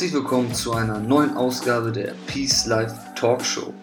Herzlich 0.00 0.14
willkommen 0.14 0.54
zu 0.54 0.72
einer 0.72 0.98
neuen 0.98 1.36
Ausgabe 1.36 1.92
der 1.92 2.14
Peace 2.26 2.64
Life 2.64 2.94
Talk 3.16 3.44
Show. 3.44 3.74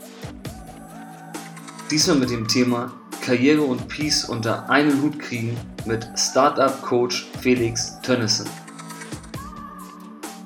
Diesmal 1.91 2.17
mit 2.17 2.31
dem 2.31 2.48
Thema 2.48 2.91
Karriere 3.23 3.62
und 3.62 3.88
Peace 3.88 4.25
unter 4.25 4.67
einen 4.67 4.99
Hut 5.03 5.20
kriegen 5.20 5.55
mit 5.85 6.09
Startup 6.16 6.81
Coach 6.81 7.27
Felix 7.39 8.02
Tönnissen. 8.02 8.48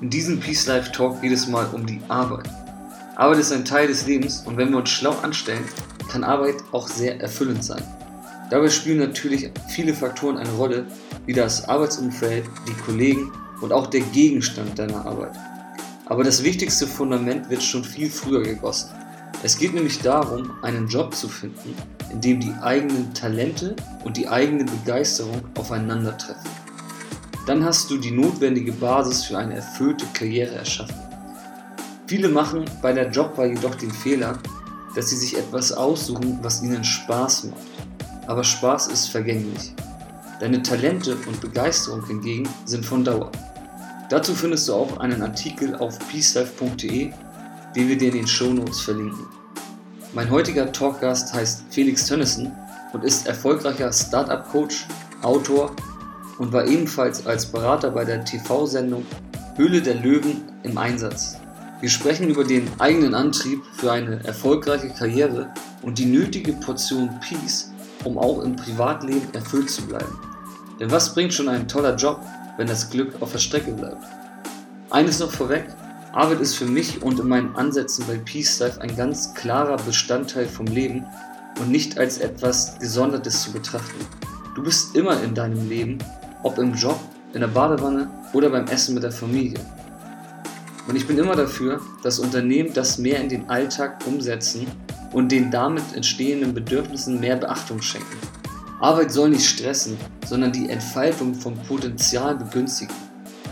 In 0.02 0.10
diesem 0.10 0.40
Peace 0.40 0.66
Life 0.66 0.92
Talk 0.92 1.22
geht 1.22 1.32
es 1.32 1.48
mal 1.48 1.66
um 1.72 1.86
die 1.86 2.02
Arbeit. 2.08 2.50
Arbeit 3.16 3.38
ist 3.38 3.50
ein 3.50 3.64
Teil 3.64 3.86
des 3.86 4.06
Lebens 4.06 4.42
und 4.44 4.58
wenn 4.58 4.68
wir 4.72 4.76
uns 4.76 4.90
schlau 4.90 5.16
anstellen, 5.22 5.64
kann 6.10 6.22
Arbeit 6.22 6.56
auch 6.72 6.86
sehr 6.86 7.18
erfüllend 7.18 7.64
sein. 7.64 7.82
Dabei 8.50 8.68
spielen 8.68 8.98
natürlich 8.98 9.50
viele 9.70 9.94
Faktoren 9.94 10.36
eine 10.36 10.52
Rolle, 10.52 10.84
wie 11.24 11.32
das 11.32 11.66
Arbeitsumfeld, 11.66 12.44
die 12.68 12.74
Kollegen 12.84 13.32
und 13.62 13.72
auch 13.72 13.86
der 13.86 14.02
Gegenstand 14.02 14.78
deiner 14.78 15.06
Arbeit. 15.06 15.34
Aber 16.06 16.24
das 16.24 16.42
wichtigste 16.42 16.86
Fundament 16.86 17.48
wird 17.48 17.62
schon 17.62 17.84
viel 17.84 18.10
früher 18.10 18.42
gegossen. 18.42 18.90
Es 19.44 19.56
geht 19.56 19.74
nämlich 19.74 20.00
darum, 20.00 20.52
einen 20.62 20.86
Job 20.86 21.14
zu 21.14 21.28
finden, 21.28 21.74
in 22.10 22.20
dem 22.20 22.40
die 22.40 22.52
eigenen 22.60 23.12
Talente 23.14 23.74
und 24.04 24.16
die 24.16 24.28
eigene 24.28 24.64
Begeisterung 24.64 25.42
aufeinandertreffen. 25.58 26.50
Dann 27.46 27.64
hast 27.64 27.90
du 27.90 27.98
die 27.98 28.12
notwendige 28.12 28.72
Basis 28.72 29.24
für 29.24 29.38
eine 29.38 29.56
erfüllte 29.56 30.06
Karriere 30.12 30.54
erschaffen. 30.54 30.94
Viele 32.06 32.28
machen 32.28 32.66
bei 32.82 32.92
der 32.92 33.10
Jobwahl 33.10 33.48
jedoch 33.48 33.74
den 33.74 33.90
Fehler, 33.90 34.38
dass 34.94 35.10
sie 35.10 35.16
sich 35.16 35.36
etwas 35.36 35.72
aussuchen, 35.72 36.38
was 36.42 36.62
ihnen 36.62 36.84
Spaß 36.84 37.44
macht. 37.44 37.58
Aber 38.26 38.44
Spaß 38.44 38.88
ist 38.88 39.08
vergänglich. 39.08 39.74
Deine 40.38 40.62
Talente 40.62 41.16
und 41.26 41.40
Begeisterung 41.40 42.06
hingegen 42.06 42.48
sind 42.64 42.84
von 42.84 43.04
Dauer. 43.04 43.32
Dazu 44.12 44.34
findest 44.34 44.68
du 44.68 44.74
auch 44.74 44.98
einen 44.98 45.22
Artikel 45.22 45.74
auf 45.74 45.98
peacelife.de, 46.10 47.12
den 47.74 47.88
wir 47.88 47.96
dir 47.96 48.08
in 48.08 48.16
den 48.16 48.26
Shownotes 48.26 48.82
verlinken. 48.82 49.24
Mein 50.12 50.30
heutiger 50.30 50.70
Talkgast 50.70 51.32
heißt 51.32 51.62
Felix 51.70 52.04
Tönnissen 52.04 52.52
und 52.92 53.04
ist 53.04 53.26
erfolgreicher 53.26 53.90
Startup-Coach, 53.90 54.86
Autor 55.22 55.74
und 56.36 56.52
war 56.52 56.66
ebenfalls 56.66 57.26
als 57.26 57.46
Berater 57.46 57.90
bei 57.90 58.04
der 58.04 58.22
TV-Sendung 58.22 59.06
Höhle 59.56 59.80
der 59.80 59.94
Löwen 59.94 60.42
im 60.62 60.76
Einsatz. 60.76 61.38
Wir 61.80 61.88
sprechen 61.88 62.28
über 62.28 62.44
den 62.44 62.68
eigenen 62.80 63.14
Antrieb 63.14 63.62
für 63.72 63.92
eine 63.92 64.22
erfolgreiche 64.26 64.90
Karriere 64.90 65.48
und 65.80 65.96
die 65.96 66.04
nötige 66.04 66.52
Portion 66.52 67.18
Peace, 67.26 67.72
um 68.04 68.18
auch 68.18 68.42
im 68.42 68.56
Privatleben 68.56 69.32
erfüllt 69.32 69.70
zu 69.70 69.80
bleiben. 69.86 70.18
Denn 70.78 70.90
was 70.90 71.14
bringt 71.14 71.32
schon 71.32 71.48
ein 71.48 71.66
toller 71.66 71.96
Job, 71.96 72.20
wenn 72.56 72.66
das 72.66 72.90
Glück 72.90 73.20
auf 73.20 73.32
der 73.32 73.38
Strecke 73.38 73.72
bleibt. 73.72 74.04
Eines 74.90 75.20
noch 75.20 75.30
vorweg, 75.30 75.64
Arbeit 76.12 76.40
ist 76.40 76.56
für 76.56 76.66
mich 76.66 77.02
und 77.02 77.18
in 77.18 77.28
meinen 77.28 77.56
Ansätzen 77.56 78.04
bei 78.06 78.18
Peace 78.18 78.58
Life 78.58 78.80
ein 78.80 78.94
ganz 78.94 79.32
klarer 79.34 79.78
Bestandteil 79.78 80.46
vom 80.46 80.66
Leben 80.66 81.06
und 81.58 81.70
nicht 81.70 81.98
als 81.98 82.18
etwas 82.18 82.78
Gesondertes 82.78 83.42
zu 83.42 83.52
betrachten. 83.52 84.06
Du 84.54 84.62
bist 84.62 84.94
immer 84.94 85.22
in 85.22 85.34
deinem 85.34 85.68
Leben, 85.68 85.98
ob 86.42 86.58
im 86.58 86.74
Job, 86.74 87.00
in 87.32 87.40
der 87.40 87.48
Badewanne 87.48 88.10
oder 88.34 88.50
beim 88.50 88.66
Essen 88.66 88.92
mit 88.94 89.02
der 89.02 89.12
Familie. 89.12 89.58
Und 90.86 90.96
ich 90.96 91.06
bin 91.06 91.16
immer 91.16 91.36
dafür, 91.36 91.80
dass 92.02 92.18
Unternehmen 92.18 92.74
das 92.74 92.98
mehr 92.98 93.20
in 93.20 93.30
den 93.30 93.48
Alltag 93.48 94.04
umsetzen 94.06 94.66
und 95.12 95.32
den 95.32 95.50
damit 95.50 95.84
entstehenden 95.94 96.52
Bedürfnissen 96.52 97.20
mehr 97.20 97.36
Beachtung 97.36 97.80
schenken. 97.80 98.18
Arbeit 98.82 99.12
soll 99.12 99.30
nicht 99.30 99.48
stressen, 99.48 99.96
sondern 100.26 100.50
die 100.50 100.68
Entfaltung 100.68 101.36
vom 101.36 101.54
Potenzial 101.54 102.34
begünstigen. 102.34 102.92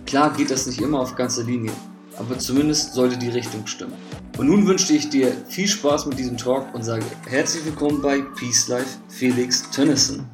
Klar 0.04 0.36
geht 0.36 0.50
das 0.50 0.66
nicht 0.66 0.80
immer 0.80 0.98
auf 0.98 1.14
ganzer 1.14 1.44
Linie, 1.44 1.70
aber 2.16 2.36
zumindest 2.36 2.94
sollte 2.94 3.16
die 3.16 3.28
Richtung 3.28 3.64
stimmen. 3.68 3.94
Und 4.38 4.48
nun 4.48 4.66
wünsche 4.66 4.92
ich 4.92 5.08
dir 5.08 5.30
viel 5.46 5.68
Spaß 5.68 6.06
mit 6.06 6.18
diesem 6.18 6.36
Talk 6.36 6.74
und 6.74 6.82
sage 6.82 7.04
herzlich 7.28 7.64
willkommen 7.64 8.02
bei 8.02 8.22
Peace 8.22 8.66
Life, 8.66 8.98
Felix 9.06 9.70
Tönnissen. 9.70 10.28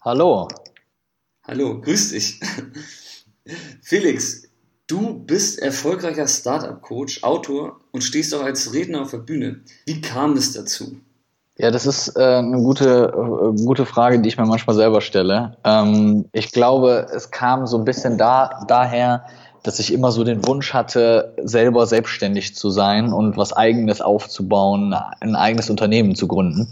Hallo. 0.00 0.48
Hallo, 1.42 1.78
grüß 1.82 2.12
dich. 2.12 2.40
Felix, 3.82 4.44
du 4.86 5.12
bist 5.12 5.58
erfolgreicher 5.58 6.26
Startup-Coach, 6.26 7.22
Autor 7.22 7.82
und 7.92 8.02
stehst 8.02 8.32
auch 8.34 8.44
als 8.44 8.72
Redner 8.72 9.02
auf 9.02 9.10
der 9.10 9.18
Bühne. 9.18 9.60
Wie 9.84 10.00
kam 10.00 10.38
es 10.38 10.54
dazu? 10.54 11.02
Ja, 11.58 11.70
das 11.70 11.86
ist 11.86 12.14
äh, 12.16 12.20
eine 12.20 12.58
gute, 12.58 13.12
äh, 13.14 13.64
gute 13.64 13.86
Frage, 13.86 14.20
die 14.20 14.28
ich 14.28 14.36
mir 14.36 14.44
manchmal 14.44 14.76
selber 14.76 15.00
stelle. 15.00 15.56
Ähm, 15.64 16.26
ich 16.32 16.52
glaube, 16.52 17.06
es 17.14 17.30
kam 17.30 17.66
so 17.66 17.78
ein 17.78 17.84
bisschen 17.84 18.18
da, 18.18 18.64
daher, 18.68 19.24
dass 19.66 19.80
ich 19.80 19.92
immer 19.92 20.12
so 20.12 20.22
den 20.22 20.46
Wunsch 20.46 20.72
hatte, 20.72 21.34
selber 21.42 21.86
selbstständig 21.86 22.54
zu 22.54 22.70
sein 22.70 23.12
und 23.12 23.36
was 23.36 23.52
eigenes 23.52 24.00
aufzubauen, 24.00 24.94
ein 25.20 25.34
eigenes 25.34 25.70
Unternehmen 25.70 26.14
zu 26.14 26.28
gründen. 26.28 26.68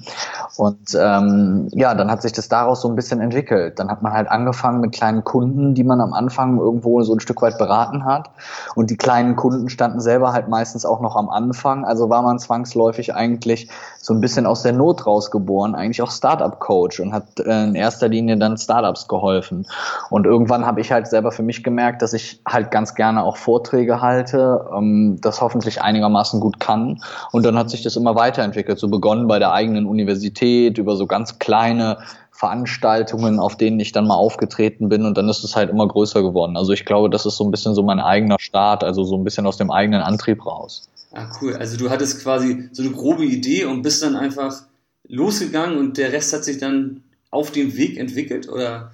Und 0.56 0.96
ähm, 0.96 1.68
ja, 1.72 1.94
dann 1.94 2.10
hat 2.10 2.22
sich 2.22 2.32
das 2.32 2.48
daraus 2.48 2.82
so 2.82 2.88
ein 2.88 2.94
bisschen 2.94 3.20
entwickelt. 3.20 3.80
Dann 3.80 3.90
hat 3.90 4.02
man 4.02 4.12
halt 4.12 4.28
angefangen 4.28 4.80
mit 4.80 4.92
kleinen 4.92 5.24
Kunden, 5.24 5.74
die 5.74 5.82
man 5.82 6.00
am 6.00 6.12
Anfang 6.12 6.58
irgendwo 6.58 7.02
so 7.02 7.14
ein 7.14 7.20
Stück 7.20 7.42
weit 7.42 7.58
beraten 7.58 8.04
hat. 8.04 8.30
Und 8.76 8.90
die 8.90 8.96
kleinen 8.96 9.34
Kunden 9.34 9.68
standen 9.68 10.00
selber 10.00 10.32
halt 10.32 10.48
meistens 10.48 10.86
auch 10.86 11.00
noch 11.00 11.16
am 11.16 11.28
Anfang. 11.28 11.84
Also 11.84 12.10
war 12.10 12.22
man 12.22 12.38
zwangsläufig 12.38 13.14
eigentlich 13.14 13.68
so 14.04 14.12
ein 14.12 14.20
bisschen 14.20 14.44
aus 14.44 14.62
der 14.62 14.74
Not 14.74 15.06
rausgeboren, 15.06 15.74
eigentlich 15.74 16.02
auch 16.02 16.10
Startup-Coach 16.10 17.00
und 17.00 17.14
hat 17.14 17.40
in 17.40 17.74
erster 17.74 18.08
Linie 18.08 18.36
dann 18.36 18.58
Startups 18.58 19.08
geholfen. 19.08 19.66
Und 20.10 20.26
irgendwann 20.26 20.66
habe 20.66 20.82
ich 20.82 20.92
halt 20.92 21.08
selber 21.08 21.32
für 21.32 21.42
mich 21.42 21.64
gemerkt, 21.64 22.02
dass 22.02 22.12
ich 22.12 22.42
halt 22.46 22.70
ganz 22.70 22.83
ganz 22.84 22.94
gerne 22.94 23.24
auch 23.24 23.38
Vorträge 23.38 24.02
halte, 24.02 24.66
ähm, 24.76 25.16
das 25.22 25.40
hoffentlich 25.40 25.80
einigermaßen 25.80 26.38
gut 26.38 26.60
kann. 26.60 27.02
Und 27.32 27.46
dann 27.46 27.56
hat 27.56 27.70
sich 27.70 27.82
das 27.82 27.96
immer 27.96 28.14
weiterentwickelt, 28.14 28.78
so 28.78 28.88
begonnen 28.88 29.26
bei 29.26 29.38
der 29.38 29.52
eigenen 29.52 29.86
Universität, 29.86 30.76
über 30.76 30.94
so 30.94 31.06
ganz 31.06 31.38
kleine 31.38 31.96
Veranstaltungen, 32.30 33.38
auf 33.38 33.56
denen 33.56 33.80
ich 33.80 33.92
dann 33.92 34.06
mal 34.06 34.16
aufgetreten 34.16 34.90
bin 34.90 35.06
und 35.06 35.16
dann 35.16 35.30
ist 35.30 35.44
es 35.44 35.56
halt 35.56 35.70
immer 35.70 35.88
größer 35.88 36.20
geworden. 36.22 36.58
Also 36.58 36.72
ich 36.72 36.84
glaube, 36.84 37.08
das 37.08 37.24
ist 37.24 37.38
so 37.38 37.44
ein 37.44 37.50
bisschen 37.50 37.74
so 37.74 37.82
mein 37.82 38.00
eigener 38.00 38.36
Start, 38.38 38.84
also 38.84 39.02
so 39.02 39.16
ein 39.16 39.24
bisschen 39.24 39.46
aus 39.46 39.56
dem 39.56 39.70
eigenen 39.70 40.02
Antrieb 40.02 40.44
raus. 40.44 40.86
Ah, 41.12 41.28
cool. 41.40 41.56
Also 41.56 41.78
du 41.78 41.88
hattest 41.88 42.22
quasi 42.22 42.68
so 42.72 42.82
eine 42.82 42.92
grobe 42.92 43.24
Idee 43.24 43.64
und 43.64 43.80
bist 43.80 44.02
dann 44.02 44.14
einfach 44.14 44.52
losgegangen 45.08 45.78
und 45.78 45.96
der 45.96 46.12
Rest 46.12 46.34
hat 46.34 46.44
sich 46.44 46.58
dann 46.58 47.02
auf 47.30 47.50
dem 47.50 47.78
Weg 47.78 47.96
entwickelt 47.96 48.46
oder? 48.46 48.90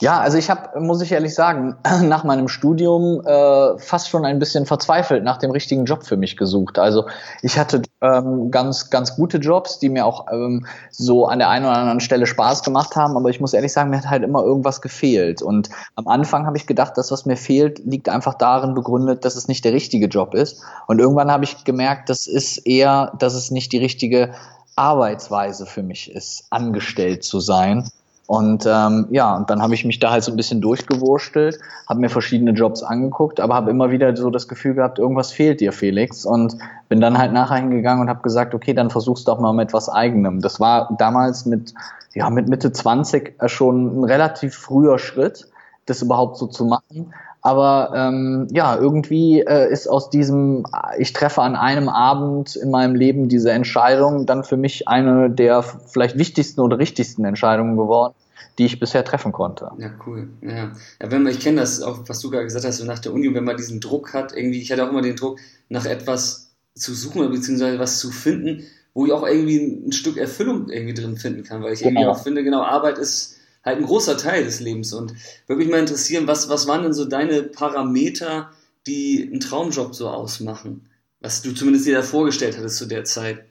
Ja, 0.00 0.18
also 0.20 0.38
ich 0.38 0.48
habe, 0.48 0.80
muss 0.80 1.02
ich 1.02 1.12
ehrlich 1.12 1.34
sagen, 1.34 1.76
nach 2.02 2.24
meinem 2.24 2.48
Studium 2.48 3.20
äh, 3.26 3.78
fast 3.78 4.08
schon 4.08 4.24
ein 4.24 4.38
bisschen 4.38 4.64
verzweifelt 4.64 5.24
nach 5.24 5.36
dem 5.36 5.50
richtigen 5.50 5.84
Job 5.84 6.06
für 6.06 6.16
mich 6.16 6.36
gesucht. 6.36 6.78
Also 6.78 7.06
ich 7.42 7.58
hatte 7.58 7.82
ähm, 8.00 8.50
ganz, 8.50 8.88
ganz 8.90 9.16
gute 9.16 9.38
Jobs, 9.38 9.78
die 9.78 9.90
mir 9.90 10.06
auch 10.06 10.26
ähm, 10.32 10.66
so 10.90 11.26
an 11.26 11.38
der 11.38 11.50
einen 11.50 11.66
oder 11.66 11.76
anderen 11.76 12.00
Stelle 12.00 12.26
Spaß 12.26 12.62
gemacht 12.62 12.96
haben, 12.96 13.16
aber 13.16 13.28
ich 13.28 13.40
muss 13.40 13.52
ehrlich 13.52 13.72
sagen, 13.72 13.90
mir 13.90 13.98
hat 13.98 14.08
halt 14.08 14.22
immer 14.22 14.42
irgendwas 14.42 14.80
gefehlt. 14.80 15.42
Und 15.42 15.68
am 15.96 16.08
Anfang 16.08 16.46
habe 16.46 16.56
ich 16.56 16.66
gedacht, 16.66 16.94
das, 16.96 17.10
was 17.10 17.26
mir 17.26 17.36
fehlt, 17.36 17.80
liegt 17.84 18.08
einfach 18.08 18.34
darin 18.34 18.74
begründet, 18.74 19.24
dass 19.24 19.36
es 19.36 19.48
nicht 19.48 19.64
der 19.64 19.72
richtige 19.72 20.06
Job 20.06 20.34
ist. 20.34 20.62
Und 20.86 20.98
irgendwann 20.98 21.30
habe 21.30 21.44
ich 21.44 21.64
gemerkt, 21.64 22.08
das 22.08 22.26
ist 22.26 22.58
eher, 22.66 23.12
dass 23.18 23.34
es 23.34 23.50
nicht 23.50 23.72
die 23.72 23.78
richtige 23.78 24.32
Arbeitsweise 24.76 25.66
für 25.66 25.82
mich 25.82 26.10
ist, 26.10 26.44
angestellt 26.50 27.24
zu 27.24 27.40
sein. 27.40 27.90
Und 28.28 28.66
ähm, 28.66 29.06
ja, 29.08 29.34
und 29.34 29.48
dann 29.48 29.62
habe 29.62 29.72
ich 29.72 29.86
mich 29.86 30.00
da 30.00 30.10
halt 30.10 30.22
so 30.22 30.30
ein 30.30 30.36
bisschen 30.36 30.60
durchgewurstelt, 30.60 31.58
habe 31.88 32.00
mir 32.00 32.10
verschiedene 32.10 32.50
Jobs 32.50 32.82
angeguckt, 32.82 33.40
aber 33.40 33.54
habe 33.54 33.70
immer 33.70 33.90
wieder 33.90 34.14
so 34.14 34.28
das 34.28 34.48
Gefühl 34.48 34.74
gehabt, 34.74 34.98
irgendwas 34.98 35.32
fehlt 35.32 35.62
dir, 35.62 35.72
Felix. 35.72 36.26
Und 36.26 36.58
bin 36.90 37.00
dann 37.00 37.16
halt 37.16 37.32
nachher 37.32 37.56
hingegangen 37.56 38.02
und 38.02 38.10
habe 38.10 38.20
gesagt, 38.20 38.54
okay, 38.54 38.74
dann 38.74 38.90
versuch's 38.90 39.24
doch 39.24 39.40
mal 39.40 39.54
mit 39.54 39.72
was 39.72 39.88
Eigenem. 39.88 40.42
Das 40.42 40.60
war 40.60 40.94
damals 40.98 41.46
mit, 41.46 41.72
ja, 42.12 42.28
mit 42.28 42.48
Mitte 42.48 42.70
20 42.70 43.36
schon 43.46 44.00
ein 44.00 44.04
relativ 44.04 44.54
früher 44.54 44.98
Schritt, 44.98 45.48
das 45.86 46.02
überhaupt 46.02 46.36
so 46.36 46.48
zu 46.48 46.66
machen. 46.66 47.14
Aber 47.48 47.92
ähm, 47.94 48.46
ja, 48.50 48.76
irgendwie 48.76 49.40
äh, 49.40 49.72
ist 49.72 49.86
aus 49.86 50.10
diesem, 50.10 50.66
ich 50.98 51.14
treffe 51.14 51.40
an 51.40 51.56
einem 51.56 51.88
Abend 51.88 52.56
in 52.56 52.70
meinem 52.70 52.94
Leben 52.94 53.30
diese 53.30 53.50
Entscheidung 53.52 54.26
dann 54.26 54.44
für 54.44 54.58
mich 54.58 54.86
eine 54.86 55.30
der 55.30 55.62
vielleicht 55.62 56.18
wichtigsten 56.18 56.60
oder 56.60 56.78
richtigsten 56.78 57.24
Entscheidungen 57.24 57.78
geworden. 57.78 58.12
die 58.58 58.66
ich 58.66 58.78
bisher 58.78 59.02
treffen 59.02 59.32
konnte. 59.32 59.70
Ja, 59.78 59.92
cool. 60.06 60.28
Ja, 60.42 60.72
ja 61.00 61.10
wenn 61.10 61.22
man, 61.22 61.32
ich 61.32 61.40
kenne 61.40 61.60
das 61.60 61.80
auch, 61.80 62.00
was 62.06 62.20
du 62.20 62.28
gerade 62.28 62.44
gesagt 62.44 62.66
hast, 62.66 62.84
nach 62.84 62.98
der 62.98 63.14
Uni, 63.14 63.32
wenn 63.32 63.44
man 63.44 63.56
diesen 63.56 63.80
Druck 63.80 64.12
hat, 64.12 64.36
irgendwie, 64.36 64.60
ich 64.60 64.70
hatte 64.70 64.84
auch 64.84 64.90
immer 64.90 65.00
den 65.00 65.16
Druck, 65.16 65.38
nach 65.70 65.86
etwas 65.86 66.50
zu 66.74 66.92
suchen, 66.92 67.30
beziehungsweise 67.30 67.78
was 67.78 67.98
zu 67.98 68.10
finden, 68.10 68.64
wo 68.92 69.06
ich 69.06 69.12
auch 69.12 69.26
irgendwie 69.26 69.86
ein 69.86 69.92
Stück 69.92 70.18
Erfüllung 70.18 70.68
irgendwie 70.68 70.92
drin 70.92 71.16
finden 71.16 71.44
kann, 71.44 71.62
weil 71.62 71.72
ich 71.72 71.80
genau. 71.80 72.00
irgendwie 72.00 72.10
auch 72.10 72.22
finde, 72.22 72.44
genau, 72.44 72.62
Arbeit 72.62 72.98
ist 72.98 73.37
halt 73.68 73.78
ein 73.78 73.86
großer 73.86 74.16
Teil 74.16 74.44
des 74.44 74.60
Lebens 74.60 74.92
und 74.92 75.14
würde 75.46 75.62
mich 75.62 75.70
mal 75.70 75.80
interessieren, 75.80 76.26
was, 76.26 76.48
was 76.48 76.66
waren 76.66 76.82
denn 76.82 76.92
so 76.92 77.04
deine 77.04 77.42
Parameter, 77.42 78.50
die 78.86 79.28
einen 79.30 79.40
Traumjob 79.40 79.94
so 79.94 80.08
ausmachen? 80.08 80.88
Was 81.20 81.42
du 81.42 81.52
zumindest 81.52 81.86
dir 81.86 81.96
da 81.96 82.02
vorgestellt 82.02 82.56
hattest 82.56 82.76
zu 82.76 82.86
der 82.86 83.04
Zeit? 83.04 83.44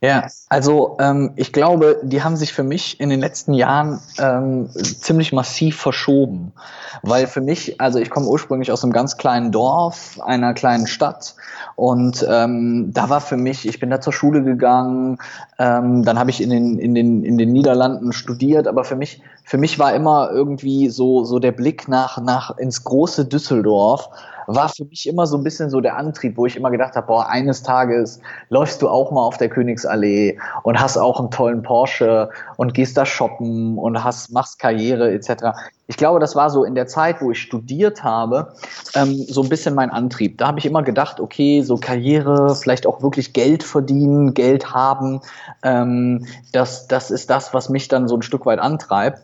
Ja, 0.00 0.28
also 0.48 0.96
ähm, 1.00 1.32
ich 1.34 1.52
glaube, 1.52 1.98
die 2.04 2.22
haben 2.22 2.36
sich 2.36 2.52
für 2.52 2.62
mich 2.62 3.00
in 3.00 3.10
den 3.10 3.18
letzten 3.18 3.52
Jahren 3.52 3.98
ähm, 4.18 4.70
ziemlich 4.72 5.32
massiv 5.32 5.76
verschoben. 5.76 6.52
Weil 7.02 7.26
für 7.26 7.40
mich, 7.40 7.80
also 7.80 7.98
ich 7.98 8.08
komme 8.08 8.26
ursprünglich 8.26 8.70
aus 8.70 8.84
einem 8.84 8.92
ganz 8.92 9.16
kleinen 9.16 9.50
Dorf, 9.50 10.20
einer 10.20 10.54
kleinen 10.54 10.86
Stadt. 10.86 11.34
Und 11.74 12.24
ähm, 12.28 12.92
da 12.92 13.08
war 13.08 13.20
für 13.20 13.36
mich, 13.36 13.66
ich 13.66 13.80
bin 13.80 13.90
da 13.90 14.00
zur 14.00 14.12
Schule 14.12 14.44
gegangen, 14.44 15.18
ähm, 15.58 16.04
dann 16.04 16.16
habe 16.18 16.30
ich 16.30 16.40
in 16.40 16.50
den, 16.50 16.78
in, 16.78 16.94
den, 16.94 17.24
in 17.24 17.36
den 17.36 17.52
Niederlanden 17.52 18.12
studiert, 18.12 18.68
aber 18.68 18.84
für 18.84 18.96
mich, 18.96 19.20
für 19.48 19.56
mich 19.56 19.78
war 19.78 19.94
immer 19.94 20.30
irgendwie 20.30 20.90
so, 20.90 21.24
so 21.24 21.38
der 21.38 21.52
Blick 21.52 21.88
nach, 21.88 22.20
nach 22.20 22.58
ins 22.58 22.84
große 22.84 23.24
Düsseldorf 23.24 24.10
war 24.46 24.68
für 24.68 24.84
mich 24.84 25.08
immer 25.08 25.26
so 25.26 25.38
ein 25.38 25.42
bisschen 25.42 25.70
so 25.70 25.80
der 25.80 25.96
Antrieb, 25.96 26.36
wo 26.36 26.44
ich 26.44 26.54
immer 26.54 26.70
gedacht 26.70 26.96
habe, 26.96 27.06
boah, 27.06 27.28
eines 27.30 27.62
Tages 27.62 28.20
läufst 28.50 28.82
du 28.82 28.90
auch 28.90 29.10
mal 29.10 29.22
auf 29.22 29.38
der 29.38 29.48
Königsallee 29.48 30.38
und 30.64 30.78
hast 30.78 30.98
auch 30.98 31.18
einen 31.18 31.30
tollen 31.30 31.62
Porsche 31.62 32.28
und 32.58 32.74
gehst 32.74 32.98
da 32.98 33.06
shoppen 33.06 33.78
und 33.78 34.04
hast, 34.04 34.30
machst 34.32 34.58
Karriere 34.58 35.12
etc. 35.12 35.56
Ich 35.90 35.96
glaube, 35.96 36.20
das 36.20 36.36
war 36.36 36.50
so 36.50 36.64
in 36.64 36.74
der 36.74 36.86
Zeit, 36.86 37.22
wo 37.22 37.30
ich 37.30 37.40
studiert 37.40 38.04
habe, 38.04 38.52
ähm, 38.94 39.24
so 39.26 39.42
ein 39.42 39.48
bisschen 39.48 39.74
mein 39.74 39.88
Antrieb. 39.88 40.36
Da 40.36 40.48
habe 40.48 40.58
ich 40.58 40.66
immer 40.66 40.82
gedacht, 40.82 41.18
okay, 41.18 41.62
so 41.62 41.78
Karriere, 41.78 42.54
vielleicht 42.54 42.86
auch 42.86 43.02
wirklich 43.02 43.32
Geld 43.32 43.62
verdienen, 43.62 44.34
Geld 44.34 44.74
haben, 44.74 45.22
ähm, 45.62 46.26
das, 46.52 46.88
das 46.88 47.10
ist 47.10 47.30
das, 47.30 47.54
was 47.54 47.70
mich 47.70 47.88
dann 47.88 48.06
so 48.06 48.16
ein 48.18 48.22
Stück 48.22 48.44
weit 48.44 48.58
antreibt. 48.58 49.22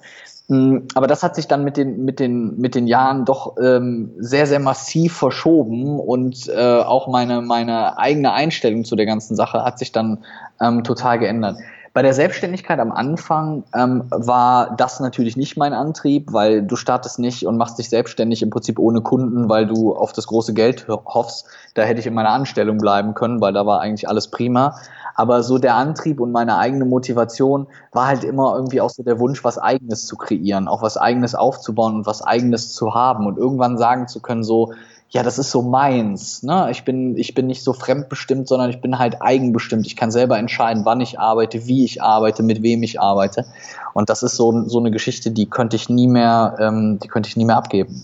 Mm, 0.49 0.79
aber 0.95 1.07
das 1.07 1.23
hat 1.23 1.35
sich 1.35 1.49
dann 1.49 1.65
mit 1.65 1.77
den, 1.77 2.03
mit 2.07 2.19
den, 2.19 2.57
mit 2.59 2.75
den 2.75 2.87
Jahren 2.87 3.27
doch 3.27 3.57
ähm, 3.63 4.13
sehr, 4.17 4.47
sehr 4.47 4.61
massiv 4.61 5.15
verschoben 5.15 6.01
und 6.01 6.49
äh, 6.49 6.79
auch 6.79 7.09
meine, 7.09 7.43
meine 7.43 7.99
eigene 7.99 8.33
Einstellung 8.33 8.87
zu 8.87 8.97
der 8.97 9.07
ganzen 9.07 9.37
Sache 9.37 9.65
hat 9.65 9.79
sich 9.79 9.93
dann 9.93 10.25
ähm, 10.63 10.83
total 10.83 11.19
geändert. 11.19 11.59
Bei 11.95 12.03
der 12.03 12.13
Selbstständigkeit 12.13 12.81
am 12.81 12.91
Anfang 12.91 13.63
ähm, 13.73 14.03
war 14.11 14.75
das 14.75 14.99
natürlich 14.99 15.37
nicht 15.37 15.57
mein 15.57 15.73
Antrieb, 15.73 16.33
weil 16.33 16.61
du 16.61 16.75
startest 16.75 17.21
nicht 17.21 17.47
und 17.47 17.57
machst 17.57 17.79
dich 17.79 17.89
selbstständig 17.89 18.43
im 18.43 18.51
Prinzip 18.51 18.81
ohne 18.81 19.01
Kunden, 19.01 19.49
weil 19.49 19.65
du 19.65 19.95
auf 19.95 20.13
das 20.13 20.27
große 20.27 20.55
Geld 20.55 20.89
hoffst. 20.89 21.47
Da 21.75 21.83
hätte 21.83 22.01
ich 22.01 22.07
in 22.09 22.15
meiner 22.15 22.31
Anstellung 22.31 22.79
bleiben 22.79 23.15
können, 23.15 23.41
weil 23.41 23.53
da 23.53 23.65
war 23.65 23.81
eigentlich 23.81 24.09
alles 24.09 24.29
prima. 24.29 24.77
Aber 25.15 25.45
so 25.45 25.59
der 25.59 25.77
Antrieb 25.77 26.19
und 26.19 26.33
meine 26.33 26.59
eigene 26.59 26.85
Motivation 26.85 27.69
war 27.93 28.09
halt 28.09 28.25
immer 28.25 28.57
irgendwie 28.57 28.81
auch 28.81 28.91
so 28.91 29.05
der 29.05 29.21
Wunsch, 29.21 29.45
was 29.45 29.59
Eigenes 29.59 30.07
zu 30.07 30.17
kreieren, 30.17 30.67
auch 30.67 30.83
was 30.83 30.97
Eigenes 30.97 31.37
aufzubauen 31.37 31.95
und 31.95 32.07
was 32.07 32.23
Eigenes 32.23 32.73
zu 32.73 32.93
haben 32.97 33.25
und 33.25 33.39
irgendwann 33.39 33.79
sagen 33.79 34.09
zu 34.09 34.19
können, 34.21 34.43
so, 34.43 34.73
ja, 35.11 35.23
das 35.23 35.39
ist 35.39 35.53
so 35.53 35.63
meins. 35.63 36.43
Ne? 36.43 36.69
Ich, 36.73 36.85
bin, 36.85 37.17
ich 37.17 37.35
bin 37.35 37.47
nicht 37.47 37.63
so 37.63 37.73
fremdbestimmt, 37.73 38.49
sondern 38.49 38.71
ich 38.71 38.81
bin 38.81 38.99
halt 38.99 39.23
eigenbestimmt. 39.23 39.87
Ich 39.87 39.95
kann 39.95 40.11
selber 40.11 40.39
entscheiden, 40.39 40.85
wann 40.85 41.01
ich 41.01 41.21
arbeite, 41.21 41.67
wie 41.67 41.85
ich 41.85 42.03
arbeite, 42.03 42.43
mit 42.43 42.63
wem 42.63 42.83
ich 42.83 43.01
arbeite. 43.01 43.47
Und 43.93 44.11
das 44.11 44.25
ist 44.25 44.35
so, 44.35 44.69
so 44.69 44.81
eine 44.81 44.91
Geschichte, 44.91 45.31
die 45.31 45.49
könnte 45.49 45.77
ich 45.77 45.89
nie 45.89 46.09
mehr, 46.09 46.57
ähm, 46.59 46.99
die 46.99 47.07
könnte 47.07 47.29
ich 47.29 47.37
nie 47.37 47.45
mehr 47.45 47.57
abgeben. 47.57 48.03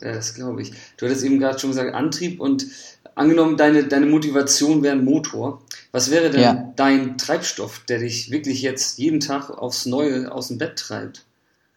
Ja, 0.00 0.12
das 0.12 0.34
glaube 0.34 0.62
ich. 0.62 0.72
Du 0.96 1.06
hattest 1.06 1.24
eben 1.24 1.38
gerade 1.38 1.58
schon 1.58 1.70
gesagt, 1.70 1.94
Antrieb 1.94 2.40
und 2.40 2.66
angenommen, 3.14 3.58
deine, 3.58 3.84
deine 3.84 4.06
Motivation 4.06 4.82
wäre 4.82 4.96
ein 4.96 5.04
Motor. 5.04 5.60
Was 5.92 6.10
wäre 6.10 6.30
denn 6.30 6.40
ja. 6.40 6.72
dein 6.76 7.18
Treibstoff, 7.18 7.80
der 7.88 7.98
dich 7.98 8.30
wirklich 8.30 8.62
jetzt 8.62 8.98
jeden 8.98 9.20
Tag 9.20 9.50
aufs 9.50 9.84
Neue 9.84 10.32
aus 10.32 10.48
dem 10.48 10.56
Bett 10.56 10.76
treibt? 10.76 11.25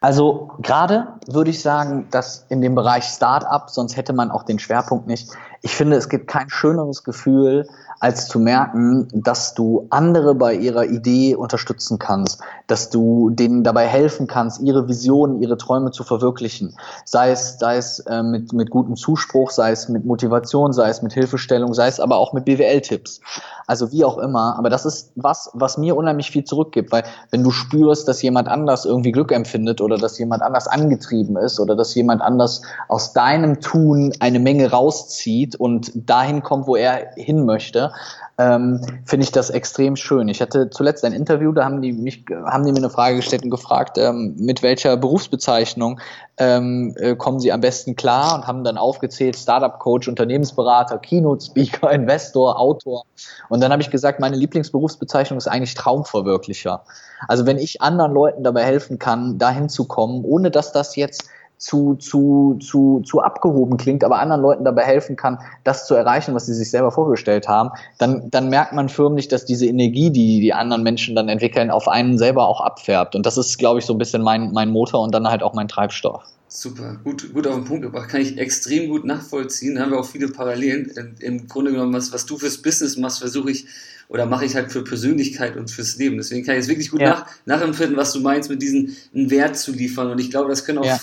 Also 0.02 0.52
gerade 0.60 1.20
würde 1.28 1.50
ich 1.50 1.62
sagen, 1.62 2.08
dass 2.10 2.46
in 2.50 2.62
dem 2.62 2.74
Bereich 2.74 3.04
Startup, 3.04 3.70
sonst 3.70 3.98
hätte 3.98 4.14
man 4.14 4.32
auch 4.32 4.44
den 4.44 4.58
Schwerpunkt 4.58 5.08
nicht. 5.08 5.30
Ich 5.62 5.76
finde, 5.76 5.98
es 5.98 6.10
gibt 6.10 6.28
kein 6.28 6.50
schöneres 6.50 7.04
Gefühl, 7.04 7.68
als 8.00 8.28
zu 8.28 8.40
merken, 8.40 9.08
dass 9.14 9.54
du 9.54 9.88
andere 9.90 10.34
bei 10.36 10.54
ihrer 10.54 10.86
Idee 10.86 11.36
unterstützen 11.36 12.00
kannst, 12.00 12.42
dass 12.68 12.90
du 12.90 13.30
denen 13.30 13.64
dabei 13.64 13.88
helfen 13.88 14.28
kannst, 14.28 14.62
ihre 14.62 14.88
Visionen, 14.88 15.42
ihre 15.42 15.58
Träume 15.58 15.92
zu 15.92 16.04
verwirklichen. 16.04 16.76
Sei 17.04 17.32
es, 17.32 17.60
sei 17.60 17.78
es 17.78 18.00
äh, 18.00 18.24
mit, 18.24 18.54
mit 18.54 18.70
gutem 18.70 18.96
Zuspruch, 18.96 19.52
sei 19.52 19.72
es 19.72 19.90
mit 19.90 20.06
Motivation, 20.06 20.72
sei 20.72 20.90
es 20.90 21.02
mit 21.02 21.14
Hilfestellung, 21.14 21.74
sei 21.74 21.88
es 21.88 22.00
aber 22.00 22.18
auch 22.18 22.32
mit 22.32 22.46
BWL-Tipps. 22.46 23.20
Also 23.68 23.92
wie 23.92 24.04
auch 24.04 24.18
immer. 24.18 24.58
Aber 24.58 24.70
das 24.70 24.86
ist 24.86 25.12
was, 25.16 25.52
was 25.54 25.78
mir 25.78 25.96
unheimlich 25.96 26.32
viel 26.32 26.44
zurückgibt, 26.44 26.92
weil 26.92 27.04
wenn 27.32 27.44
du 27.44 27.52
spürst, 27.52 28.08
dass 28.08 28.22
jemand 28.22 28.48
anders 28.48 28.86
irgendwie 28.86 29.12
Glück 29.12 29.32
empfindet 29.32 29.82
oder 29.82 29.98
dass 29.98 30.18
jemand 30.18 30.42
anders 30.42 30.68
angetrieben 30.68 31.38
ist 31.38 31.60
oder 31.60 31.76
dass 31.76 31.94
jemand 31.94 32.22
anders 32.22 32.62
aus 32.88 33.14
deinem 33.14 33.60
Tun 33.60 34.14
eine 34.20 34.40
Menge 34.40 34.72
rauszieht 34.72 35.49
und 35.56 35.92
dahin 35.96 36.44
kommt, 36.44 36.68
wo 36.68 36.76
er 36.76 37.12
hin 37.16 37.46
möchte, 37.46 37.92
ähm, 38.38 38.80
finde 39.06 39.26
ich 39.26 39.32
das 39.32 39.50
extrem 39.50 39.96
schön. 39.96 40.30
Ich 40.30 40.42
hatte 40.42 40.70
zuletzt 40.70 41.04
ein 41.04 41.12
Interview, 41.14 41.52
da 41.52 41.66
haben 41.66 41.82
die 41.82 41.92
mich, 41.92 42.26
haben 42.46 42.66
die 42.66 42.72
mir 42.72 42.78
eine 42.78 42.90
Frage 42.90 43.18
gestellt 43.18 43.44
und 43.44 43.50
gefragt, 43.50 43.98
ähm, 43.98 44.36
mit 44.38 44.64
welcher 44.64 44.96
Berufsbezeichnung 44.96 46.00
ähm, 46.38 46.96
äh, 46.98 47.16
kommen 47.16 47.40
sie 47.42 47.52
am 47.52 47.60
besten 47.60 47.98
klar 47.98 48.36
und 48.36 48.48
haben 48.48 48.64
dann 48.64 48.78
aufgezählt, 48.78 49.36
Startup 49.36 49.78
Coach, 49.78 50.08
Unternehmensberater, 50.08 50.98
Keynote 51.00 51.44
Speaker, 51.44 51.92
Investor, 51.92 52.58
Autor. 52.58 53.04
Und 53.50 53.62
dann 53.62 53.72
habe 53.74 53.82
ich 53.82 53.90
gesagt, 53.90 54.22
meine 54.22 54.38
Lieblingsberufsbezeichnung 54.38 55.38
ist 55.38 55.48
eigentlich 55.48 55.74
Traumverwirklicher. 55.74 56.84
Also 57.28 57.46
wenn 57.46 57.58
ich 57.58 57.82
anderen 57.82 58.14
Leuten 58.14 58.44
dabei 58.44 58.64
helfen 58.64 59.00
kann, 59.00 59.38
dahin 59.38 59.68
zu 59.68 59.86
kommen, 59.86 60.24
ohne 60.24 60.50
dass 60.50 60.72
das 60.72 60.96
jetzt 60.96 61.26
zu, 61.60 61.96
zu, 61.96 62.58
zu, 62.62 63.02
zu 63.06 63.22
abgehoben 63.22 63.76
klingt, 63.76 64.06
aber 64.06 64.20
anderen 64.20 64.42
Leuten 64.42 64.64
dabei 64.64 64.84
helfen 64.84 65.18
kann, 65.18 65.40
das 65.66 65.86
zu 65.86 65.94
erreichen, 65.94 66.34
was 66.34 66.46
sie 66.46 66.54
sich 66.54 66.72
selber 66.72 66.90
vorgestellt 66.90 67.50
haben, 67.50 67.72
dann, 67.98 68.30
dann 68.32 68.50
merkt 68.50 68.72
man 68.72 68.88
förmlich, 68.88 69.28
dass 69.28 69.44
diese 69.44 69.66
Energie, 69.66 70.10
die 70.10 70.40
die 70.40 70.54
anderen 70.54 70.84
Menschen 70.84 71.16
dann 71.16 71.28
entwickeln, 71.28 71.70
auf 71.70 71.90
einen 71.90 72.18
selber 72.18 72.48
auch 72.48 72.62
abfärbt. 72.62 73.14
Und 73.14 73.26
das 73.26 73.38
ist, 73.38 73.60
glaube 73.60 73.80
ich, 73.80 73.86
so 73.86 73.94
ein 73.94 73.98
bisschen 73.98 74.22
mein, 74.22 74.54
mein 74.54 74.70
Motor 74.70 75.02
und 75.02 75.14
dann 75.14 75.28
halt 75.28 75.44
auch 75.44 75.54
mein 75.54 75.68
Treibstoff. 75.68 76.24
Super, 76.48 76.98
gut, 77.04 77.34
gut 77.34 77.46
auf 77.46 77.56
den 77.56 77.66
Punkt 77.66 77.84
gebracht. 77.84 78.10
Kann 78.10 78.22
ich 78.22 78.38
extrem 78.38 78.90
gut 78.90 79.04
nachvollziehen. 79.04 79.76
Da 79.76 79.82
haben 79.82 79.92
wir 79.92 80.00
auch 80.00 80.06
viele 80.06 80.30
Parallelen. 80.30 81.16
Im 81.20 81.48
Grunde 81.50 81.72
genommen, 81.72 81.94
was, 81.94 82.14
was 82.14 82.26
du 82.26 82.38
fürs 82.38 82.58
Business 82.60 82.96
machst, 82.96 83.20
versuche 83.20 83.52
ich 83.52 83.68
oder 84.08 84.26
mache 84.26 84.46
ich 84.46 84.56
halt 84.56 84.72
für 84.72 84.84
Persönlichkeit 84.84 85.58
und 85.58 85.70
fürs 85.70 85.98
Leben. 85.98 86.18
Deswegen 86.18 86.44
kann 86.46 86.56
ich 86.56 86.62
es 86.62 86.68
wirklich 86.70 86.90
gut 86.90 87.02
ja. 87.02 87.10
nach, 87.10 87.28
nachempfinden, 87.46 87.98
was 87.98 88.14
du 88.14 88.22
meinst, 88.22 88.50
mit 88.50 88.62
diesem 88.62 88.96
einen 89.14 89.30
Wert 89.30 89.58
zu 89.58 89.74
liefern. 89.74 90.10
Und 90.10 90.20
ich 90.20 90.32
glaube, 90.32 90.50
das 90.50 90.66
können 90.66 90.80
auch 90.80 90.86
ja 90.86 90.98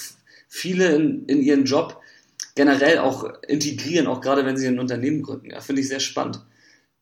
viele 0.48 0.94
in, 0.94 1.26
in 1.26 1.42
ihren 1.42 1.64
Job 1.64 2.00
generell 2.54 2.98
auch 2.98 3.30
integrieren, 3.46 4.06
auch 4.06 4.20
gerade 4.20 4.44
wenn 4.44 4.56
sie 4.56 4.66
ein 4.66 4.80
Unternehmen 4.80 5.22
gründen. 5.22 5.50
Ja, 5.50 5.60
finde 5.60 5.82
ich 5.82 5.88
sehr 5.88 6.00
spannend. 6.00 6.40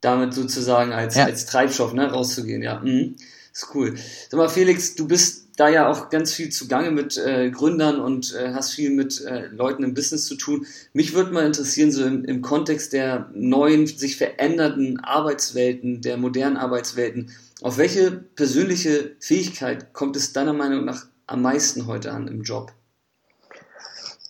Damit 0.01 0.35
sozusagen 0.35 0.93
als, 0.93 1.15
ja. 1.15 1.25
als 1.25 1.47
Treibstoff 1.47 1.95
ne, 1.95 2.11
rauszugehen. 2.11 2.63
Ja, 2.63 2.81
mhm. 2.81 3.17
ist 3.53 3.69
cool. 3.75 3.95
Sag 4.29 4.39
mal, 4.39 4.49
Felix, 4.49 4.95
du 4.97 5.07
bist 5.07 5.45
da 5.57 5.69
ja 5.69 5.89
auch 5.89 6.11
ganz 6.11 6.33
viel 6.33 6.51
zugange 6.51 6.91
mit 6.91 7.17
äh, 7.17 7.51
Gründern 7.51 8.01
und 8.01 8.35
äh, 8.35 8.53
hast 8.53 8.73
viel 8.73 8.91
mit 8.91 9.25
äh, 9.25 9.47
Leuten 9.47 9.85
im 9.85 9.95
Business 9.95 10.27
zu 10.27 10.35
tun. 10.35 10.67
Mich 10.93 11.15
würde 11.15 11.33
mal 11.33 11.47
interessieren, 11.47 11.93
so 11.93 12.05
im, 12.05 12.25
im 12.25 12.43
Kontext 12.43 12.93
der 12.93 13.31
neuen, 13.35 13.87
sich 13.87 14.17
verändernden 14.17 14.99
Arbeitswelten, 15.01 16.01
der 16.01 16.17
modernen 16.17 16.57
Arbeitswelten, 16.57 17.31
auf 17.63 17.79
welche 17.79 18.11
persönliche 18.11 19.13
Fähigkeit 19.21 19.93
kommt 19.93 20.17
es 20.17 20.33
deiner 20.33 20.53
Meinung 20.53 20.85
nach 20.85 21.07
am 21.27 21.43
meisten 21.43 21.87
heute 21.87 22.13
an 22.13 22.27
im 22.29 22.43
Job? 22.43 22.73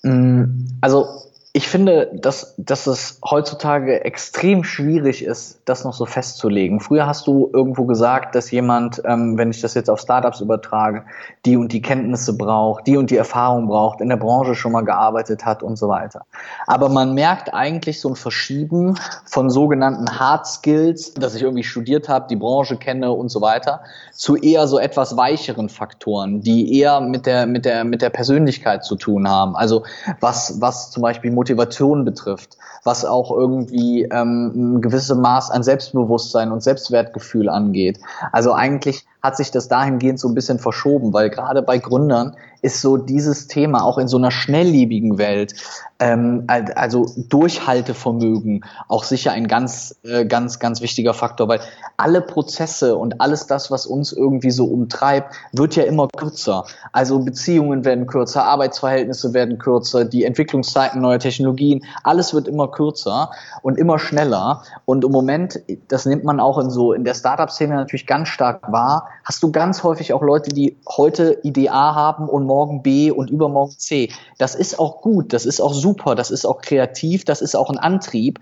Mm, 0.04 0.78
also 0.82 1.32
ich 1.56 1.68
finde, 1.68 2.10
dass, 2.12 2.52
dass 2.58 2.88
es 2.88 3.20
heutzutage 3.24 4.04
extrem 4.04 4.64
schwierig 4.64 5.24
ist, 5.24 5.60
das 5.66 5.84
noch 5.84 5.92
so 5.92 6.04
festzulegen. 6.04 6.80
Früher 6.80 7.06
hast 7.06 7.28
du 7.28 7.48
irgendwo 7.52 7.84
gesagt, 7.84 8.34
dass 8.34 8.50
jemand, 8.50 9.00
ähm, 9.04 9.38
wenn 9.38 9.52
ich 9.52 9.60
das 9.60 9.74
jetzt 9.74 9.88
auf 9.88 10.00
Startups 10.00 10.40
übertrage, 10.40 11.04
die 11.46 11.56
und 11.56 11.70
die 11.70 11.80
Kenntnisse 11.80 12.36
braucht, 12.36 12.88
die 12.88 12.96
und 12.96 13.08
die 13.08 13.16
Erfahrung 13.16 13.68
braucht, 13.68 14.00
in 14.00 14.08
der 14.08 14.16
Branche 14.16 14.56
schon 14.56 14.72
mal 14.72 14.80
gearbeitet 14.80 15.44
hat 15.44 15.62
und 15.62 15.76
so 15.76 15.88
weiter. 15.88 16.26
Aber 16.66 16.88
man 16.88 17.14
merkt 17.14 17.54
eigentlich 17.54 18.00
so 18.00 18.08
ein 18.08 18.16
Verschieben 18.16 18.98
von 19.24 19.48
sogenannten 19.48 20.18
Hard 20.18 20.48
Skills, 20.48 21.14
dass 21.14 21.36
ich 21.36 21.42
irgendwie 21.42 21.62
studiert 21.62 22.08
habe, 22.08 22.26
die 22.28 22.34
Branche 22.34 22.76
kenne 22.78 23.12
und 23.12 23.28
so 23.28 23.40
weiter, 23.40 23.82
zu 24.10 24.34
eher 24.34 24.66
so 24.66 24.80
etwas 24.80 25.16
weicheren 25.16 25.68
Faktoren, 25.68 26.40
die 26.40 26.80
eher 26.80 27.00
mit 27.00 27.26
der, 27.26 27.46
mit 27.46 27.64
der, 27.64 27.84
mit 27.84 28.02
der 28.02 28.10
Persönlichkeit 28.10 28.82
zu 28.84 28.96
tun 28.96 29.28
haben. 29.28 29.54
Also 29.54 29.84
was, 30.18 30.60
was 30.60 30.90
zum 30.90 31.04
Beispiel 31.04 31.30
Motivation 31.44 32.06
betrifft, 32.06 32.56
was 32.84 33.04
auch 33.04 33.30
irgendwie 33.30 34.04
ähm, 34.04 34.52
ein 34.54 34.80
gewisses 34.80 35.14
Maß 35.14 35.50
an 35.50 35.62
Selbstbewusstsein 35.62 36.50
und 36.50 36.62
Selbstwertgefühl 36.62 37.50
angeht. 37.50 38.00
Also 38.32 38.54
eigentlich 38.54 39.04
hat 39.22 39.36
sich 39.36 39.50
das 39.50 39.68
dahingehend 39.68 40.18
so 40.18 40.28
ein 40.28 40.34
bisschen 40.34 40.58
verschoben, 40.58 41.12
weil 41.12 41.28
gerade 41.28 41.60
bei 41.60 41.76
Gründern 41.76 42.36
ist 42.64 42.80
so 42.80 42.96
dieses 42.96 43.46
Thema 43.46 43.84
auch 43.84 43.98
in 43.98 44.08
so 44.08 44.16
einer 44.16 44.30
schnelllebigen 44.30 45.18
Welt, 45.18 45.54
ähm, 46.00 46.44
also 46.48 47.06
Durchhaltevermögen, 47.28 48.64
auch 48.88 49.04
sicher 49.04 49.32
ein 49.32 49.48
ganz, 49.48 49.96
äh, 50.02 50.24
ganz, 50.24 50.58
ganz 50.58 50.80
wichtiger 50.80 51.12
Faktor, 51.12 51.46
weil 51.46 51.60
alle 51.98 52.22
Prozesse 52.22 52.96
und 52.96 53.20
alles 53.20 53.46
das, 53.46 53.70
was 53.70 53.84
uns 53.84 54.12
irgendwie 54.12 54.50
so 54.50 54.64
umtreibt, 54.64 55.34
wird 55.52 55.76
ja 55.76 55.84
immer 55.84 56.08
kürzer. 56.16 56.64
Also 56.92 57.18
Beziehungen 57.18 57.84
werden 57.84 58.06
kürzer, 58.06 58.44
Arbeitsverhältnisse 58.44 59.34
werden 59.34 59.58
kürzer, 59.58 60.06
die 60.06 60.24
Entwicklungszeiten 60.24 61.02
neuer 61.02 61.18
Technologien, 61.18 61.84
alles 62.02 62.32
wird 62.32 62.48
immer 62.48 62.68
kürzer 62.68 63.30
und 63.60 63.76
immer 63.76 63.98
schneller. 63.98 64.62
Und 64.86 65.04
im 65.04 65.12
Moment, 65.12 65.60
das 65.88 66.06
nimmt 66.06 66.24
man 66.24 66.40
auch 66.40 66.58
in 66.58 66.70
so 66.70 66.94
in 66.94 67.04
der 67.04 67.14
Startup-Szene 67.14 67.74
natürlich 67.74 68.06
ganz 68.06 68.28
stark 68.28 68.72
wahr, 68.72 69.08
hast 69.22 69.42
du 69.42 69.52
ganz 69.52 69.82
häufig 69.82 70.14
auch 70.14 70.22
Leute, 70.22 70.48
die 70.50 70.78
heute 70.88 71.38
Idee 71.42 71.68
A 71.68 71.94
haben 71.94 72.26
und 72.26 72.46
morgen 72.46 72.53
B 72.82 73.10
und 73.10 73.30
übermorgen 73.30 73.74
C. 73.78 74.10
Das 74.38 74.54
ist 74.54 74.78
auch 74.78 75.00
gut, 75.00 75.32
das 75.32 75.46
ist 75.46 75.60
auch 75.60 75.74
super, 75.74 76.14
das 76.14 76.30
ist 76.30 76.44
auch 76.44 76.60
kreativ, 76.60 77.24
das 77.24 77.42
ist 77.42 77.54
auch 77.54 77.70
ein 77.70 77.78
Antrieb. 77.78 78.38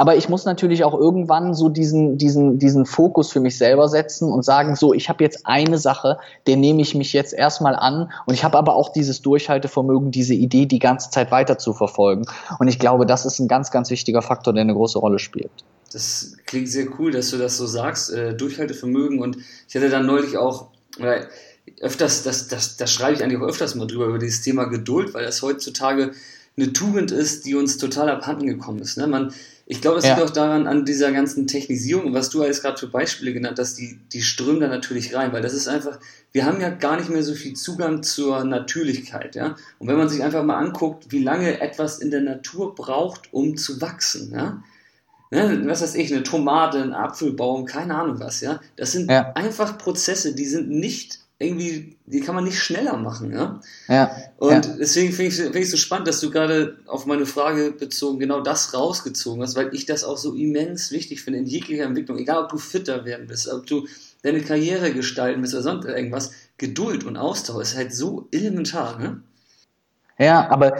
Aber 0.00 0.14
ich 0.14 0.28
muss 0.28 0.44
natürlich 0.44 0.84
auch 0.84 0.94
irgendwann 0.94 1.54
so 1.54 1.68
diesen, 1.68 2.18
diesen, 2.18 2.60
diesen 2.60 2.86
Fokus 2.86 3.32
für 3.32 3.40
mich 3.40 3.58
selber 3.58 3.88
setzen 3.88 4.30
und 4.32 4.44
sagen, 4.44 4.76
so, 4.76 4.94
ich 4.94 5.08
habe 5.08 5.24
jetzt 5.24 5.44
eine 5.44 5.76
Sache, 5.76 6.18
der 6.46 6.56
nehme 6.56 6.80
ich 6.82 6.94
mich 6.94 7.12
jetzt 7.12 7.34
erstmal 7.34 7.74
an 7.74 8.08
und 8.24 8.34
ich 8.34 8.44
habe 8.44 8.56
aber 8.56 8.76
auch 8.76 8.92
dieses 8.92 9.22
Durchhaltevermögen, 9.22 10.12
diese 10.12 10.34
Idee 10.34 10.66
die 10.66 10.78
ganze 10.78 11.10
Zeit 11.10 11.32
weiter 11.32 11.58
zu 11.58 11.74
verfolgen. 11.74 12.26
Und 12.60 12.68
ich 12.68 12.78
glaube, 12.78 13.06
das 13.06 13.26
ist 13.26 13.40
ein 13.40 13.48
ganz, 13.48 13.72
ganz 13.72 13.90
wichtiger 13.90 14.22
Faktor, 14.22 14.54
der 14.54 14.62
eine 14.62 14.74
große 14.74 15.00
Rolle 15.00 15.18
spielt. 15.18 15.50
Das 15.92 16.36
klingt 16.46 16.68
sehr 16.68 16.86
cool, 16.98 17.10
dass 17.10 17.30
du 17.30 17.36
das 17.36 17.56
so 17.56 17.66
sagst, 17.66 18.12
äh, 18.12 18.34
Durchhaltevermögen. 18.34 19.18
Und 19.20 19.38
ich 19.68 19.74
hatte 19.74 19.88
dann 19.88 20.06
neulich 20.06 20.36
auch, 20.36 20.68
oder 21.00 21.26
öfters, 21.80 22.22
das, 22.22 22.48
das, 22.48 22.76
das 22.76 22.92
schreibe 22.92 23.14
ich 23.14 23.22
eigentlich 23.22 23.40
auch 23.40 23.46
öfters 23.46 23.74
mal 23.74 23.86
drüber, 23.86 24.06
über 24.06 24.18
dieses 24.18 24.42
Thema 24.42 24.64
Geduld, 24.64 25.14
weil 25.14 25.24
das 25.24 25.42
heutzutage 25.42 26.12
eine 26.56 26.72
Tugend 26.72 27.12
ist, 27.12 27.46
die 27.46 27.54
uns 27.54 27.78
total 27.78 28.08
abhanden 28.08 28.46
gekommen 28.46 28.80
ist. 28.80 28.98
Ne? 28.98 29.06
Man, 29.06 29.32
ich 29.66 29.80
glaube, 29.80 29.96
das 29.96 30.06
ja. 30.06 30.14
liegt 30.14 30.26
auch 30.26 30.32
daran, 30.32 30.66
an 30.66 30.84
dieser 30.84 31.12
ganzen 31.12 31.46
Technisierung, 31.46 32.14
was 32.14 32.30
du 32.30 32.42
jetzt 32.42 32.62
gerade 32.62 32.78
für 32.78 32.88
Beispiele 32.88 33.32
genannt 33.32 33.58
hast, 33.58 33.78
die, 33.78 33.98
die 34.12 34.22
strömen 34.22 34.60
da 34.60 34.68
natürlich 34.68 35.14
rein, 35.14 35.32
weil 35.32 35.42
das 35.42 35.52
ist 35.52 35.68
einfach, 35.68 35.98
wir 36.32 36.46
haben 36.46 36.60
ja 36.60 36.70
gar 36.70 36.96
nicht 36.96 37.10
mehr 37.10 37.22
so 37.22 37.34
viel 37.34 37.54
Zugang 37.54 38.02
zur 38.02 38.44
Natürlichkeit, 38.44 39.36
ja. 39.36 39.56
Und 39.78 39.88
wenn 39.88 39.96
man 39.96 40.08
sich 40.08 40.22
einfach 40.22 40.42
mal 40.42 40.58
anguckt, 40.58 41.12
wie 41.12 41.22
lange 41.22 41.60
etwas 41.60 41.98
in 41.98 42.10
der 42.10 42.22
Natur 42.22 42.74
braucht, 42.74 43.32
um 43.32 43.56
zu 43.56 43.80
wachsen, 43.80 44.32
ja. 44.32 44.62
Ne, 45.30 45.62
was 45.66 45.82
weiß 45.82 45.94
ich, 45.96 46.10
eine 46.10 46.22
Tomate, 46.22 46.82
ein 46.82 46.94
Apfelbaum, 46.94 47.66
keine 47.66 47.94
Ahnung 47.94 48.18
was, 48.18 48.40
ja. 48.40 48.60
Das 48.76 48.92
sind 48.92 49.10
ja. 49.10 49.32
einfach 49.34 49.76
Prozesse, 49.76 50.34
die 50.34 50.46
sind 50.46 50.70
nicht 50.70 51.20
irgendwie, 51.40 51.96
die 52.06 52.20
kann 52.20 52.34
man 52.34 52.44
nicht 52.44 52.58
schneller 52.58 52.96
machen, 52.96 53.32
ja. 53.32 53.60
ja 53.86 54.10
und 54.38 54.50
ja. 54.50 54.60
deswegen 54.60 55.12
finde 55.12 55.32
ich 55.32 55.38
es 55.38 55.50
find 55.50 55.66
so 55.66 55.76
spannend, 55.76 56.08
dass 56.08 56.20
du 56.20 56.30
gerade 56.30 56.78
auf 56.86 57.06
meine 57.06 57.26
Frage 57.26 57.70
bezogen 57.70 58.18
genau 58.18 58.40
das 58.40 58.74
rausgezogen 58.74 59.42
hast, 59.42 59.54
weil 59.54 59.72
ich 59.72 59.86
das 59.86 60.02
auch 60.02 60.18
so 60.18 60.34
immens 60.34 60.90
wichtig 60.90 61.22
finde 61.22 61.38
in 61.38 61.46
jeglicher 61.46 61.84
Entwicklung, 61.84 62.18
egal 62.18 62.42
ob 62.42 62.48
du 62.48 62.58
fitter 62.58 63.04
werden 63.04 63.28
bist, 63.28 63.48
ob 63.48 63.66
du 63.66 63.86
deine 64.22 64.40
Karriere 64.40 64.92
gestalten 64.92 65.40
willst 65.40 65.54
oder 65.54 65.62
sonst 65.62 65.84
irgendwas, 65.86 66.32
Geduld 66.56 67.04
und 67.04 67.16
Ausdauer 67.16 67.62
ist 67.62 67.76
halt 67.76 67.94
so 67.94 68.26
elementar, 68.32 68.98
ne? 68.98 69.22
Ja, 70.18 70.50
aber 70.50 70.76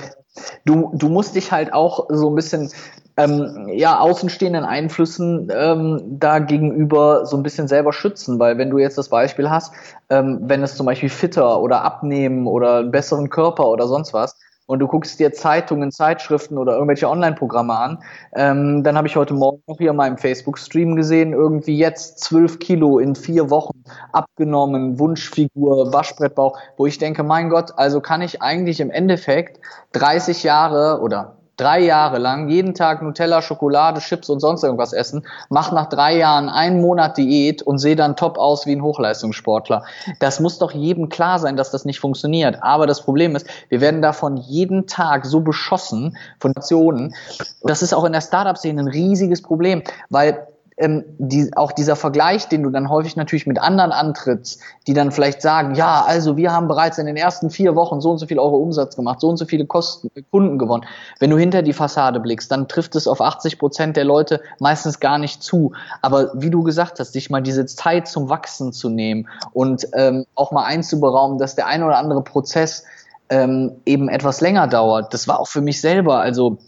du, 0.65 0.91
du 0.95 1.09
musst 1.09 1.37
dich 1.37 1.53
halt 1.53 1.73
auch 1.73 2.09
so 2.11 2.31
ein 2.31 2.35
bisschen 2.35 2.73
ähm, 3.19 3.69
ja, 3.69 3.99
außenstehenden 3.99 4.65
Einflüssen 4.65 5.51
ähm, 5.55 6.01
da 6.19 6.39
gegenüber 6.39 7.27
so 7.27 7.37
ein 7.37 7.43
bisschen 7.43 7.67
selber 7.67 7.93
schützen, 7.93 8.39
weil 8.39 8.59
wenn 8.59 8.71
du 8.71 8.79
jetzt 8.79 8.97
das 8.97 9.09
Beispiel 9.09 9.51
hast, 9.51 9.75
ähm, 10.09 10.39
wenn 10.43 10.63
es 10.63 10.77
zum 10.77 10.87
Beispiel 10.87 11.09
fitter 11.09 11.61
oder 11.61 11.83
abnehmen 11.83 12.47
oder 12.47 12.79
einen 12.79 12.93
besseren 12.93 13.29
Körper 13.29 13.69
oder 13.69 13.89
sonst 13.89 14.15
was, 14.15 14.37
und 14.69 14.81
du 14.81 14.87
guckst 14.87 15.19
dir 15.19 15.33
Zeitungen, 15.33 15.91
Zeitschriften 15.91 16.59
oder 16.59 16.75
irgendwelche 16.75 17.09
Online-Programme 17.09 17.75
an, 17.75 17.99
ähm, 18.35 18.85
dann 18.85 18.99
habe 18.99 19.09
ich 19.09 19.17
heute 19.17 19.33
Morgen 19.33 19.63
noch 19.67 19.79
hier 19.79 19.91
in 19.91 19.97
meinem 19.97 20.19
Facebook-Stream 20.19 20.95
gesehen, 20.95 21.33
irgendwie 21.33 21.79
jetzt 21.79 22.21
zwölf 22.21 22.59
Kilo 22.59 22.99
in 22.99 23.15
vier 23.15 23.49
Wochen 23.49 23.83
abgenommen, 24.13 24.99
Wunschfigur, 24.99 25.95
Waschbrettbauch, 25.95 26.59
wo 26.77 26.85
ich 26.85 26.99
denke, 26.99 27.23
mein 27.23 27.49
Gott, 27.49 27.73
also 27.77 28.03
kann 28.03 28.21
ich 28.21 28.43
eigentlich 28.43 28.81
im 28.81 28.91
Endeffekt 28.91 29.59
30 29.93 30.43
Jahre 30.43 31.01
oder 31.01 31.38
drei 31.59 31.81
Jahre 31.81 32.19
lang 32.19 32.49
jeden 32.49 32.75
Tag 32.75 33.03
Nutella, 33.03 33.43
Schokolade, 33.43 34.01
Chips 34.01 34.31
und 34.31 34.41
sonst 34.41 34.65
irgendwas 34.65 34.95
essen, 34.95 35.27
mach 35.51 35.71
nach 35.73 35.89
drei 35.89 36.17
Jahren 36.17 36.49
einen 36.49 36.81
Monat 36.81 37.19
Diät 37.19 37.61
und 37.63 37.79
sehe 37.79 37.97
dann 37.97 38.17
top 38.17 38.39
aus 38.39 38.65
wie 38.67 38.73
ein 38.73 38.83
Hochleistungssportler. 38.83 39.85
Das 40.21 40.41
muss 40.41 40.59
doch 40.59 40.73
jedem 40.73 41.09
klar 41.09 41.39
sein, 41.39 41.57
dass 41.57 41.71
das 41.71 41.85
nicht 41.85 42.01
funktioniert. 42.01 42.63
Aber 42.63 42.87
das 42.87 43.03
Problem 43.03 43.37
ist, 43.37 43.47
wir 43.69 43.81
werden 43.81 44.03
davon 44.03 44.37
jeden 44.37 44.87
Tag 44.87 45.27
so 45.27 45.41
beschossen 45.41 46.17
von 46.41 46.53
Nationen. 46.53 47.15
Das 47.63 47.83
ist 47.83 47.93
auch 47.93 48.05
in 48.05 48.13
der 48.13 48.23
Startup-Szene 48.23 48.81
ein 48.81 48.89
riesiges 48.89 49.43
Problem, 49.43 49.83
weil 50.09 50.48
ähm, 50.79 51.05
die, 51.19 51.51
auch 51.57 51.73
dieser 51.73 51.97
Vergleich, 51.97 52.49
den 52.49 52.63
du 52.63 52.71
dann 52.71 52.89
häufig 52.89 53.17
natürlich 53.17 53.47
mit 53.47 53.59
anderen 53.59 53.91
antrittst, 53.91 54.61
die 54.87 54.95
dann 54.95 55.11
vielleicht 55.11 55.43
sagen, 55.43 55.75
ja, 55.75 56.05
also 56.07 56.37
wir 56.37 56.53
haben 56.53 56.69
bereits 56.69 56.99
in 56.99 57.07
den 57.07 57.17
ersten 57.17 57.51
vier 57.51 57.75
Wochen 57.75 58.01
so 58.01 58.13
und 58.13 58.19
so 58.19 58.27
viel 58.27 58.39
Euro 58.39 58.57
Umsatz 58.57 58.95
gemacht, 58.95 59.21
so 59.21 59.29
und 59.29 59.37
so 59.37 59.45
viele 59.45 59.67
Kosten, 59.67 60.11
äh, 60.15 60.23
Kunden 60.31 60.59
gewonnen. 60.59 60.87
Wenn 61.19 61.31
du 61.31 61.37
hinter 61.37 61.63
die 61.63 61.73
Fassade 61.73 62.21
blickst, 62.21 62.51
dann 62.53 62.69
trifft 62.69 62.95
es 62.95 63.09
auf 63.09 63.21
80 63.21 63.59
Prozent 63.59 63.97
der 63.97 64.05
Leute 64.05 64.41
meistens 64.61 65.01
gar 65.01 65.19
nicht 65.19 65.43
zu. 65.43 65.73
Aber 66.01 66.31
wie 66.35 66.51
du 66.51 66.63
gesagt 66.63 67.01
hast, 67.01 67.13
sich 67.13 67.29
mal 67.29 67.43
diese 67.43 67.67
Zeit 67.67 68.07
zum 68.07 68.29
Wachsen 68.29 68.73
zu 68.73 68.89
nehmen 68.89 69.29
und 69.53 69.89
ähm, 69.95 70.27
auch 70.37 70.53
mal 70.53 70.65
einzuberaumen, 70.65 71.39
dass 71.39 71.57
der 71.57 71.67
ein 71.67 71.83
oder 71.83 71.99
andere 71.99 72.23
Prozess 72.23 72.85
ähm, 73.31 73.73
eben 73.85 74.09
etwas 74.09 74.41
länger 74.41 74.69
dauert. 74.69 75.13
Das 75.13 75.27
war 75.27 75.41
auch 75.41 75.49
für 75.49 75.61
mich 75.61 75.81
selber, 75.81 76.21
also 76.21 76.59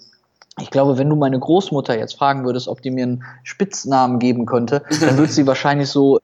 ich 0.60 0.70
glaube, 0.70 0.98
wenn 0.98 1.08
du 1.08 1.16
meine 1.16 1.38
Großmutter 1.38 1.98
jetzt 1.98 2.16
fragen 2.16 2.44
würdest, 2.44 2.68
ob 2.68 2.82
die 2.82 2.90
mir 2.90 3.04
einen 3.04 3.24
Spitznamen 3.42 4.18
geben 4.18 4.46
könnte, 4.46 4.82
dann 5.00 5.16
würde 5.16 5.32
sie 5.32 5.46
wahrscheinlich 5.46 5.88
so 5.88 6.20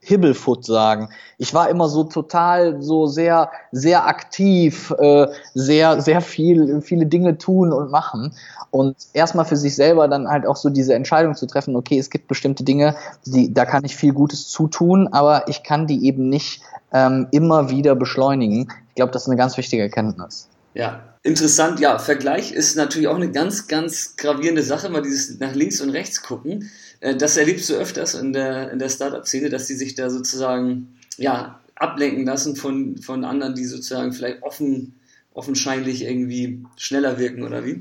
Hibbelfoot 0.00 0.64
sagen. 0.64 1.10
Ich 1.38 1.54
war 1.54 1.68
immer 1.68 1.88
so 1.88 2.04
total, 2.04 2.82
so 2.82 3.06
sehr, 3.06 3.50
sehr 3.72 4.06
aktiv, 4.06 4.94
äh, 4.98 5.26
sehr, 5.54 6.00
sehr 6.00 6.20
viel, 6.20 6.80
viele 6.82 7.06
Dinge 7.06 7.38
tun 7.38 7.72
und 7.72 7.90
machen. 7.90 8.34
Und 8.70 8.96
erstmal 9.12 9.44
für 9.44 9.56
sich 9.56 9.74
selber 9.74 10.06
dann 10.08 10.28
halt 10.28 10.46
auch 10.46 10.56
so 10.56 10.70
diese 10.70 10.94
Entscheidung 10.94 11.34
zu 11.34 11.46
treffen, 11.46 11.74
okay, 11.74 11.98
es 11.98 12.10
gibt 12.10 12.28
bestimmte 12.28 12.62
Dinge, 12.62 12.94
die, 13.26 13.52
da 13.52 13.64
kann 13.64 13.84
ich 13.84 13.96
viel 13.96 14.12
Gutes 14.12 14.48
zutun, 14.48 15.08
aber 15.08 15.48
ich 15.48 15.62
kann 15.62 15.86
die 15.86 16.06
eben 16.06 16.28
nicht 16.28 16.62
ähm, 16.92 17.26
immer 17.32 17.70
wieder 17.70 17.94
beschleunigen. 17.96 18.72
Ich 18.88 18.94
glaube, 18.94 19.12
das 19.12 19.22
ist 19.22 19.28
eine 19.28 19.36
ganz 19.36 19.56
wichtige 19.56 19.82
Erkenntnis. 19.82 20.48
Ja, 20.74 21.00
interessant. 21.22 21.80
Ja, 21.80 21.98
Vergleich 21.98 22.52
ist 22.52 22.76
natürlich 22.76 23.08
auch 23.08 23.16
eine 23.16 23.30
ganz, 23.30 23.68
ganz 23.68 24.16
gravierende 24.16 24.62
Sache, 24.62 24.88
mal 24.88 25.02
dieses 25.02 25.38
nach 25.38 25.54
links 25.54 25.80
und 25.80 25.90
rechts 25.90 26.22
gucken. 26.22 26.70
Äh, 27.00 27.16
das 27.16 27.36
erlebst 27.36 27.68
du 27.68 27.74
öfters 27.74 28.14
in 28.14 28.32
der, 28.32 28.70
in 28.70 28.78
der 28.78 28.88
Startup-Szene, 28.88 29.48
dass 29.48 29.66
die 29.66 29.74
sich 29.74 29.94
da 29.94 30.10
sozusagen, 30.10 30.96
ja, 31.16 31.60
ablenken 31.74 32.26
lassen 32.26 32.56
von, 32.56 32.98
von 32.98 33.24
anderen, 33.24 33.54
die 33.54 33.64
sozusagen 33.64 34.12
vielleicht 34.12 34.42
offen, 34.42 35.00
offenscheinlich 35.32 36.02
irgendwie 36.02 36.62
schneller 36.76 37.18
wirken 37.18 37.42
oder 37.42 37.64
wie? 37.64 37.80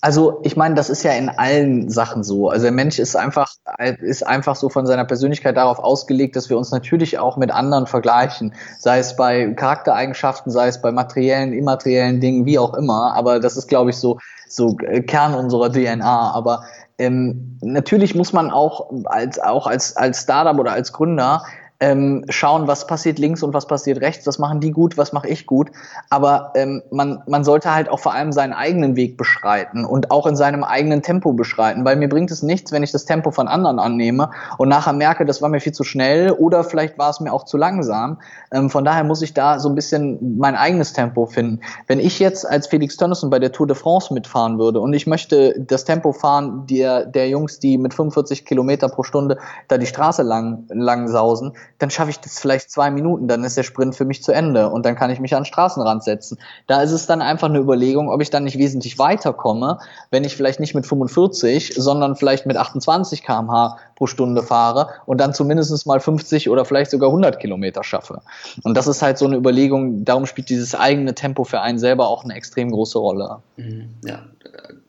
Also 0.00 0.40
ich 0.44 0.56
meine, 0.56 0.76
das 0.76 0.90
ist 0.90 1.02
ja 1.02 1.12
in 1.12 1.28
allen 1.28 1.90
Sachen 1.90 2.22
so. 2.22 2.50
Also 2.50 2.64
der 2.64 2.72
Mensch 2.72 3.00
ist 3.00 3.16
einfach, 3.16 3.52
ist 4.00 4.24
einfach 4.24 4.54
so 4.54 4.68
von 4.68 4.86
seiner 4.86 5.04
Persönlichkeit 5.04 5.56
darauf 5.56 5.80
ausgelegt, 5.80 6.36
dass 6.36 6.48
wir 6.48 6.56
uns 6.56 6.70
natürlich 6.70 7.18
auch 7.18 7.36
mit 7.36 7.50
anderen 7.50 7.88
vergleichen. 7.88 8.54
Sei 8.78 9.00
es 9.00 9.16
bei 9.16 9.52
Charaktereigenschaften, 9.54 10.52
sei 10.52 10.68
es 10.68 10.80
bei 10.80 10.92
materiellen, 10.92 11.52
immateriellen 11.52 12.20
Dingen, 12.20 12.46
wie 12.46 12.60
auch 12.60 12.74
immer. 12.74 13.14
Aber 13.16 13.40
das 13.40 13.56
ist, 13.56 13.66
glaube 13.66 13.90
ich, 13.90 13.96
so, 13.96 14.18
so 14.48 14.76
Kern 14.76 15.34
unserer 15.34 15.72
DNA. 15.72 16.30
Aber 16.32 16.62
ähm, 16.98 17.58
natürlich 17.60 18.14
muss 18.14 18.32
man 18.32 18.52
auch 18.52 18.90
als, 19.04 19.40
auch 19.40 19.66
als, 19.66 19.96
als 19.96 20.22
Startup 20.22 20.58
oder 20.58 20.72
als 20.72 20.92
Gründer 20.92 21.42
ähm, 21.80 22.24
schauen, 22.28 22.66
was 22.66 22.86
passiert 22.86 23.18
links 23.18 23.42
und 23.42 23.54
was 23.54 23.66
passiert 23.66 24.00
rechts, 24.00 24.26
was 24.26 24.38
machen 24.38 24.60
die 24.60 24.72
gut, 24.72 24.98
was 24.98 25.12
mache 25.12 25.28
ich 25.28 25.46
gut. 25.46 25.70
Aber 26.10 26.52
ähm, 26.56 26.82
man, 26.90 27.22
man 27.26 27.44
sollte 27.44 27.72
halt 27.72 27.88
auch 27.88 28.00
vor 28.00 28.14
allem 28.14 28.32
seinen 28.32 28.52
eigenen 28.52 28.96
Weg 28.96 29.16
beschreiten 29.16 29.84
und 29.84 30.10
auch 30.10 30.26
in 30.26 30.34
seinem 30.34 30.64
eigenen 30.64 31.02
Tempo 31.02 31.32
beschreiten, 31.32 31.84
weil 31.84 31.96
mir 31.96 32.08
bringt 32.08 32.30
es 32.30 32.42
nichts, 32.42 32.72
wenn 32.72 32.82
ich 32.82 32.90
das 32.90 33.04
Tempo 33.04 33.30
von 33.30 33.46
anderen 33.46 33.78
annehme 33.78 34.30
und 34.58 34.68
nachher 34.68 34.92
merke, 34.92 35.24
das 35.24 35.40
war 35.40 35.48
mir 35.48 35.60
viel 35.60 35.72
zu 35.72 35.84
schnell 35.84 36.32
oder 36.32 36.64
vielleicht 36.64 36.98
war 36.98 37.10
es 37.10 37.20
mir 37.20 37.32
auch 37.32 37.44
zu 37.44 37.56
langsam. 37.56 38.20
Ähm, 38.50 38.70
von 38.70 38.84
daher 38.84 39.04
muss 39.04 39.22
ich 39.22 39.32
da 39.32 39.60
so 39.60 39.68
ein 39.68 39.76
bisschen 39.76 40.36
mein 40.38 40.56
eigenes 40.56 40.92
Tempo 40.92 41.26
finden. 41.26 41.60
Wenn 41.86 42.00
ich 42.00 42.18
jetzt 42.18 42.48
als 42.48 42.66
Felix 42.66 42.96
Tönnissen 42.96 43.30
bei 43.30 43.38
der 43.38 43.52
Tour 43.52 43.68
de 43.68 43.76
France 43.76 44.12
mitfahren 44.12 44.58
würde 44.58 44.80
und 44.80 44.94
ich 44.94 45.06
möchte 45.06 45.54
das 45.60 45.84
Tempo 45.84 46.12
fahren 46.12 46.66
der, 46.66 47.06
der 47.06 47.28
Jungs, 47.28 47.60
die 47.60 47.78
mit 47.78 47.94
45 47.94 48.44
Kilometer 48.44 48.88
pro 48.88 49.04
Stunde 49.04 49.38
da 49.68 49.78
die 49.78 49.86
Straße 49.86 50.22
lang, 50.22 50.64
lang 50.70 51.06
sausen, 51.06 51.52
dann 51.78 51.90
schaffe 51.90 52.10
ich 52.10 52.18
das 52.18 52.38
vielleicht 52.38 52.70
zwei 52.70 52.90
Minuten, 52.90 53.28
dann 53.28 53.44
ist 53.44 53.56
der 53.56 53.62
Sprint 53.62 53.94
für 53.94 54.04
mich 54.04 54.22
zu 54.22 54.32
Ende 54.32 54.68
und 54.68 54.84
dann 54.84 54.96
kann 54.96 55.10
ich 55.10 55.20
mich 55.20 55.34
an 55.34 55.42
den 55.42 55.46
Straßenrand 55.46 56.02
setzen. 56.02 56.38
Da 56.66 56.82
ist 56.82 56.92
es 56.92 57.06
dann 57.06 57.22
einfach 57.22 57.48
eine 57.48 57.58
Überlegung, 57.58 58.10
ob 58.10 58.20
ich 58.20 58.30
dann 58.30 58.44
nicht 58.44 58.58
wesentlich 58.58 58.98
weiterkomme, 58.98 59.78
wenn 60.10 60.24
ich 60.24 60.36
vielleicht 60.36 60.60
nicht 60.60 60.74
mit 60.74 60.86
45, 60.86 61.74
sondern 61.76 62.16
vielleicht 62.16 62.46
mit 62.46 62.56
28 62.56 63.22
kmh 63.22 63.78
pro 63.94 64.06
Stunde 64.06 64.42
fahre 64.42 64.88
und 65.06 65.20
dann 65.20 65.34
zumindest 65.34 65.86
mal 65.86 66.00
50 66.00 66.48
oder 66.48 66.64
vielleicht 66.64 66.90
sogar 66.90 67.10
100 67.10 67.40
Kilometer 67.40 67.84
schaffe. 67.84 68.22
Und 68.62 68.76
das 68.76 68.86
ist 68.86 69.02
halt 69.02 69.18
so 69.18 69.26
eine 69.26 69.36
Überlegung, 69.36 70.04
darum 70.04 70.26
spielt 70.26 70.48
dieses 70.48 70.74
eigene 70.74 71.14
Tempo 71.14 71.44
für 71.44 71.60
einen 71.60 71.78
selber 71.78 72.08
auch 72.08 72.24
eine 72.24 72.34
extrem 72.34 72.70
große 72.70 72.98
Rolle. 72.98 73.42
Mhm. 73.56 73.90
Ja, 74.04 74.22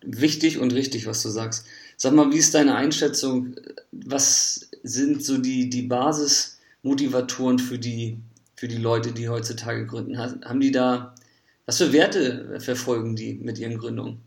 wichtig 0.02 0.60
und 0.60 0.74
richtig, 0.74 1.08
was 1.08 1.22
du 1.22 1.30
sagst. 1.30 1.66
Sag 1.98 2.14
mal, 2.14 2.32
wie 2.32 2.38
ist 2.38 2.56
deine 2.56 2.76
Einschätzung? 2.76 3.56
Was 3.92 4.70
sind 4.84 5.24
so 5.24 5.38
die, 5.38 5.70
die 5.70 5.82
Basismotivatoren 6.84 7.60
für 7.60 7.78
die, 7.78 8.22
für 8.56 8.68
die 8.68 8.78
Leute, 8.78 9.12
die 9.12 9.30
heutzutage 9.30 9.86
gründen? 9.86 10.18
Haben 10.18 10.60
die 10.60 10.72
da, 10.72 11.14
was 11.66 11.78
für 11.78 11.94
Werte 11.94 12.60
verfolgen 12.60 13.16
die 13.16 13.36
mit 13.36 13.58
ihren 13.60 13.78
Gründungen? 13.78 14.22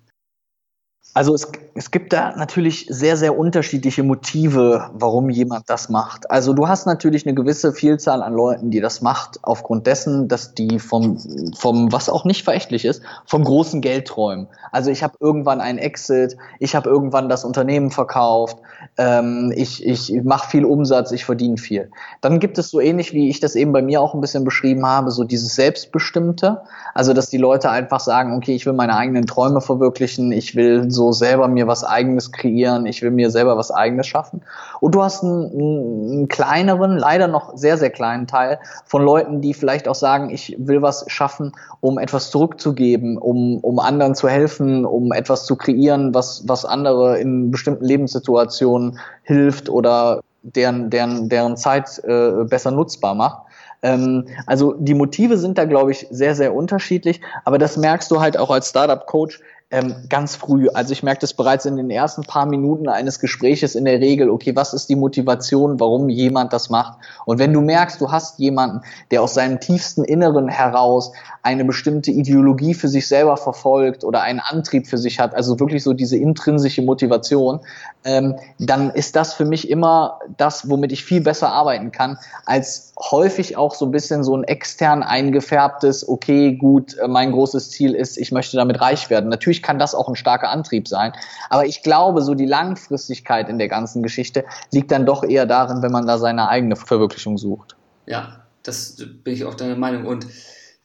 Also 1.15 1.35
es, 1.35 1.51
es 1.75 1.91
gibt 1.91 2.13
da 2.15 2.35
natürlich 2.37 2.87
sehr, 2.89 3.19
sehr 3.19 3.37
unterschiedliche 3.37 4.03
Motive, 4.03 4.91
warum 4.95 5.29
jemand 5.29 5.69
das 5.69 5.91
macht. 5.91 6.31
Also 6.31 6.55
du 6.55 6.69
hast 6.69 6.87
natürlich 6.87 7.27
eine 7.27 7.35
gewisse 7.35 7.75
Vielzahl 7.75 8.23
an 8.23 8.33
Leuten, 8.33 8.71
die 8.71 8.81
das 8.81 9.03
macht, 9.03 9.39
aufgrund 9.43 9.87
dessen, 9.87 10.29
dass 10.29 10.55
die 10.55 10.79
vom, 10.79 11.19
vom 11.55 11.93
was 11.93 12.09
auch 12.09 12.25
nicht 12.25 12.45
verächtlich 12.45 12.87
ist, 12.87 13.03
vom 13.27 13.45
großen 13.45 13.83
Geld 13.83 14.07
träumen. 14.07 14.49
Also 14.71 14.91
ich 14.91 15.03
habe 15.03 15.17
irgendwann 15.21 15.61
einen 15.61 15.79
Exit, 15.79 16.37
ich 16.61 16.75
habe 16.75 16.89
irgendwann 16.89 17.29
das 17.29 17.45
Unternehmen 17.45 17.91
verkauft, 17.91 18.57
ähm, 18.99 19.53
ich, 19.57 19.87
ich 19.87 20.13
mache 20.23 20.51
viel 20.51 20.65
Umsatz, 20.67 21.13
ich 21.13 21.25
verdiene 21.25 21.57
viel. 21.57 21.91
Dann 22.21 22.41
gibt 22.41 22.59
es 22.59 22.69
so 22.69 22.79
ähnlich, 22.79 23.15
wie 23.15 23.31
ich 23.31 23.41
das 23.41 23.55
eben 23.55 23.73
bei 23.73 23.81
mir 23.81 24.03
auch 24.03 24.13
ein 24.13 24.21
bisschen 24.21 24.45
beschrieben 24.45 24.85
habe, 24.85 25.11
so 25.11 25.25
dieses 25.25 25.55
Selbstbestimmte. 25.55 26.61
Also 26.93 27.15
dass 27.15 27.31
die 27.31 27.39
Leute 27.39 27.71
einfach 27.71 28.01
sagen, 28.01 28.37
okay, 28.37 28.55
ich 28.55 28.67
will 28.67 28.75
meine 28.75 28.95
eigenen 28.95 29.25
Träume 29.25 29.63
verwirklichen, 29.63 30.31
ich 30.31 30.55
will 30.55 30.91
so 30.91 31.13
selber 31.13 31.49
mir 31.49 31.67
was 31.67 31.85
eigenes 31.85 32.33
kreieren, 32.33 32.85
ich 32.85 33.01
will 33.01 33.11
mir 33.11 33.31
selber 33.31 33.57
was 33.57 33.71
eigenes 33.71 34.07
schaffen. 34.07 34.43
Und 34.81 34.95
du 34.95 35.03
hast 35.03 35.25
einen, 35.25 35.51
einen 35.53 36.29
kleineren, 36.29 36.99
leider 36.99 37.29
noch 37.29 37.57
sehr, 37.57 37.79
sehr 37.79 37.91
kleinen 37.91 38.27
Teil 38.27 38.59
von 38.85 39.03
Leuten, 39.03 39.41
die 39.41 39.55
vielleicht 39.55 39.89
auch 39.89 39.95
sagen, 39.95 40.29
ich 40.29 40.55
will 40.59 40.83
was 40.83 41.07
schaffen, 41.07 41.53
um 41.81 41.99
etwas 41.99 42.31
zurückzugeben, 42.31 43.17
um, 43.17 43.59
um 43.59 43.79
anderen 43.79 44.15
zu 44.15 44.29
helfen, 44.29 44.85
um 44.85 45.13
etwas 45.13 45.47
zu 45.47 45.57
kreieren, 45.57 46.13
was, 46.13 46.47
was 46.47 46.67
andere 46.67 47.19
in 47.19 47.51
bestimmten 47.51 47.85
Lebenssituationen 47.87 48.82
hilft 49.23 49.69
oder 49.69 50.21
deren, 50.43 50.91
deren, 50.91 51.29
deren 51.29 51.57
Zeit 51.57 52.03
äh, 52.05 52.45
besser 52.45 52.71
nutzbar 52.71 53.15
macht 53.15 53.43
ähm, 53.85 54.29
also 54.47 54.75
die 54.79 54.95
Motive 54.95 55.37
sind 55.37 55.59
da, 55.59 55.65
glaube 55.65 55.91
ich, 55.91 56.07
sehr, 56.11 56.37
sehr 56.37 56.55
unterschiedlich, 56.55 57.21
aber 57.45 57.59
das 57.59 57.77
merkst 57.77 58.13
du 58.13 58.21
halt 58.21 58.39
auch 58.39 58.51
als 58.51 58.69
Startup-Coach, 58.69 59.41
ähm, 59.73 59.95
ganz 60.11 60.37
früh. 60.37 60.69
Also 60.69 60.93
ich 60.93 61.03
merke 61.03 61.23
das 61.23 61.33
bereits 61.33 61.65
in 61.65 61.77
den 61.77 61.89
ersten 61.89 62.23
paar 62.23 62.45
Minuten 62.45 62.89
eines 62.89 63.19
Gespräches 63.19 63.75
in 63.75 63.87
der 63.87 64.01
Regel, 64.01 64.29
okay, 64.29 64.55
was 64.55 64.75
ist 64.75 64.91
die 64.91 64.97
Motivation, 64.97 65.81
warum 65.81 66.11
jemand 66.11 66.53
das 66.53 66.69
macht? 66.69 66.99
Und 67.25 67.39
wenn 67.39 67.55
du 67.55 67.63
merkst, 67.63 67.99
du 67.99 68.13
hast 68.13 68.39
jemanden, 68.39 68.83
der 69.11 69.23
aus 69.23 69.33
seinem 69.33 69.61
tiefsten 69.61 70.05
Inneren 70.05 70.49
heraus 70.49 71.13
eine 71.43 71.65
bestimmte 71.65 72.11
Ideologie 72.11 72.75
für 72.75 72.89
sich 72.89 73.09
selber 73.09 73.39
verfolgt 73.39 74.05
oder 74.05 74.21
einen 74.21 74.41
Antrieb 74.41 74.87
für 74.87 74.99
sich 74.99 75.19
hat, 75.19 75.35
also 75.35 75.59
wirklich 75.59 75.83
so 75.83 75.95
diese 75.95 76.19
intrinsische 76.19 76.83
Motivation, 76.83 77.61
ähm, 78.05 78.37
dann 78.59 78.91
ist 78.91 79.17
das 79.17 79.35
für 79.35 79.45
mich 79.45 79.71
immer 79.71 80.19
das, 80.37 80.69
womit 80.69 80.93
ich 80.93 81.05
viel 81.05 81.21
besser 81.21 81.51
arbeiten 81.51 81.93
kann, 81.93 82.19
als 82.47 82.93
häufig 82.99 83.57
auch 83.57 83.75
so 83.75 83.87
ein 83.87 83.91
bisschen 83.91 84.25
so 84.25 84.37
ein 84.37 84.45
extern 84.45 85.03
eingefärbtes, 85.03 86.09
okay, 86.09 86.53
gut, 86.53 86.97
äh, 86.99 87.09
mein 87.09 87.33
großes 87.33 87.71
Ziel 87.71 87.95
ist, 87.95 88.19
ich 88.19 88.33
möchte 88.33 88.57
damit 88.57 88.81
reich 88.81 89.11
werden. 89.11 89.31
Natürlich 89.31 89.63
kann 89.63 89.79
das 89.79 89.95
auch 89.95 90.09
ein 90.09 90.17
starker 90.17 90.51
Antrieb 90.51 90.89
sein. 90.89 91.13
Aber 91.51 91.67
ich 91.67 91.83
glaube, 91.83 92.23
so 92.23 92.35
die 92.35 92.47
Langfristigkeit 92.47 93.49
in 93.49 93.59
der 93.59 93.69
ganzen 93.69 94.03
Geschichte 94.03 94.45
liegt 94.73 94.91
dann 94.91 95.07
doch 95.07 95.23
eher 95.25 95.47
darin, 95.47 95.83
wenn 95.83 95.93
man 95.93 96.07
da 96.07 96.19
seine 96.19 96.49
eigene 96.49 96.77
Verwirklichung 96.77 97.39
sucht. 97.39 97.77
Ja, 98.07 98.41
das 98.63 98.97
bin 99.23 99.35
ich 99.35 99.45
auch 99.45 99.55
deiner 99.55 99.77
Meinung. 99.77 100.07
Und 100.07 100.27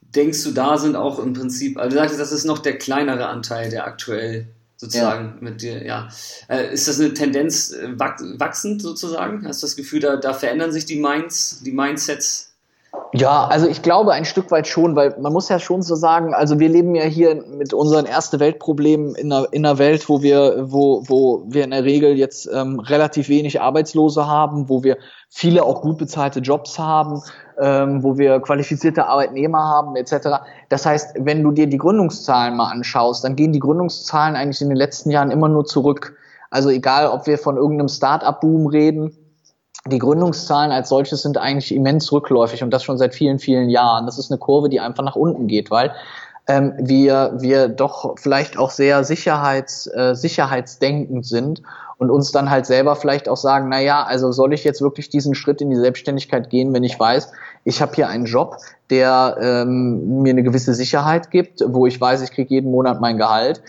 denkst 0.01 0.43
du, 0.43 0.51
da 0.51 0.77
sind 0.77 0.95
auch 0.95 1.19
im 1.19 1.33
Prinzip, 1.33 1.77
also 1.77 1.89
du 1.89 1.95
sagst, 2.03 2.19
das 2.19 2.31
ist 2.31 2.45
noch 2.45 2.59
der 2.59 2.77
kleinere 2.77 3.27
Anteil, 3.27 3.69
der 3.69 3.85
aktuell 3.85 4.47
sozusagen 4.77 5.25
ja. 5.35 5.37
mit 5.41 5.61
dir, 5.61 5.85
ja. 5.85 6.07
Äh, 6.47 6.73
ist 6.73 6.87
das 6.87 6.99
eine 6.99 7.13
Tendenz 7.13 7.71
äh, 7.71 7.89
wachsend 7.97 8.81
sozusagen? 8.81 9.45
Hast 9.45 9.61
du 9.61 9.67
das 9.67 9.75
Gefühl, 9.75 9.99
da, 9.99 10.15
da 10.15 10.33
verändern 10.33 10.71
sich 10.71 10.85
die 10.85 10.99
Minds, 10.99 11.61
die 11.63 11.71
Mindsets 11.71 12.46
ja, 13.13 13.45
also 13.45 13.67
ich 13.67 13.81
glaube 13.81 14.11
ein 14.11 14.25
Stück 14.25 14.51
weit 14.51 14.67
schon, 14.67 14.95
weil 14.95 15.15
man 15.19 15.31
muss 15.31 15.49
ja 15.49 15.59
schon 15.59 15.81
so 15.81 15.95
sagen, 15.95 16.33
also 16.33 16.59
wir 16.59 16.67
leben 16.67 16.93
ja 16.93 17.03
hier 17.03 17.35
mit 17.35 17.73
unseren 17.73 18.05
erste 18.05 18.39
Weltproblemen 18.39 19.15
in 19.15 19.31
einer, 19.31 19.47
in 19.51 19.65
einer 19.65 19.77
Welt, 19.77 20.09
wo 20.09 20.21
wir, 20.21 20.65
wo, 20.71 21.03
wo 21.07 21.43
wir 21.47 21.63
in 21.63 21.71
der 21.71 21.83
Regel 21.83 22.17
jetzt 22.17 22.49
ähm, 22.53 22.79
relativ 22.79 23.29
wenig 23.29 23.61
Arbeitslose 23.61 24.27
haben, 24.27 24.69
wo 24.69 24.83
wir 24.83 24.97
viele 25.29 25.63
auch 25.63 25.81
gut 25.81 25.97
bezahlte 25.97 26.41
Jobs 26.41 26.77
haben, 26.77 27.21
ähm, 27.59 28.03
wo 28.03 28.17
wir 28.17 28.39
qualifizierte 28.41 29.07
Arbeitnehmer 29.07 29.59
haben, 29.59 29.95
etc. 29.95 30.43
Das 30.69 30.85
heißt, 30.85 31.15
wenn 31.19 31.43
du 31.43 31.51
dir 31.51 31.67
die 31.67 31.77
Gründungszahlen 31.77 32.55
mal 32.55 32.71
anschaust, 32.71 33.23
dann 33.23 33.35
gehen 33.35 33.53
die 33.53 33.59
Gründungszahlen 33.59 34.35
eigentlich 34.35 34.61
in 34.61 34.69
den 34.69 34.77
letzten 34.77 35.11
Jahren 35.11 35.31
immer 35.31 35.49
nur 35.49 35.65
zurück. 35.65 36.17
Also 36.49 36.69
egal, 36.69 37.07
ob 37.07 37.27
wir 37.27 37.37
von 37.37 37.57
irgendeinem 37.57 37.89
Start-up-Boom 37.89 38.67
reden, 38.67 39.15
die 39.87 39.99
Gründungszahlen 39.99 40.71
als 40.71 40.89
solches 40.89 41.21
sind 41.21 41.37
eigentlich 41.37 41.73
immens 41.73 42.11
rückläufig 42.11 42.63
und 42.63 42.71
das 42.71 42.83
schon 42.83 42.97
seit 42.97 43.15
vielen, 43.15 43.39
vielen 43.39 43.69
Jahren. 43.69 44.05
Das 44.05 44.17
ist 44.17 44.31
eine 44.31 44.37
Kurve, 44.37 44.69
die 44.69 44.79
einfach 44.79 45.03
nach 45.03 45.15
unten 45.15 45.47
geht, 45.47 45.71
weil 45.71 45.93
ähm, 46.47 46.73
wir, 46.77 47.33
wir 47.37 47.67
doch 47.67 48.15
vielleicht 48.17 48.57
auch 48.57 48.71
sehr 48.71 49.03
sicherheits, 49.03 49.87
äh, 49.87 50.15
sicherheitsdenkend 50.15 51.25
sind 51.25 51.61
und 51.97 52.09
uns 52.09 52.31
dann 52.31 52.49
halt 52.49 52.65
selber 52.65 52.95
vielleicht 52.95 53.27
auch 53.27 53.37
sagen, 53.37 53.69
na 53.69 53.81
ja, 53.81 54.03
also 54.03 54.31
soll 54.31 54.53
ich 54.53 54.63
jetzt 54.63 54.81
wirklich 54.81 55.09
diesen 55.09 55.35
Schritt 55.35 55.61
in 55.61 55.69
die 55.69 55.75
Selbstständigkeit 55.75 56.49
gehen, 56.49 56.73
wenn 56.73 56.83
ich 56.83 56.99
weiß, 56.99 57.31
ich 57.63 57.81
habe 57.81 57.93
hier 57.95 58.07
einen 58.07 58.25
Job, 58.25 58.57
der 58.89 59.37
ähm, 59.41 60.21
mir 60.21 60.31
eine 60.31 60.43
gewisse 60.43 60.73
Sicherheit 60.73 61.31
gibt, 61.31 61.63
wo 61.67 61.85
ich 61.85 61.99
weiß, 61.99 62.21
ich 62.21 62.31
kriege 62.31 62.53
jeden 62.53 62.71
Monat 62.71 63.01
mein 63.01 63.17
Gehalt. 63.17 63.61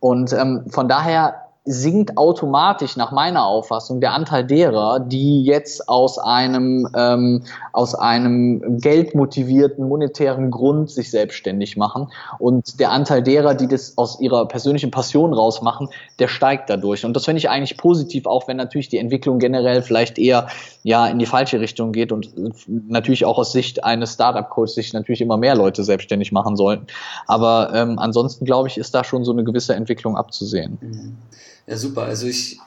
Und 0.00 0.32
ähm, 0.32 0.64
von 0.68 0.88
daher 0.88 1.34
sinkt 1.64 2.18
automatisch 2.18 2.96
nach 2.96 3.12
meiner 3.12 3.46
Auffassung 3.46 4.00
der 4.00 4.14
Anteil 4.14 4.44
derer, 4.44 4.98
die 4.98 5.44
jetzt 5.44 5.88
aus 5.88 6.18
einem 6.18 6.88
ähm, 6.96 7.44
aus 7.72 7.94
einem 7.94 8.80
geldmotivierten 8.80 9.86
monetären 9.86 10.50
Grund 10.50 10.90
sich 10.90 11.12
selbstständig 11.12 11.76
machen 11.76 12.08
und 12.40 12.80
der 12.80 12.90
Anteil 12.90 13.22
derer, 13.22 13.54
die 13.54 13.68
das 13.68 13.96
aus 13.96 14.18
ihrer 14.18 14.48
persönlichen 14.48 14.90
Passion 14.90 15.32
rausmachen, 15.32 15.88
der 16.18 16.26
steigt 16.26 16.68
dadurch 16.68 17.04
und 17.04 17.14
das 17.14 17.26
finde 17.26 17.38
ich 17.38 17.48
eigentlich 17.48 17.76
positiv, 17.76 18.26
auch 18.26 18.48
wenn 18.48 18.56
natürlich 18.56 18.88
die 18.88 18.98
Entwicklung 18.98 19.38
generell 19.38 19.82
vielleicht 19.82 20.18
eher 20.18 20.48
ja 20.82 21.06
in 21.06 21.20
die 21.20 21.26
falsche 21.26 21.60
Richtung 21.60 21.92
geht 21.92 22.10
und 22.10 22.32
natürlich 22.66 23.24
auch 23.24 23.38
aus 23.38 23.52
Sicht 23.52 23.84
eines 23.84 24.14
Startup-Coaches 24.14 24.74
sich 24.74 24.92
natürlich 24.94 25.20
immer 25.20 25.36
mehr 25.36 25.54
Leute 25.54 25.84
selbstständig 25.84 26.32
machen 26.32 26.56
sollten, 26.56 26.88
aber 27.28 27.70
ähm, 27.72 28.00
ansonsten 28.00 28.44
glaube 28.44 28.66
ich, 28.66 28.78
ist 28.78 28.96
da 28.96 29.04
schon 29.04 29.24
so 29.24 29.30
eine 29.30 29.44
gewisse 29.44 29.76
Entwicklung 29.76 30.16
abzusehen. 30.16 30.78
Mhm. 30.80 31.16
Ja, 31.66 31.76
super. 31.76 32.02
Also 32.02 32.26
ich, 32.26 32.58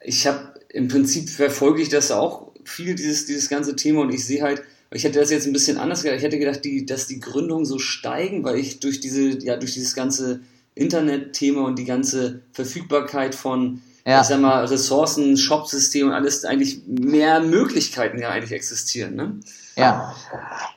ich 0.00 0.26
habe 0.26 0.54
im 0.68 0.88
Prinzip 0.88 1.28
verfolge 1.28 1.82
ich 1.82 1.88
das 1.88 2.10
auch 2.10 2.52
viel, 2.64 2.94
dieses, 2.94 3.26
dieses 3.26 3.48
ganze 3.48 3.76
Thema 3.76 4.02
und 4.02 4.12
ich 4.12 4.24
sehe 4.24 4.42
halt, 4.42 4.62
ich 4.92 5.04
hätte 5.04 5.18
das 5.18 5.30
jetzt 5.30 5.46
ein 5.46 5.52
bisschen 5.52 5.78
anders 5.78 6.02
gedacht. 6.02 6.18
Ich 6.18 6.24
hätte 6.24 6.38
gedacht, 6.38 6.64
die, 6.64 6.86
dass 6.86 7.06
die 7.06 7.20
Gründungen 7.20 7.64
so 7.64 7.78
steigen, 7.78 8.44
weil 8.44 8.56
ich 8.56 8.80
durch 8.80 9.00
diese, 9.00 9.38
ja, 9.38 9.56
durch 9.56 9.74
dieses 9.74 9.94
ganze 9.94 10.40
Internetthema 10.74 11.62
und 11.62 11.78
die 11.78 11.84
ganze 11.84 12.40
Verfügbarkeit 12.52 13.34
von, 13.34 13.82
ja. 14.06 14.20
ich 14.20 14.26
sag 14.26 14.40
mal, 14.40 14.64
Ressourcen, 14.64 15.36
Shopsystem 15.36 16.08
und 16.08 16.12
alles 16.12 16.44
eigentlich 16.44 16.82
mehr 16.86 17.40
Möglichkeiten 17.40 18.18
ja 18.18 18.30
eigentlich 18.30 18.52
existieren, 18.52 19.16
ne? 19.16 19.40
Ja, 19.78 20.14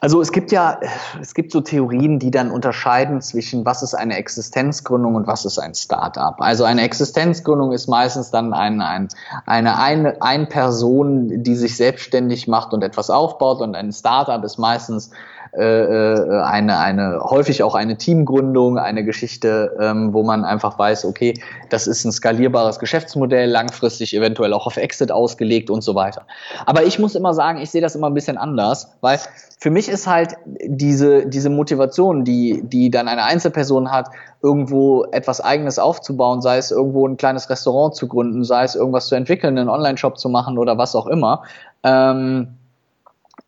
also 0.01 0.19
es 0.19 0.33
gibt 0.33 0.51
ja, 0.51 0.77
es 1.21 1.33
gibt 1.33 1.53
so 1.53 1.61
Theorien, 1.61 2.19
die 2.19 2.31
dann 2.31 2.51
unterscheiden 2.51 3.21
zwischen 3.21 3.65
was 3.65 3.81
ist 3.81 3.93
eine 3.93 4.17
Existenzgründung 4.17 5.15
und 5.15 5.25
was 5.25 5.45
ist 5.45 5.57
ein 5.57 5.73
Startup. 5.73 6.35
Also 6.39 6.65
eine 6.65 6.81
Existenzgründung 6.81 7.71
ist 7.71 7.87
meistens 7.87 8.29
dann 8.29 8.53
ein, 8.53 8.81
ein, 8.81 9.07
eine, 9.45 9.79
eine 9.79 10.21
ein 10.21 10.49
Person, 10.49 11.43
die 11.43 11.55
sich 11.55 11.77
selbstständig 11.77 12.49
macht 12.49 12.73
und 12.73 12.83
etwas 12.83 13.09
aufbaut 13.09 13.61
und 13.61 13.73
ein 13.73 13.93
Startup 13.93 14.43
ist 14.43 14.57
meistens 14.57 15.11
äh, 15.57 15.63
äh, 15.63 16.41
eine, 16.41 16.77
eine, 16.77 17.21
häufig 17.23 17.63
auch 17.63 17.73
eine 17.73 17.97
Teamgründung, 17.97 18.77
eine 18.77 19.03
Geschichte, 19.03 19.75
ähm, 19.79 20.13
wo 20.13 20.21
man 20.21 20.45
einfach 20.45 20.77
weiß, 20.77 21.05
okay, 21.05 21.33
das 21.69 21.87
ist 21.87 22.05
ein 22.05 22.11
skalierbares 22.11 22.77
Geschäftsmodell, 22.77 23.49
langfristig 23.49 24.15
eventuell 24.15 24.53
auch 24.53 24.67
auf 24.67 24.77
Exit 24.77 25.11
ausgelegt 25.11 25.71
und 25.71 25.81
so 25.81 25.95
weiter. 25.95 26.27
Aber 26.67 26.83
ich 26.83 26.99
muss 26.99 27.15
immer 27.15 27.33
sagen, 27.33 27.59
ich 27.59 27.71
sehe 27.71 27.81
das 27.81 27.95
immer 27.95 28.07
ein 28.07 28.13
bisschen 28.13 28.37
anders, 28.37 28.91
weil 29.01 29.19
für 29.59 29.71
mich 29.71 29.89
ist 29.89 30.05
halt 30.05 30.35
diese, 30.45 31.25
diese 31.25 31.49
Motivation, 31.49 32.23
die, 32.23 32.61
die 32.63 32.91
dann 32.91 33.07
eine 33.07 33.23
Einzelperson 33.23 33.91
hat, 33.91 34.09
irgendwo 34.43 35.05
etwas 35.05 35.41
Eigenes 35.41 35.79
aufzubauen, 35.79 36.41
sei 36.41 36.57
es 36.57 36.69
irgendwo 36.69 37.07
ein 37.07 37.17
kleines 37.17 37.49
Restaurant 37.49 37.95
zu 37.95 38.07
gründen, 38.07 38.43
sei 38.43 38.65
es 38.65 38.75
irgendwas 38.75 39.07
zu 39.07 39.15
entwickeln, 39.15 39.57
einen 39.57 39.67
Online-Shop 39.67 40.19
zu 40.19 40.29
machen 40.29 40.59
oder 40.59 40.77
was 40.77 40.95
auch 40.95 41.07
immer, 41.07 41.41
ähm, 41.83 42.58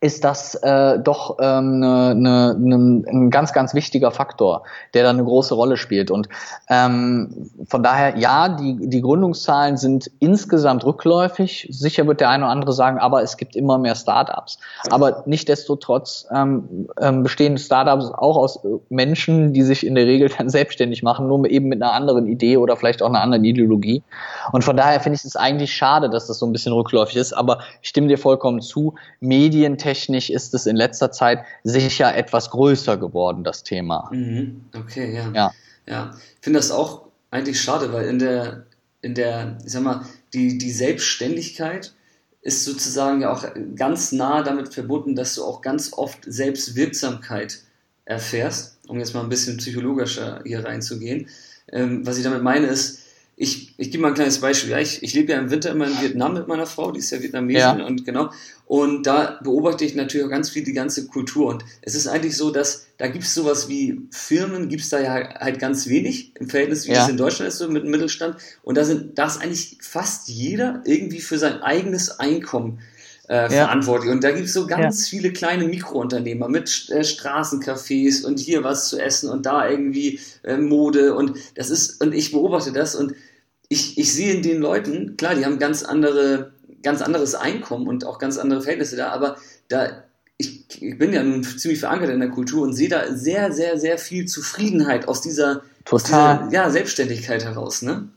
ist 0.02 0.24
das 0.24 0.56
äh, 0.56 0.98
doch 0.98 1.38
ähm, 1.40 1.78
ne, 1.78 2.12
ne, 2.16 2.56
ne, 2.58 3.04
ein 3.08 3.30
ganz, 3.30 3.52
ganz 3.52 3.72
wichtiger 3.72 4.10
Faktor, 4.10 4.64
der 4.94 5.04
da 5.04 5.10
eine 5.10 5.22
große 5.22 5.54
Rolle 5.54 5.76
spielt. 5.76 6.10
Und 6.10 6.28
ähm, 6.68 7.48
von 7.68 7.84
daher, 7.84 8.18
ja, 8.18 8.48
die, 8.48 8.78
die 8.80 9.00
Gründungszahlen 9.00 9.76
sind 9.76 10.10
insgesamt 10.18 10.84
rückläufig. 10.84 11.68
Sicher 11.70 12.04
wird 12.08 12.20
der 12.20 12.30
eine 12.30 12.44
oder 12.44 12.52
andere 12.52 12.72
sagen, 12.72 12.98
aber 12.98 13.22
es 13.22 13.36
gibt 13.36 13.54
immer 13.54 13.78
mehr 13.78 13.94
Startups. 13.94 14.58
Aber 14.90 15.22
nichtdestotrotz 15.26 16.26
ähm, 16.34 16.88
ähm, 17.00 17.22
bestehen 17.22 17.56
Startups 17.56 18.10
auch 18.10 18.36
aus 18.36 18.58
Menschen, 18.88 19.52
die 19.52 19.62
sich 19.62 19.86
in 19.86 19.94
der 19.94 20.06
Regel 20.06 20.30
dann 20.36 20.50
selbstständig 20.50 21.04
machen, 21.04 21.28
nur 21.28 21.48
eben 21.48 21.68
mit 21.68 21.80
einer 21.80 21.92
anderen 21.92 22.26
Idee 22.26 22.56
oder 22.56 22.76
vielleicht 22.76 23.02
auch 23.02 23.08
einer 23.08 23.20
anderen 23.20 23.44
Ideologie. 23.44 24.02
Und 24.50 24.64
von 24.64 24.76
daher 24.76 24.98
finde 24.98 25.14
ich 25.14 25.24
es 25.24 25.36
eigentlich 25.36 25.72
schade, 25.72 26.10
dass 26.10 26.26
das 26.26 26.40
so 26.40 26.46
ein 26.46 26.52
bisschen 26.52 26.72
rückläufig 26.72 27.14
ist. 27.14 27.32
Aber 27.32 27.60
ich 27.80 27.88
stimme 27.88 28.08
dir 28.08 28.18
vollkommen 28.18 28.62
zu. 28.62 28.96
Medientechnisch 29.92 30.30
ist 30.30 30.54
es 30.54 30.66
in 30.66 30.76
letzter 30.76 31.10
Zeit 31.10 31.44
sicher 31.64 32.14
etwas 32.14 32.50
größer 32.50 32.96
geworden, 32.96 33.44
das 33.44 33.62
Thema. 33.62 34.10
Mhm. 34.12 34.62
Okay, 34.74 35.14
ja. 35.14 35.30
Ja, 35.34 35.52
ja. 35.86 36.10
ich 36.14 36.44
finde 36.44 36.58
das 36.58 36.70
auch 36.70 37.06
eigentlich 37.30 37.60
schade, 37.60 37.92
weil 37.92 38.06
in 38.06 38.18
der, 38.18 38.66
in 39.02 39.14
der, 39.14 39.58
ich 39.64 39.72
sag 39.72 39.82
mal, 39.82 40.06
die, 40.32 40.58
die 40.58 40.70
Selbstständigkeit 40.70 41.92
ist 42.40 42.64
sozusagen 42.64 43.20
ja 43.20 43.32
auch 43.32 43.44
ganz 43.76 44.12
nah 44.12 44.42
damit 44.42 44.74
verbunden, 44.74 45.14
dass 45.14 45.34
du 45.34 45.44
auch 45.44 45.60
ganz 45.60 45.92
oft 45.92 46.20
Selbstwirksamkeit 46.26 47.60
erfährst, 48.04 48.78
um 48.88 48.98
jetzt 48.98 49.14
mal 49.14 49.22
ein 49.22 49.28
bisschen 49.28 49.58
psychologischer 49.58 50.40
hier 50.44 50.64
reinzugehen. 50.64 51.28
Ähm, 51.70 52.04
was 52.04 52.18
ich 52.18 52.24
damit 52.24 52.42
meine 52.42 52.66
ist, 52.66 53.01
ich, 53.42 53.74
ich 53.76 53.90
gebe 53.90 54.02
mal 54.02 54.08
ein 54.08 54.14
kleines 54.14 54.40
Beispiel. 54.40 54.70
Ja, 54.70 54.78
ich, 54.78 55.02
ich 55.02 55.14
lebe 55.14 55.32
ja 55.32 55.38
im 55.40 55.50
Winter 55.50 55.72
immer 55.72 55.88
in 55.88 56.00
Vietnam 56.00 56.34
mit 56.34 56.46
meiner 56.46 56.64
Frau, 56.64 56.92
die 56.92 57.00
ist 57.00 57.10
ja 57.10 57.20
Vietnamesin 57.20 57.80
ja. 57.80 57.86
und 57.86 58.04
genau. 58.04 58.30
Und 58.66 59.04
da 59.04 59.40
beobachte 59.42 59.84
ich 59.84 59.96
natürlich 59.96 60.24
auch 60.24 60.30
ganz 60.30 60.50
viel 60.50 60.62
die 60.62 60.72
ganze 60.72 61.08
Kultur. 61.08 61.48
Und 61.48 61.64
es 61.80 61.96
ist 61.96 62.06
eigentlich 62.06 62.36
so, 62.36 62.52
dass 62.52 62.86
da 62.98 63.08
gibt 63.08 63.24
es 63.24 63.34
sowas 63.34 63.68
wie 63.68 64.02
Firmen, 64.12 64.68
gibt 64.68 64.84
es 64.84 64.90
da 64.90 65.00
ja 65.00 65.40
halt 65.40 65.58
ganz 65.58 65.88
wenig 65.88 66.36
im 66.36 66.48
Verhältnis, 66.48 66.86
wie 66.86 66.92
ja. 66.92 67.02
es 67.02 67.08
in 67.08 67.16
Deutschland 67.16 67.48
ist, 67.48 67.58
so 67.58 67.68
mit 67.68 67.82
dem 67.82 67.90
Mittelstand. 67.90 68.36
Und 68.62 68.76
da 68.76 68.84
sind, 68.84 69.18
da 69.18 69.26
ist 69.26 69.42
eigentlich 69.42 69.78
fast 69.80 70.28
jeder 70.28 70.80
irgendwie 70.84 71.20
für 71.20 71.36
sein 71.36 71.62
eigenes 71.62 72.20
Einkommen 72.20 72.78
äh, 73.28 73.42
ja. 73.42 73.48
verantwortlich. 73.48 74.12
Und 74.12 74.22
da 74.22 74.30
gibt 74.30 74.46
es 74.46 74.52
so 74.52 74.68
ganz 74.68 75.10
ja. 75.10 75.18
viele 75.18 75.32
kleine 75.32 75.64
Mikrounternehmer 75.64 76.48
mit 76.48 76.90
äh, 76.90 77.00
Straßencafés 77.00 78.24
und 78.24 78.38
hier 78.38 78.62
was 78.62 78.88
zu 78.88 79.02
essen 79.02 79.30
und 79.30 79.46
da 79.46 79.68
irgendwie 79.68 80.20
äh, 80.44 80.58
Mode. 80.58 81.16
Und 81.16 81.32
das 81.56 81.70
ist, 81.70 82.00
und 82.00 82.14
ich 82.14 82.30
beobachte 82.30 82.70
das 82.70 82.94
und 82.94 83.14
ich, 83.72 83.98
ich 83.98 84.12
sehe 84.12 84.34
in 84.34 84.42
den 84.42 84.60
Leuten, 84.60 85.16
klar, 85.16 85.34
die 85.34 85.46
haben 85.46 85.58
ganz 85.58 85.82
andere, 85.82 86.52
ganz 86.82 87.00
anderes 87.00 87.34
Einkommen 87.34 87.88
und 87.88 88.04
auch 88.04 88.18
ganz 88.18 88.36
andere 88.36 88.60
Verhältnisse 88.60 88.96
da, 88.96 89.08
aber 89.08 89.36
da, 89.68 90.04
ich, 90.36 90.66
ich 90.82 90.98
bin 90.98 91.14
ja 91.14 91.22
nun 91.22 91.42
ziemlich 91.42 91.80
verankert 91.80 92.10
in 92.10 92.20
der 92.20 92.28
Kultur 92.28 92.62
und 92.62 92.74
sehe 92.74 92.90
da 92.90 93.14
sehr, 93.14 93.50
sehr, 93.50 93.78
sehr 93.78 93.96
viel 93.96 94.26
Zufriedenheit 94.26 95.08
aus 95.08 95.22
dieser, 95.22 95.62
Total. 95.86 96.36
Aus 96.36 96.48
dieser 96.48 96.52
ja, 96.52 96.70
Selbstständigkeit 96.70 97.44
heraus, 97.44 97.82
ne? 97.82 98.08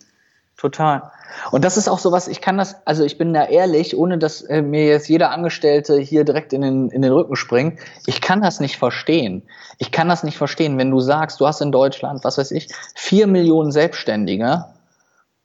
Total. 0.57 1.11
Und 1.51 1.65
das 1.65 1.77
ist 1.77 1.87
auch 1.87 1.99
so 1.99 2.11
was, 2.11 2.27
ich 2.27 2.41
kann 2.41 2.57
das, 2.57 2.75
also 2.85 3.03
ich 3.03 3.17
bin 3.17 3.33
da 3.33 3.45
ehrlich, 3.45 3.97
ohne 3.97 4.17
dass 4.17 4.41
äh, 4.41 4.61
mir 4.61 4.85
jetzt 4.85 5.07
jeder 5.07 5.31
Angestellte 5.31 5.97
hier 5.99 6.25
direkt 6.25 6.53
in 6.53 6.61
den, 6.61 6.89
in 6.89 7.01
den 7.01 7.11
Rücken 7.11 7.35
springt, 7.35 7.79
ich 8.05 8.21
kann 8.21 8.41
das 8.41 8.59
nicht 8.59 8.77
verstehen. 8.77 9.43
Ich 9.77 9.91
kann 9.91 10.07
das 10.09 10.23
nicht 10.23 10.37
verstehen, 10.37 10.77
wenn 10.77 10.91
du 10.91 10.99
sagst, 10.99 11.39
du 11.39 11.47
hast 11.47 11.61
in 11.61 11.71
Deutschland, 11.71 12.23
was 12.23 12.37
weiß 12.37 12.51
ich, 12.51 12.67
vier 12.93 13.27
Millionen 13.27 13.71
Selbstständige 13.71 14.65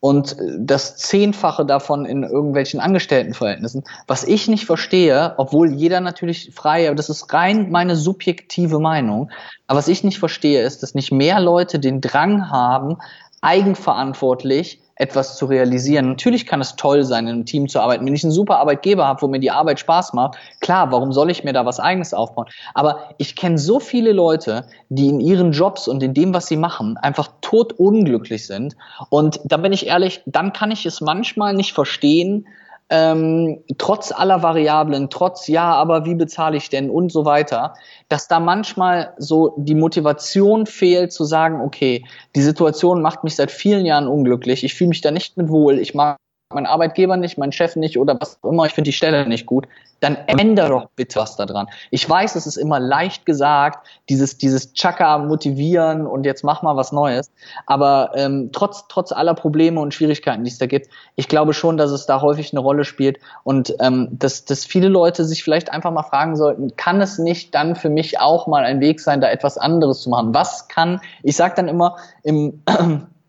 und 0.00 0.36
das 0.58 0.96
Zehnfache 0.96 1.66
davon 1.66 2.06
in 2.06 2.22
irgendwelchen 2.22 2.80
Angestelltenverhältnissen. 2.80 3.84
Was 4.06 4.24
ich 4.24 4.48
nicht 4.48 4.64
verstehe, 4.64 5.34
obwohl 5.36 5.72
jeder 5.72 6.00
natürlich 6.00 6.52
frei, 6.54 6.92
das 6.94 7.10
ist 7.10 7.32
rein 7.32 7.70
meine 7.70 7.96
subjektive 7.96 8.80
Meinung, 8.80 9.30
aber 9.66 9.78
was 9.78 9.88
ich 9.88 10.02
nicht 10.02 10.18
verstehe, 10.18 10.62
ist, 10.62 10.82
dass 10.82 10.94
nicht 10.94 11.12
mehr 11.12 11.38
Leute 11.38 11.78
den 11.78 12.00
Drang 12.00 12.50
haben, 12.50 12.96
eigenverantwortlich 13.42 14.80
etwas 15.00 15.36
zu 15.36 15.46
realisieren. 15.46 16.10
Natürlich 16.10 16.46
kann 16.46 16.60
es 16.60 16.76
toll 16.76 17.04
sein, 17.04 17.26
in 17.26 17.32
einem 17.32 17.44
Team 17.46 17.68
zu 17.68 17.80
arbeiten. 17.80 18.04
Wenn 18.04 18.14
ich 18.14 18.22
einen 18.22 18.32
super 18.32 18.58
Arbeitgeber 18.58 19.06
habe, 19.06 19.22
wo 19.22 19.28
mir 19.28 19.40
die 19.40 19.50
Arbeit 19.50 19.80
Spaß 19.80 20.12
macht, 20.12 20.36
klar, 20.60 20.92
warum 20.92 21.12
soll 21.12 21.30
ich 21.30 21.42
mir 21.42 21.54
da 21.54 21.64
was 21.64 21.80
eigenes 21.80 22.12
aufbauen? 22.12 22.46
Aber 22.74 23.14
ich 23.16 23.34
kenne 23.34 23.56
so 23.56 23.80
viele 23.80 24.12
Leute, 24.12 24.66
die 24.90 25.08
in 25.08 25.20
ihren 25.20 25.52
Jobs 25.52 25.88
und 25.88 26.02
in 26.02 26.12
dem, 26.12 26.34
was 26.34 26.46
sie 26.46 26.58
machen, 26.58 26.98
einfach 26.98 27.30
totunglücklich 27.40 28.46
sind. 28.46 28.76
Und 29.08 29.40
da 29.44 29.56
bin 29.56 29.72
ich 29.72 29.86
ehrlich, 29.86 30.22
dann 30.26 30.52
kann 30.52 30.70
ich 30.70 30.84
es 30.84 31.00
manchmal 31.00 31.54
nicht 31.54 31.72
verstehen, 31.72 32.46
ähm, 32.90 33.62
trotz 33.78 34.12
aller 34.12 34.42
Variablen, 34.42 35.10
trotz 35.10 35.46
ja, 35.46 35.72
aber 35.72 36.04
wie 36.04 36.16
bezahle 36.16 36.56
ich 36.56 36.68
denn 36.68 36.90
und 36.90 37.12
so 37.12 37.24
weiter, 37.24 37.74
dass 38.08 38.26
da 38.26 38.40
manchmal 38.40 39.14
so 39.16 39.54
die 39.56 39.76
Motivation 39.76 40.66
fehlt 40.66 41.12
zu 41.12 41.24
sagen, 41.24 41.60
okay, 41.60 42.04
die 42.34 42.42
Situation 42.42 43.00
macht 43.00 43.22
mich 43.22 43.36
seit 43.36 43.52
vielen 43.52 43.86
Jahren 43.86 44.08
unglücklich, 44.08 44.64
ich 44.64 44.74
fühle 44.74 44.88
mich 44.88 45.00
da 45.00 45.12
nicht 45.12 45.36
mit 45.36 45.48
wohl, 45.48 45.78
ich 45.78 45.94
mag 45.94 46.16
meinen 46.52 46.66
Arbeitgeber 46.66 47.16
nicht, 47.16 47.38
meinen 47.38 47.52
Chef 47.52 47.76
nicht 47.76 47.98
oder 47.98 48.20
was 48.20 48.38
auch 48.42 48.50
immer, 48.50 48.66
ich 48.66 48.72
finde 48.72 48.88
die 48.88 48.96
Stelle 48.96 49.26
nicht 49.26 49.46
gut, 49.46 49.68
dann 50.00 50.16
ändere 50.26 50.68
doch 50.70 50.88
bitte 50.96 51.20
was 51.20 51.36
daran. 51.36 51.68
Ich 51.90 52.08
weiß, 52.08 52.34
es 52.34 52.46
ist 52.46 52.56
immer 52.56 52.80
leicht 52.80 53.24
gesagt, 53.24 53.86
dieses, 54.08 54.36
dieses 54.36 54.72
Chaka 54.72 55.18
motivieren 55.18 56.06
und 56.06 56.26
jetzt 56.26 56.42
mach 56.42 56.62
mal 56.62 56.76
was 56.76 56.90
Neues. 56.90 57.30
Aber 57.66 58.12
ähm, 58.14 58.50
trotz, 58.52 58.86
trotz 58.88 59.12
aller 59.12 59.34
Probleme 59.34 59.80
und 59.80 59.94
Schwierigkeiten, 59.94 60.42
die 60.42 60.50
es 60.50 60.58
da 60.58 60.66
gibt, 60.66 60.88
ich 61.14 61.28
glaube 61.28 61.54
schon, 61.54 61.76
dass 61.76 61.92
es 61.92 62.06
da 62.06 62.20
häufig 62.20 62.52
eine 62.52 62.60
Rolle 62.60 62.84
spielt 62.84 63.18
und 63.44 63.74
ähm, 63.78 64.08
dass, 64.10 64.44
dass 64.44 64.64
viele 64.64 64.88
Leute 64.88 65.24
sich 65.24 65.44
vielleicht 65.44 65.70
einfach 65.72 65.92
mal 65.92 66.02
fragen 66.02 66.34
sollten, 66.34 66.76
kann 66.76 67.00
es 67.00 67.18
nicht 67.18 67.54
dann 67.54 67.76
für 67.76 67.90
mich 67.90 68.18
auch 68.18 68.48
mal 68.48 68.64
ein 68.64 68.80
Weg 68.80 69.00
sein, 69.00 69.20
da 69.20 69.30
etwas 69.30 69.56
anderes 69.56 70.00
zu 70.00 70.10
machen? 70.10 70.34
Was 70.34 70.66
kann, 70.66 71.00
ich 71.22 71.36
sage 71.36 71.54
dann 71.54 71.68
immer 71.68 71.96
im 72.24 72.62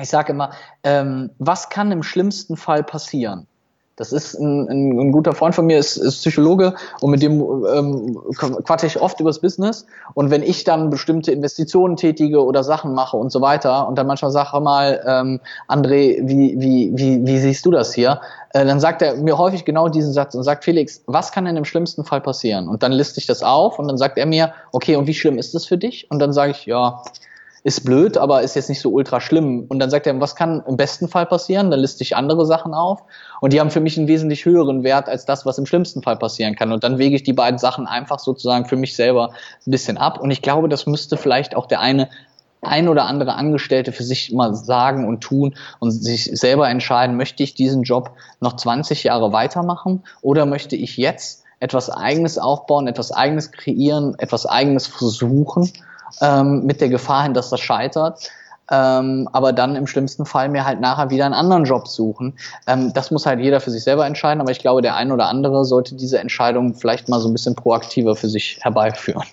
ich 0.00 0.08
sage 0.08 0.32
immer, 0.32 0.50
ähm, 0.84 1.30
was 1.38 1.68
kann 1.68 1.92
im 1.92 2.02
schlimmsten 2.02 2.56
Fall 2.56 2.82
passieren? 2.82 3.46
Das 3.96 4.10
ist 4.10 4.34
ein, 4.34 4.68
ein, 4.68 4.98
ein 4.98 5.12
guter 5.12 5.34
Freund 5.34 5.54
von 5.54 5.66
mir, 5.66 5.78
ist, 5.78 5.98
ist 5.98 6.20
Psychologe 6.20 6.74
und 7.00 7.10
mit 7.10 7.22
dem 7.22 7.40
ähm, 7.66 8.18
quatsche 8.36 8.86
ich 8.86 8.98
oft 8.98 9.20
übers 9.20 9.38
Business. 9.38 9.86
Und 10.14 10.30
wenn 10.30 10.42
ich 10.42 10.64
dann 10.64 10.88
bestimmte 10.88 11.30
Investitionen 11.30 11.96
tätige 11.96 12.42
oder 12.42 12.64
Sachen 12.64 12.94
mache 12.94 13.18
und 13.18 13.30
so 13.30 13.42
weiter 13.42 13.86
und 13.86 13.98
dann 13.98 14.06
manchmal 14.06 14.30
sage 14.30 14.58
mal, 14.60 15.02
ähm, 15.06 15.40
André, 15.68 16.20
wie, 16.22 16.58
wie, 16.58 16.90
wie, 16.94 17.26
wie 17.26 17.38
siehst 17.38 17.66
du 17.66 17.70
das 17.70 17.92
hier? 17.92 18.22
Äh, 18.54 18.64
dann 18.64 18.80
sagt 18.80 19.02
er 19.02 19.16
mir 19.16 19.36
häufig 19.36 19.66
genau 19.66 19.90
diesen 19.90 20.14
Satz 20.14 20.34
und 20.34 20.42
sagt, 20.42 20.64
Felix, 20.64 21.02
was 21.06 21.30
kann 21.30 21.44
denn 21.44 21.58
im 21.58 21.66
schlimmsten 21.66 22.02
Fall 22.02 22.22
passieren? 22.22 22.68
Und 22.68 22.82
dann 22.82 22.92
liste 22.92 23.20
ich 23.20 23.26
das 23.26 23.42
auf 23.42 23.78
und 23.78 23.88
dann 23.88 23.98
sagt 23.98 24.16
er 24.16 24.24
mir, 24.24 24.54
okay, 24.72 24.96
und 24.96 25.06
wie 25.06 25.14
schlimm 25.14 25.36
ist 25.36 25.54
das 25.54 25.66
für 25.66 25.76
dich? 25.76 26.10
Und 26.10 26.18
dann 26.18 26.32
sage 26.32 26.52
ich, 26.52 26.64
ja, 26.64 27.02
ist 27.64 27.84
blöd, 27.84 28.18
aber 28.18 28.42
ist 28.42 28.56
jetzt 28.56 28.68
nicht 28.68 28.80
so 28.80 28.90
ultra 28.90 29.20
schlimm. 29.20 29.66
Und 29.68 29.78
dann 29.78 29.88
sagt 29.88 30.06
er, 30.06 30.20
was 30.20 30.34
kann 30.34 30.62
im 30.66 30.76
besten 30.76 31.08
Fall 31.08 31.26
passieren? 31.26 31.70
Dann 31.70 31.78
liste 31.78 32.02
ich 32.02 32.16
andere 32.16 32.44
Sachen 32.44 32.74
auf. 32.74 33.02
Und 33.40 33.52
die 33.52 33.60
haben 33.60 33.70
für 33.70 33.80
mich 33.80 33.96
einen 33.96 34.08
wesentlich 34.08 34.44
höheren 34.44 34.82
Wert 34.82 35.08
als 35.08 35.26
das, 35.26 35.46
was 35.46 35.58
im 35.58 35.66
schlimmsten 35.66 36.02
Fall 36.02 36.16
passieren 36.16 36.56
kann. 36.56 36.72
Und 36.72 36.82
dann 36.82 36.98
wege 36.98 37.14
ich 37.14 37.22
die 37.22 37.32
beiden 37.32 37.58
Sachen 37.58 37.86
einfach 37.86 38.18
sozusagen 38.18 38.66
für 38.66 38.76
mich 38.76 38.96
selber 38.96 39.30
ein 39.66 39.70
bisschen 39.70 39.96
ab. 39.96 40.20
Und 40.20 40.32
ich 40.32 40.42
glaube, 40.42 40.68
das 40.68 40.86
müsste 40.86 41.16
vielleicht 41.16 41.54
auch 41.54 41.66
der 41.66 41.80
eine 41.80 42.08
ein 42.62 42.88
oder 42.88 43.06
andere 43.06 43.34
Angestellte 43.34 43.90
für 43.90 44.04
sich 44.04 44.32
mal 44.32 44.54
sagen 44.54 45.06
und 45.08 45.20
tun 45.20 45.54
und 45.80 45.90
sich 45.90 46.30
selber 46.32 46.68
entscheiden, 46.68 47.16
möchte 47.16 47.42
ich 47.42 47.54
diesen 47.54 47.82
Job 47.82 48.12
noch 48.40 48.54
20 48.54 49.02
Jahre 49.02 49.32
weitermachen 49.32 50.04
oder 50.20 50.46
möchte 50.46 50.76
ich 50.76 50.96
jetzt 50.96 51.42
etwas 51.58 51.90
Eigenes 51.90 52.38
aufbauen, 52.38 52.86
etwas 52.86 53.10
Eigenes 53.10 53.50
kreieren, 53.50 54.14
etwas 54.18 54.46
Eigenes 54.46 54.86
versuchen 54.86 55.72
ähm, 56.20 56.64
mit 56.64 56.80
der 56.80 56.88
Gefahr 56.88 57.24
hin, 57.24 57.34
dass 57.34 57.50
das 57.50 57.60
scheitert. 57.60 58.30
Ähm, 58.70 59.28
aber 59.32 59.52
dann 59.52 59.76
im 59.76 59.86
schlimmsten 59.86 60.24
Fall 60.24 60.48
mir 60.48 60.64
halt 60.64 60.80
nachher 60.80 61.10
wieder 61.10 61.26
einen 61.26 61.34
anderen 61.34 61.64
Job 61.64 61.88
suchen. 61.88 62.38
Ähm, 62.66 62.92
das 62.94 63.10
muss 63.10 63.26
halt 63.26 63.40
jeder 63.40 63.60
für 63.60 63.70
sich 63.70 63.82
selber 63.82 64.06
entscheiden, 64.06 64.40
aber 64.40 64.50
ich 64.50 64.60
glaube, 64.60 64.82
der 64.82 64.96
ein 64.96 65.12
oder 65.12 65.26
andere 65.26 65.64
sollte 65.64 65.94
diese 65.94 66.18
Entscheidung 66.18 66.74
vielleicht 66.74 67.08
mal 67.08 67.20
so 67.20 67.28
ein 67.28 67.32
bisschen 67.32 67.54
proaktiver 67.54 68.16
für 68.16 68.28
sich 68.28 68.58
herbeiführen. 68.62 69.24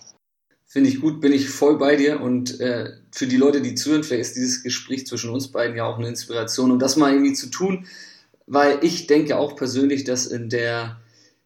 Finde 0.66 0.90
ich 0.90 1.02
gut, 1.02 1.22
bin 1.22 1.32
ich 1.32 1.50
voll 1.50 1.78
bei 1.78 1.96
dir 1.96 2.22
und 2.22 2.60
äh, 2.60 2.92
für 3.12 3.28
die 3.28 3.38
Leute, 3.38 3.62
die 3.62 3.76
zuhören, 3.76 4.04
vielleicht 4.04 4.22
ist 4.22 4.36
dieses 4.36 4.64
Gespräch 4.64 5.08
zwischen 5.08 5.32
uns 5.32 5.48
beiden 5.48 5.76
ja 5.76 5.86
auch 5.86 5.98
eine 5.98 6.08
Inspiration, 6.08 6.72
um 6.72 6.80
das 6.80 6.96
mal 6.96 7.12
irgendwie 7.12 7.34
zu 7.34 7.48
tun, 7.48 7.88
weil 8.46 8.78
ich 8.82 9.08
denke 9.08 9.38
auch 9.38 9.56
persönlich, 9.56 10.04
dass 10.04 10.26
in 10.28 10.50
der 10.50 10.98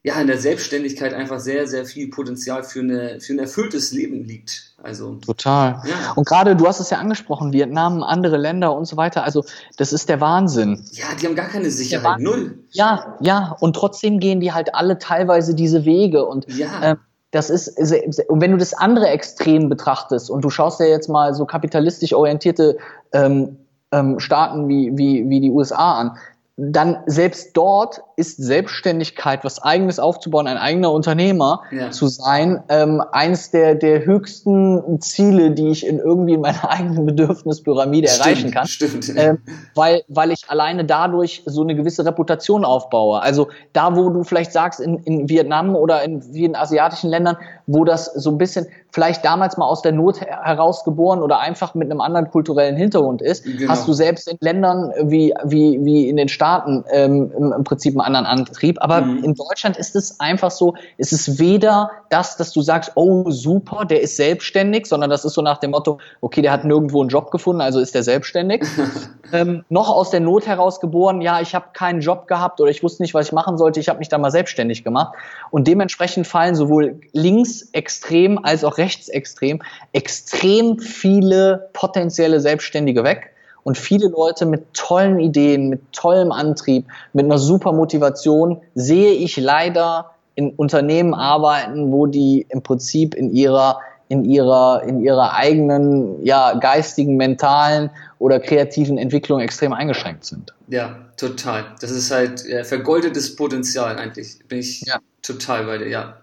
ja, 0.05 0.19
in 0.19 0.27
der 0.27 0.37
Selbstständigkeit 0.37 1.13
einfach 1.13 1.39
sehr, 1.39 1.65
sehr 1.65 1.85
viel 1.85 2.09
Potenzial 2.09 2.63
für, 2.63 2.81
eine, 2.81 3.21
für 3.21 3.33
ein 3.33 3.39
erfülltes 3.39 3.93
Leben 3.93 4.25
liegt. 4.25 4.73
Also, 4.83 5.15
Total. 5.15 5.81
Ja. 5.85 6.11
Und 6.15 6.27
gerade, 6.27 6.57
du 6.57 6.67
hast 6.67 6.81
es 6.81 6.89
ja 6.89 6.97
angesprochen, 6.97 7.53
Vietnam, 7.53 8.03
andere 8.03 8.35
Länder 8.35 8.75
und 8.75 8.83
so 8.83 8.97
weiter. 8.97 9.23
Also, 9.23 9.45
das 9.77 9.93
ist 9.93 10.09
der 10.09 10.19
Wahnsinn. 10.19 10.85
Ja, 10.91 11.05
die 11.19 11.25
haben 11.25 11.35
gar 11.35 11.47
keine 11.47 11.71
Sicherheit. 11.71 12.19
Null. 12.19 12.59
Ja, 12.71 13.15
ja. 13.21 13.55
Und 13.61 13.77
trotzdem 13.77 14.19
gehen 14.19 14.41
die 14.41 14.51
halt 14.51 14.75
alle 14.75 14.97
teilweise 14.97 15.55
diese 15.55 15.85
Wege. 15.85 16.25
Und 16.25 16.51
ja. 16.53 16.91
Äh, 16.91 16.95
das 17.31 17.49
ist, 17.49 17.79
und 18.27 18.41
wenn 18.41 18.51
du 18.51 18.57
das 18.57 18.75
andere 18.75 19.07
Extrem 19.07 19.67
betrachtest 19.67 20.29
und 20.29 20.43
du 20.43 20.51
schaust 20.51 20.79
dir 20.79 20.87
jetzt 20.87 21.09
mal 21.09 21.33
so 21.33 21.45
kapitalistisch 21.45 22.13
orientierte 22.13 22.77
ähm, 23.11 23.57
ähm, 23.91 24.19
Staaten 24.19 24.67
wie, 24.67 24.91
wie, 24.95 25.27
wie 25.29 25.39
die 25.39 25.49
USA 25.49 25.93
an, 25.93 26.17
dann 26.55 26.97
selbst 27.07 27.57
dort 27.57 28.01
ist 28.15 28.37
Selbstständigkeit, 28.37 29.43
was 29.43 29.63
eigenes 29.63 29.97
aufzubauen, 29.97 30.45
ein 30.45 30.57
eigener 30.57 30.91
Unternehmer 30.91 31.63
ja. 31.71 31.89
zu 31.89 32.05
sein, 32.05 32.61
ähm, 32.69 33.01
eins 33.11 33.49
der, 33.49 33.73
der 33.73 34.05
höchsten 34.05 35.01
Ziele, 35.01 35.49
die 35.49 35.69
ich 35.69 35.87
in 35.87 35.97
irgendwie 35.97 36.33
in 36.33 36.41
meiner 36.41 36.69
eigenen 36.69 37.07
Bedürfnispyramide 37.07 38.07
stimmt, 38.07 38.25
erreichen 38.25 38.51
kann. 38.51 38.67
Stimmt. 38.67 39.11
Ähm, 39.15 39.39
weil, 39.73 40.03
weil 40.09 40.31
ich 40.31 40.47
alleine 40.47 40.85
dadurch 40.85 41.41
so 41.47 41.63
eine 41.63 41.73
gewisse 41.73 42.05
Reputation 42.05 42.65
aufbaue. 42.65 43.19
Also 43.19 43.47
da, 43.73 43.95
wo 43.95 44.09
du 44.09 44.23
vielleicht 44.23 44.51
sagst, 44.51 44.79
in, 44.79 44.99
in 44.99 45.27
Vietnam 45.29 45.75
oder 45.75 46.03
in 46.03 46.21
vielen 46.21 46.55
asiatischen 46.55 47.09
Ländern, 47.09 47.35
wo 47.65 47.83
das 47.83 48.05
so 48.05 48.29
ein 48.29 48.37
bisschen 48.37 48.67
vielleicht 48.91 49.25
damals 49.25 49.57
mal 49.57 49.65
aus 49.65 49.81
der 49.81 49.91
Not 49.91 50.21
heraus 50.21 50.83
geboren 50.83 51.23
oder 51.23 51.39
einfach 51.39 51.73
mit 51.73 51.89
einem 51.89 51.99
anderen 51.99 52.29
kulturellen 52.29 52.75
Hintergrund 52.75 53.23
ist, 53.23 53.43
genau. 53.43 53.71
hast 53.71 53.87
du 53.87 53.93
selbst 53.93 54.27
in 54.27 54.37
Ländern 54.39 54.91
wie, 55.01 55.33
wie, 55.45 55.83
wie 55.83 56.09
in 56.09 56.17
den 56.17 56.29
Staaten 56.29 56.42
ähm, 56.91 57.32
im, 57.38 57.63
Prinzip 57.63 57.93
einen 57.93 58.15
anderen 58.15 58.25
Antrieb. 58.25 58.77
Aber 58.82 59.01
mhm. 59.01 59.23
in 59.23 59.34
Deutschland 59.36 59.77
ist 59.77 59.95
es 59.95 60.19
einfach 60.19 60.51
so, 60.51 60.75
es 60.97 61.12
ist 61.12 61.39
weder 61.39 61.91
das, 62.10 62.38
dass 62.38 62.51
du 62.51 62.62
sagst, 62.62 62.91
oh 62.95 63.29
super, 63.32 63.86
der 63.86 64.01
ist 64.01 64.17
selbstständig, 64.17 64.86
sondern 64.86 65.10
das 65.10 65.25
ist 65.25 65.34
so 65.34 65.41
nach 65.41 65.58
dem 65.58 65.71
Motto, 65.71 65.99
okay, 66.21 66.41
der 66.41 66.51
hat 66.51 66.65
nirgendwo 66.65 67.01
einen 67.01 67.10
Job 67.10 67.32
gefunden, 67.32 67.62
also 67.62 67.79
ist 67.79 67.95
der 67.95 68.03
selbstständig. 68.03 68.63
ähm, 69.34 69.63
noch 69.69 69.89
aus 69.89 70.10
der 70.10 70.19
Not 70.19 70.47
heraus 70.47 70.79
geboren, 70.79 71.21
ja, 71.21 71.41
ich 71.41 71.56
habe 71.56 71.67
keinen 71.73 72.01
Job 72.01 72.27
gehabt 72.27 72.60
oder 72.62 72.69
ich 72.69 72.84
wusste 72.84 73.03
nicht, 73.03 73.13
was 73.13 73.27
ich 73.27 73.32
machen 73.32 73.58
sollte, 73.58 73.79
ich 73.79 73.89
habe 73.89 73.99
mich 73.99 74.10
da 74.10 74.17
mal 74.17 74.32
selbstständig 74.32 74.84
gemacht. 74.84 75.13
Und 75.51 75.67
dementsprechend 75.67 76.27
fallen 76.27 76.56
sowohl 76.56 76.99
links 77.12 77.69
extrem 77.71 78.43
als 78.43 78.63
auch 78.63 78.77
rechtsextrem 78.77 79.62
extrem 79.91 80.79
viele 80.79 81.69
potenzielle 81.73 82.39
Selbstständige 82.39 83.03
weg 83.03 83.33
und 83.63 83.78
viele 83.78 84.08
Leute 84.10 84.45
mit 84.45 84.73
tollen 84.73 85.19
Ideen, 85.19 85.69
mit 85.69 85.82
tollem 85.91 86.32
Antrieb, 86.32 86.86
mit 87.13 87.26
einer 87.26 87.38
super 87.38 87.71
Motivation 87.71 88.62
sehe 88.76 89.13
ich 89.13 89.38
leider 89.38 90.12
in 90.36 90.52
Unternehmen 90.52 91.13
arbeiten, 91.13 91.91
wo 91.91 92.08
die 92.08 92.45
im 92.49 92.62
Prinzip 92.62 93.15
in 93.15 93.34
ihrer 93.34 93.80
in 94.10 94.26
ihrer 94.26 94.84
in 94.84 95.02
ihrer 95.02 95.34
eigenen 95.34 96.23
ja 96.26 96.54
geistigen, 96.54 97.15
mentalen 97.15 97.89
oder 98.19 98.39
kreativen 98.39 98.97
Entwicklung 98.97 99.39
extrem 99.39 99.73
eingeschränkt 99.73 100.26
sind. 100.26 100.54
Ja, 100.67 100.95
total. 101.17 101.65
Das 101.80 101.91
ist 101.91 102.12
halt 102.12 102.45
äh, 102.45 102.63
vergoldetes 102.63 103.36
Potenzial 103.36 103.97
eigentlich. 103.97 104.39
Bin 104.47 104.60
ich 104.60 104.82
ja. 104.86 104.99
total 105.21 105.65
bei 105.65 105.78
dir. 105.78 105.88
Ja 105.88 106.17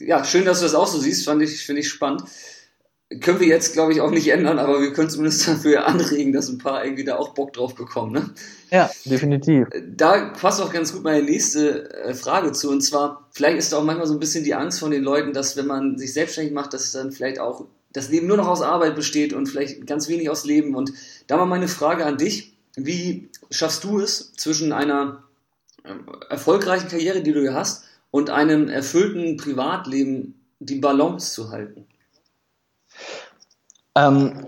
ja, 0.00 0.24
schön, 0.24 0.44
dass 0.44 0.60
du 0.60 0.64
das 0.64 0.74
auch 0.74 0.86
so 0.86 0.98
siehst, 0.98 1.24
fand 1.24 1.42
ich, 1.42 1.64
finde 1.64 1.80
ich 1.80 1.88
spannend. 1.88 2.22
Können 3.18 3.40
wir 3.40 3.48
jetzt, 3.48 3.72
glaube 3.72 3.92
ich, 3.92 4.00
auch 4.00 4.12
nicht 4.12 4.28
ändern, 4.28 4.60
aber 4.60 4.80
wir 4.80 4.92
können 4.92 5.10
zumindest 5.10 5.48
dafür 5.48 5.86
anregen, 5.88 6.32
dass 6.32 6.48
ein 6.48 6.58
paar 6.58 6.84
irgendwie 6.84 7.02
da 7.02 7.16
auch 7.16 7.34
Bock 7.34 7.52
drauf 7.52 7.74
bekommen. 7.74 8.12
Ne? 8.12 8.30
Ja, 8.70 8.88
definitiv. 9.04 9.66
Da 9.96 10.28
passt 10.28 10.62
auch 10.62 10.72
ganz 10.72 10.92
gut 10.92 11.02
meine 11.02 11.24
nächste 11.24 11.92
äh, 11.92 12.14
Frage 12.14 12.52
zu. 12.52 12.70
Und 12.70 12.82
zwar, 12.82 13.26
vielleicht 13.32 13.58
ist 13.58 13.72
da 13.72 13.78
auch 13.78 13.84
manchmal 13.84 14.06
so 14.06 14.14
ein 14.14 14.20
bisschen 14.20 14.44
die 14.44 14.54
Angst 14.54 14.78
von 14.78 14.92
den 14.92 15.02
Leuten, 15.02 15.32
dass 15.32 15.56
wenn 15.56 15.66
man 15.66 15.98
sich 15.98 16.12
selbstständig 16.12 16.54
macht, 16.54 16.72
dass 16.72 16.92
dann 16.92 17.10
vielleicht 17.10 17.40
auch 17.40 17.66
das 17.92 18.10
Leben 18.10 18.28
nur 18.28 18.36
noch 18.36 18.46
aus 18.46 18.62
Arbeit 18.62 18.94
besteht 18.94 19.32
und 19.32 19.48
vielleicht 19.48 19.86
ganz 19.88 20.08
wenig 20.08 20.30
aus 20.30 20.44
Leben. 20.44 20.76
Und 20.76 20.92
da 21.26 21.36
war 21.36 21.46
meine 21.46 21.66
Frage 21.66 22.06
an 22.06 22.16
dich. 22.16 22.56
Wie 22.76 23.28
schaffst 23.50 23.82
du 23.82 23.98
es 23.98 24.32
zwischen 24.34 24.72
einer 24.72 25.24
ähm, 25.84 26.06
erfolgreichen 26.28 26.88
Karriere, 26.88 27.22
die 27.22 27.32
du 27.32 27.52
hast, 27.52 27.84
und 28.12 28.30
einem 28.30 28.68
erfüllten 28.68 29.36
Privatleben 29.36 30.40
die 30.60 30.76
Balance 30.76 31.34
zu 31.34 31.50
halten? 31.50 31.86
Ähm, 33.96 34.46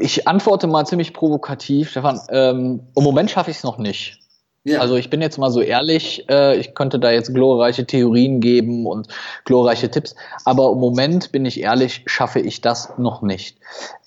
ich 0.00 0.26
antworte 0.26 0.66
mal 0.66 0.86
ziemlich 0.86 1.12
provokativ, 1.12 1.90
Stefan. 1.90 2.20
Ähm, 2.30 2.80
Im 2.94 3.04
Moment 3.04 3.30
schaffe 3.30 3.50
ich 3.50 3.58
es 3.58 3.64
noch 3.64 3.78
nicht. 3.78 4.18
Ja. 4.66 4.80
Also 4.80 4.96
ich 4.96 5.10
bin 5.10 5.22
jetzt 5.22 5.38
mal 5.38 5.52
so 5.52 5.60
ehrlich, 5.60 6.28
äh, 6.28 6.56
ich 6.56 6.74
könnte 6.74 6.98
da 6.98 7.12
jetzt 7.12 7.32
glorreiche 7.32 7.86
Theorien 7.86 8.40
geben 8.40 8.84
und 8.84 9.06
glorreiche 9.44 9.88
Tipps, 9.88 10.16
aber 10.44 10.72
im 10.72 10.80
Moment 10.80 11.30
bin 11.30 11.44
ich 11.44 11.60
ehrlich, 11.60 12.02
schaffe 12.06 12.40
ich 12.40 12.62
das 12.62 12.92
noch 12.98 13.22
nicht. 13.22 13.58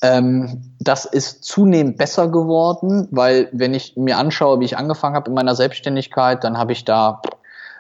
Ähm, 0.01 0.75
das 0.81 1.05
ist 1.05 1.45
zunehmend 1.45 1.97
besser 1.97 2.27
geworden, 2.27 3.07
weil 3.09 3.47
wenn 3.53 3.73
ich 3.73 3.95
mir 3.95 4.17
anschaue, 4.17 4.59
wie 4.59 4.65
ich 4.65 4.77
angefangen 4.77 5.15
habe 5.15 5.29
in 5.29 5.33
meiner 5.33 5.55
Selbstständigkeit, 5.55 6.43
dann 6.43 6.57
habe 6.57 6.73
ich 6.73 6.83
da 6.83 7.21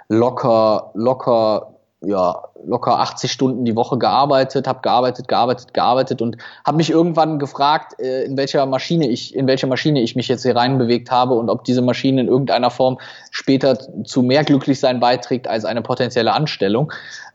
locker, 0.07 0.91
locker, 0.93 1.73
ja, 2.01 2.43
locker 2.65 2.99
80 2.99 3.29
Stunden 3.29 3.65
die 3.65 3.75
Woche 3.75 3.97
gearbeitet, 3.97 4.67
habe 4.67 4.79
gearbeitet, 4.81 5.27
gearbeitet, 5.27 5.73
gearbeitet 5.73 6.21
und 6.21 6.37
habe 6.65 6.77
mich 6.77 6.89
irgendwann 6.89 7.39
gefragt, 7.39 7.99
äh, 7.99 8.23
in 8.23 8.37
welcher 8.37 8.65
Maschine 8.65 9.09
ich, 9.09 9.35
in 9.35 9.47
welche 9.47 9.67
Maschine 9.67 10.01
ich 10.01 10.15
mich 10.15 10.29
jetzt 10.29 10.43
hier 10.43 10.55
reinbewegt 10.55 11.11
habe 11.11 11.33
und 11.33 11.49
ob 11.49 11.65
diese 11.65 11.81
Maschine 11.81 12.21
in 12.21 12.27
irgendeiner 12.27 12.69
Form 12.69 12.99
später 13.31 13.77
zu 14.05 14.21
mehr 14.21 14.45
Glücklichsein 14.45 15.01
beiträgt 15.01 15.47
als 15.47 15.65
eine 15.65 15.81
potenzielle 15.81 16.31
Anstellung. 16.31 16.91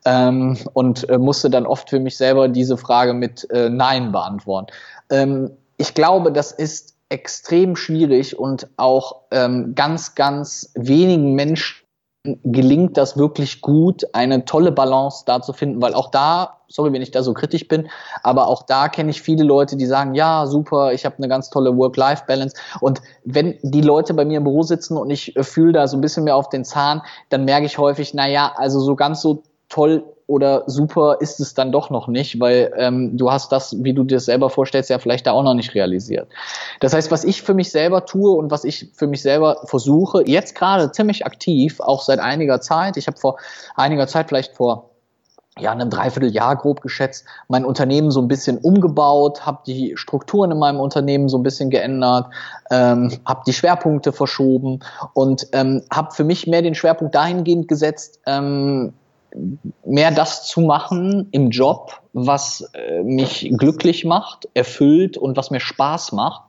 Ähm, 0.06 0.58
und 0.72 1.08
äh, 1.08 1.18
musste 1.18 1.50
dann 1.50 1.66
oft 1.66 1.90
für 1.90 2.00
mich 2.00 2.16
selber 2.16 2.48
diese 2.48 2.76
Frage 2.76 3.14
mit 3.14 3.48
äh, 3.50 3.68
Nein 3.68 4.12
beantworten. 4.12 4.72
Ähm, 5.10 5.50
ich 5.76 5.94
glaube, 5.94 6.30
das 6.30 6.52
ist 6.52 6.94
extrem 7.08 7.76
schwierig 7.76 8.38
und 8.38 8.68
auch 8.76 9.22
ähm, 9.30 9.74
ganz, 9.74 10.14
ganz 10.14 10.70
wenigen 10.74 11.34
Menschen 11.34 11.83
gelingt 12.42 12.96
das 12.96 13.18
wirklich 13.18 13.60
gut, 13.60 14.04
eine 14.14 14.46
tolle 14.46 14.72
Balance 14.72 15.24
da 15.26 15.42
zu 15.42 15.52
finden, 15.52 15.82
weil 15.82 15.92
auch 15.92 16.10
da, 16.10 16.60
sorry, 16.68 16.90
wenn 16.94 17.02
ich 17.02 17.10
da 17.10 17.22
so 17.22 17.34
kritisch 17.34 17.68
bin, 17.68 17.88
aber 18.22 18.48
auch 18.48 18.62
da 18.62 18.88
kenne 18.88 19.10
ich 19.10 19.20
viele 19.20 19.44
Leute, 19.44 19.76
die 19.76 19.84
sagen, 19.84 20.14
ja, 20.14 20.46
super, 20.46 20.94
ich 20.94 21.04
habe 21.04 21.18
eine 21.18 21.28
ganz 21.28 21.50
tolle 21.50 21.76
Work-Life-Balance. 21.76 22.56
Und 22.80 23.02
wenn 23.24 23.58
die 23.62 23.82
Leute 23.82 24.14
bei 24.14 24.24
mir 24.24 24.38
im 24.38 24.44
Büro 24.44 24.62
sitzen 24.62 24.96
und 24.96 25.10
ich 25.10 25.34
fühle 25.42 25.72
da 25.72 25.86
so 25.86 25.98
ein 25.98 26.00
bisschen 26.00 26.24
mehr 26.24 26.36
auf 26.36 26.48
den 26.48 26.64
Zahn, 26.64 27.02
dann 27.28 27.44
merke 27.44 27.66
ich 27.66 27.76
häufig, 27.76 28.14
na 28.14 28.26
ja, 28.26 28.54
also 28.56 28.80
so 28.80 28.96
ganz 28.96 29.20
so 29.20 29.42
toll 29.68 30.04
oder 30.26 30.64
super 30.66 31.18
ist 31.20 31.40
es 31.40 31.54
dann 31.54 31.70
doch 31.70 31.90
noch 31.90 32.08
nicht, 32.08 32.40
weil 32.40 32.72
ähm, 32.76 33.16
du 33.16 33.30
hast 33.30 33.52
das, 33.52 33.82
wie 33.84 33.92
du 33.92 34.04
dir 34.04 34.16
das 34.16 34.24
selber 34.24 34.48
vorstellst, 34.48 34.88
ja 34.88 34.98
vielleicht 34.98 35.26
da 35.26 35.32
auch 35.32 35.42
noch 35.42 35.54
nicht 35.54 35.74
realisiert. 35.74 36.28
Das 36.80 36.94
heißt, 36.94 37.10
was 37.10 37.24
ich 37.24 37.42
für 37.42 37.54
mich 37.54 37.70
selber 37.70 38.06
tue 38.06 38.30
und 38.30 38.50
was 38.50 38.64
ich 38.64 38.90
für 38.94 39.06
mich 39.06 39.22
selber 39.22 39.58
versuche, 39.64 40.26
jetzt 40.26 40.54
gerade 40.54 40.92
ziemlich 40.92 41.26
aktiv, 41.26 41.80
auch 41.80 42.02
seit 42.02 42.20
einiger 42.20 42.60
Zeit, 42.60 42.96
ich 42.96 43.06
habe 43.06 43.18
vor 43.18 43.36
einiger 43.76 44.06
Zeit, 44.06 44.28
vielleicht 44.28 44.56
vor 44.56 44.90
ja, 45.58 45.70
einem 45.70 45.88
Dreivierteljahr 45.88 46.56
grob 46.56 46.80
geschätzt, 46.80 47.26
mein 47.46 47.64
Unternehmen 47.64 48.10
so 48.10 48.20
ein 48.20 48.26
bisschen 48.26 48.58
umgebaut, 48.58 49.46
habe 49.46 49.60
die 49.66 49.96
Strukturen 49.96 50.50
in 50.50 50.58
meinem 50.58 50.80
Unternehmen 50.80 51.28
so 51.28 51.38
ein 51.38 51.44
bisschen 51.44 51.70
geändert, 51.70 52.26
ähm, 52.70 53.12
habe 53.24 53.42
die 53.46 53.52
Schwerpunkte 53.52 54.12
verschoben 54.12 54.80
und 55.12 55.46
ähm, 55.52 55.82
habe 55.92 56.12
für 56.12 56.24
mich 56.24 56.48
mehr 56.48 56.62
den 56.62 56.74
Schwerpunkt 56.74 57.14
dahingehend 57.14 57.68
gesetzt, 57.68 58.20
ähm, 58.26 58.94
mehr 59.84 60.10
das 60.10 60.46
zu 60.46 60.60
machen 60.60 61.28
im 61.32 61.50
Job, 61.50 62.00
was 62.12 62.70
äh, 62.74 63.02
mich 63.02 63.52
glücklich 63.56 64.04
macht, 64.04 64.48
erfüllt 64.54 65.16
und 65.16 65.36
was 65.36 65.50
mir 65.50 65.60
Spaß 65.60 66.12
macht 66.12 66.42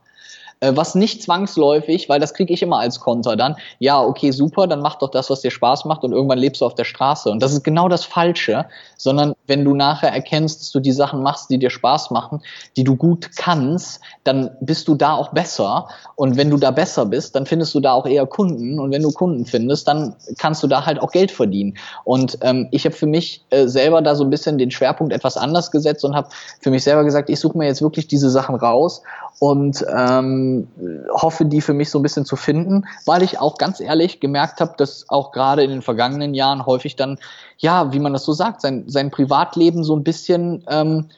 äh, 0.60 0.72
was 0.74 0.94
nicht 0.94 1.22
zwangsläufig, 1.22 2.08
weil 2.08 2.20
das 2.20 2.34
kriege 2.34 2.52
ich 2.52 2.62
immer 2.62 2.78
als 2.78 3.00
Konter 3.00 3.36
dann, 3.36 3.56
ja, 3.78 4.00
okay, 4.00 4.30
super, 4.30 4.66
dann 4.66 4.80
mach 4.80 4.96
doch 4.96 5.10
das, 5.10 5.28
was 5.28 5.42
dir 5.42 5.50
Spaß 5.50 5.84
macht 5.84 6.02
und 6.02 6.12
irgendwann 6.12 6.38
lebst 6.38 6.60
du 6.60 6.66
auf 6.66 6.74
der 6.74 6.84
Straße. 6.84 7.30
Und 7.30 7.42
das 7.42 7.52
ist 7.52 7.62
genau 7.62 7.88
das 7.88 8.04
Falsche, 8.04 8.66
sondern 8.96 9.34
wenn 9.46 9.64
du 9.64 9.74
nachher 9.74 10.12
erkennst, 10.12 10.60
dass 10.60 10.70
du 10.72 10.80
die 10.80 10.92
Sachen 10.92 11.22
machst, 11.22 11.50
die 11.50 11.58
dir 11.58 11.70
Spaß 11.70 12.10
machen, 12.10 12.42
die 12.76 12.84
du 12.84 12.96
gut 12.96 13.30
kannst, 13.36 14.00
dann 14.24 14.50
bist 14.60 14.88
du 14.88 14.94
da 14.94 15.14
auch 15.14 15.32
besser. 15.32 15.88
Und 16.14 16.36
wenn 16.36 16.50
du 16.50 16.56
da 16.56 16.70
besser 16.70 17.06
bist, 17.06 17.36
dann 17.36 17.46
findest 17.46 17.74
du 17.74 17.80
da 17.80 17.92
auch 17.92 18.06
eher 18.06 18.26
Kunden. 18.26 18.80
Und 18.80 18.92
wenn 18.92 19.02
du 19.02 19.12
Kunden 19.12 19.44
findest, 19.44 19.86
dann 19.88 20.16
kannst 20.38 20.62
du 20.62 20.66
da 20.66 20.86
halt 20.86 21.00
auch 21.00 21.12
Geld 21.12 21.30
verdienen. 21.30 21.76
Und 22.04 22.38
ähm, 22.40 22.68
ich 22.70 22.84
habe 22.84 22.94
für 22.94 23.06
mich 23.06 23.44
äh, 23.50 23.66
selber 23.66 24.00
da 24.02 24.14
so 24.14 24.24
ein 24.24 24.30
bisschen 24.30 24.58
den 24.58 24.70
Schwerpunkt 24.70 25.12
etwas 25.12 25.36
anders 25.36 25.70
gesetzt 25.70 26.04
und 26.04 26.16
habe 26.16 26.28
für 26.60 26.70
mich 26.70 26.82
selber 26.82 27.04
gesagt, 27.04 27.28
ich 27.28 27.38
suche 27.38 27.58
mir 27.58 27.66
jetzt 27.66 27.82
wirklich 27.82 28.06
diese 28.06 28.30
Sachen 28.30 28.54
raus 28.54 29.02
und 29.38 29.84
ähm, 29.94 30.68
hoffe, 31.10 31.44
die 31.44 31.60
für 31.60 31.74
mich 31.74 31.90
so 31.90 31.98
ein 31.98 32.02
bisschen 32.02 32.24
zu 32.24 32.36
finden, 32.36 32.86
weil 33.04 33.22
ich 33.22 33.38
auch 33.38 33.58
ganz 33.58 33.80
ehrlich 33.80 34.20
gemerkt 34.20 34.60
habe, 34.60 34.74
dass 34.78 35.08
auch 35.08 35.32
gerade 35.32 35.62
in 35.62 35.70
den 35.70 35.82
vergangenen 35.82 36.34
Jahren 36.34 36.64
häufig 36.64 36.96
dann, 36.96 37.18
ja, 37.58 37.92
wie 37.92 37.98
man 37.98 38.12
das 38.12 38.24
so 38.24 38.32
sagt, 38.32 38.62
sein, 38.62 38.84
sein 38.86 39.10
Privatleben 39.10 39.84
so 39.84 39.94
ein 39.94 40.04
bisschen 40.04 40.64
ähm, 40.68 41.08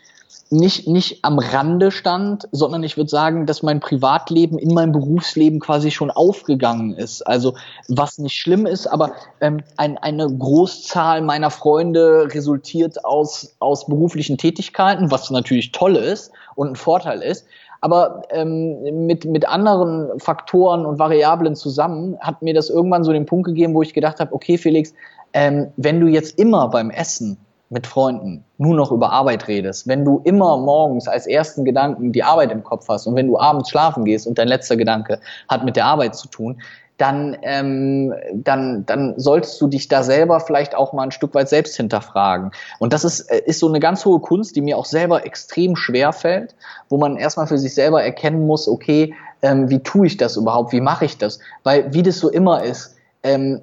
nicht, 0.51 0.89
nicht 0.89 1.25
am 1.25 1.39
Rande 1.39 1.91
stand, 1.91 2.49
sondern 2.53 2.83
ich 2.83 2.97
würde 2.97 3.11
sagen, 3.11 3.47
dass 3.47 3.63
mein 3.63 3.81
Privatleben 3.81 4.59
in 4.59 4.73
meinem 4.73 4.93
Berufsleben 4.93 5.61
quasi 5.61 5.91
schon 5.91 6.11
aufgegangen 6.11 6.95
ist. 6.95 7.23
Also 7.23 7.55
was 7.89 8.19
nicht 8.19 8.35
schlimm 8.35 8.67
ist, 8.67 8.87
aber 8.87 9.13
ähm, 9.41 9.63
ein, 9.77 9.99
eine 9.99 10.27
Großzahl 10.27 11.21
meiner 11.21 11.51
Freunde 11.51 12.29
resultiert 12.33 13.05
aus, 13.05 13.57
aus 13.59 13.87
beruflichen 13.87 14.39
Tätigkeiten, 14.39 15.11
was 15.11 15.31
natürlich 15.31 15.73
toll 15.73 15.97
ist 15.97 16.33
und 16.55 16.69
ein 16.69 16.77
Vorteil 16.77 17.23
ist. 17.23 17.45
Aber 17.81 18.23
ähm, 18.31 19.07
mit, 19.07 19.25
mit 19.25 19.49
anderen 19.49 20.19
Faktoren 20.19 20.85
und 20.85 20.99
Variablen 20.99 21.55
zusammen 21.55 22.19
hat 22.21 22.43
mir 22.43 22.55
das 22.55 22.71
irgendwann 22.71 23.05
so 23.05 23.13
den 23.13 23.27
Punkt 23.27 23.47
gegeben, 23.47 23.75
wo 23.75 23.83
ich 23.83 23.95
gedacht 23.95 24.19
habe, 24.21 24.35
okay, 24.35 24.59
Felix, 24.59 24.93
ähm, 25.33 25.69
wenn 25.77 26.01
du 26.01 26.07
jetzt 26.07 26.39
immer 26.39 26.69
beim 26.69 26.91
Essen 26.91 27.39
mit 27.71 27.87
Freunden 27.87 28.45
nur 28.57 28.75
noch 28.75 28.91
über 28.91 29.13
Arbeit 29.13 29.47
redest, 29.47 29.87
wenn 29.87 30.05
du 30.05 30.21
immer 30.25 30.57
morgens 30.57 31.07
als 31.07 31.27
ersten 31.27 31.65
Gedanken 31.65 32.13
die 32.13 32.23
Arbeit 32.23 32.51
im 32.51 32.65
Kopf 32.65 32.89
hast 32.89 33.07
und 33.07 33.15
wenn 33.15 33.27
du 33.27 33.39
abends 33.39 33.69
schlafen 33.69 34.05
gehst 34.05 34.27
und 34.27 34.39
dein 34.39 34.49
letzter 34.49 34.77
Gedanke 34.77 35.21
hat 35.49 35.65
mit 35.65 35.77
der 35.77 35.85
Arbeit 35.85 36.17
zu 36.17 36.29
tun, 36.29 36.61
dann, 36.99 37.37
ähm, 37.43 38.13
dann, 38.35 38.85
dann 38.85 39.15
solltest 39.17 39.61
du 39.61 39.69
dich 39.69 39.87
da 39.89 40.03
selber 40.03 40.41
vielleicht 40.41 40.75
auch 40.75 40.93
mal 40.93 41.05
ein 41.05 41.13
Stück 41.13 41.33
weit 41.35 41.49
selbst 41.49 41.77
hinterfragen. 41.77 42.51
Und 42.81 42.93
das 42.93 43.05
ist, 43.05 43.21
äh, 43.31 43.41
ist 43.47 43.61
so 43.61 43.69
eine 43.69 43.81
ganz 43.81 44.05
hohe 44.05 44.21
Kunst, 44.21 44.57
die 44.57 44.61
mir 44.61 44.77
auch 44.77 44.85
selber 44.85 45.25
extrem 45.25 45.77
schwer 45.77 46.13
fällt, 46.13 46.57
wo 46.89 46.99
man 46.99 47.17
erstmal 47.17 47.47
für 47.47 47.57
sich 47.57 47.73
selber 47.73 48.03
erkennen 48.03 48.47
muss, 48.47 48.69
okay, 48.69 49.15
ähm, 49.43 49.71
wie 49.71 49.79
tue 49.79 50.09
ich 50.09 50.17
das 50.17 50.37
überhaupt, 50.37 50.73
wie 50.73 50.81
mache 50.81 51.05
ich 51.05 51.17
das? 51.17 51.39
Weil 51.63 51.95
wie 51.95 52.03
das 52.03 52.19
so 52.19 52.29
immer 52.29 52.65
ist, 52.65 52.97
ähm, 53.23 53.61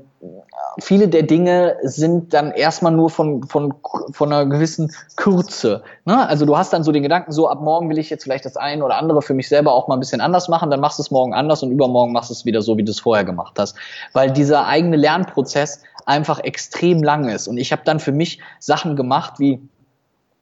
viele 0.79 1.07
der 1.07 1.23
Dinge 1.23 1.77
sind 1.83 2.33
dann 2.33 2.51
erstmal 2.51 2.91
nur 2.91 3.09
von, 3.09 3.43
von, 3.43 3.73
von 4.11 4.33
einer 4.33 4.45
gewissen 4.45 4.91
Kürze. 5.15 5.83
Ne? 6.05 6.27
Also 6.27 6.45
du 6.45 6.57
hast 6.57 6.73
dann 6.73 6.83
so 6.83 6.91
den 6.91 7.03
Gedanken, 7.03 7.31
so 7.31 7.49
ab 7.49 7.61
morgen 7.61 7.89
will 7.89 7.97
ich 7.97 8.09
jetzt 8.09 8.23
vielleicht 8.23 8.45
das 8.45 8.57
eine 8.57 8.83
oder 8.83 8.97
andere 8.97 9.21
für 9.21 9.33
mich 9.33 9.47
selber 9.47 9.73
auch 9.73 9.87
mal 9.87 9.95
ein 9.95 9.99
bisschen 9.99 10.21
anders 10.21 10.49
machen, 10.49 10.69
dann 10.69 10.79
machst 10.79 10.99
du 10.99 11.03
es 11.03 11.11
morgen 11.11 11.33
anders 11.33 11.63
und 11.63 11.71
übermorgen 11.71 12.13
machst 12.13 12.29
du 12.29 12.33
es 12.33 12.45
wieder 12.45 12.61
so, 12.61 12.77
wie 12.77 12.83
du 12.83 12.91
es 12.91 12.99
vorher 12.99 13.23
gemacht 13.23 13.55
hast. 13.57 13.75
Weil 14.13 14.31
dieser 14.31 14.67
eigene 14.67 14.97
Lernprozess 14.97 15.81
einfach 16.05 16.39
extrem 16.39 17.03
lang 17.03 17.29
ist. 17.29 17.47
Und 17.47 17.57
ich 17.57 17.71
habe 17.71 17.81
dann 17.85 17.99
für 17.99 18.11
mich 18.11 18.39
Sachen 18.59 18.95
gemacht 18.95 19.39
wie, 19.39 19.61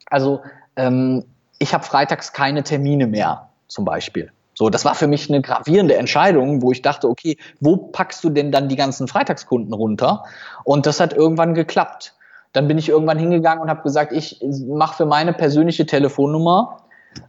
also 0.10 0.41
ähm, 0.76 1.26
ich 1.60 1.74
habe 1.74 1.84
freitags 1.84 2.34
keine 2.34 2.63
Termine 2.63 3.08
mehr, 3.08 3.50
zum 3.67 3.86
Beispiel. 3.86 4.32
So, 4.54 4.70
das 4.70 4.86
war 4.86 4.96
für 4.96 5.08
mich 5.08 5.30
eine 5.30 5.42
gravierende 5.42 5.96
Entscheidung, 5.96 6.62
wo 6.62 6.72
ich 6.72 6.82
dachte, 6.82 7.10
okay, 7.10 7.38
wo 7.60 7.78
packst 7.78 8.24
du 8.24 8.30
denn 8.30 8.52
dann 8.52 8.70
die 8.70 8.76
ganzen 8.76 9.08
Freitagskunden 9.08 9.74
runter? 9.74 10.24
Und 10.63 10.86
das 10.86 11.00
hat 11.00 11.13
irgendwann 11.13 11.54
geklappt. 11.54 12.13
Dann 12.52 12.68
bin 12.68 12.78
ich 12.78 12.89
irgendwann 12.89 13.18
hingegangen 13.18 13.63
und 13.63 13.70
habe 13.70 13.82
gesagt, 13.82 14.12
ich 14.12 14.39
mache 14.68 14.96
für 14.98 15.06
meine 15.06 15.34
persönliche 15.34 15.86
Telefonnummer 15.88 16.84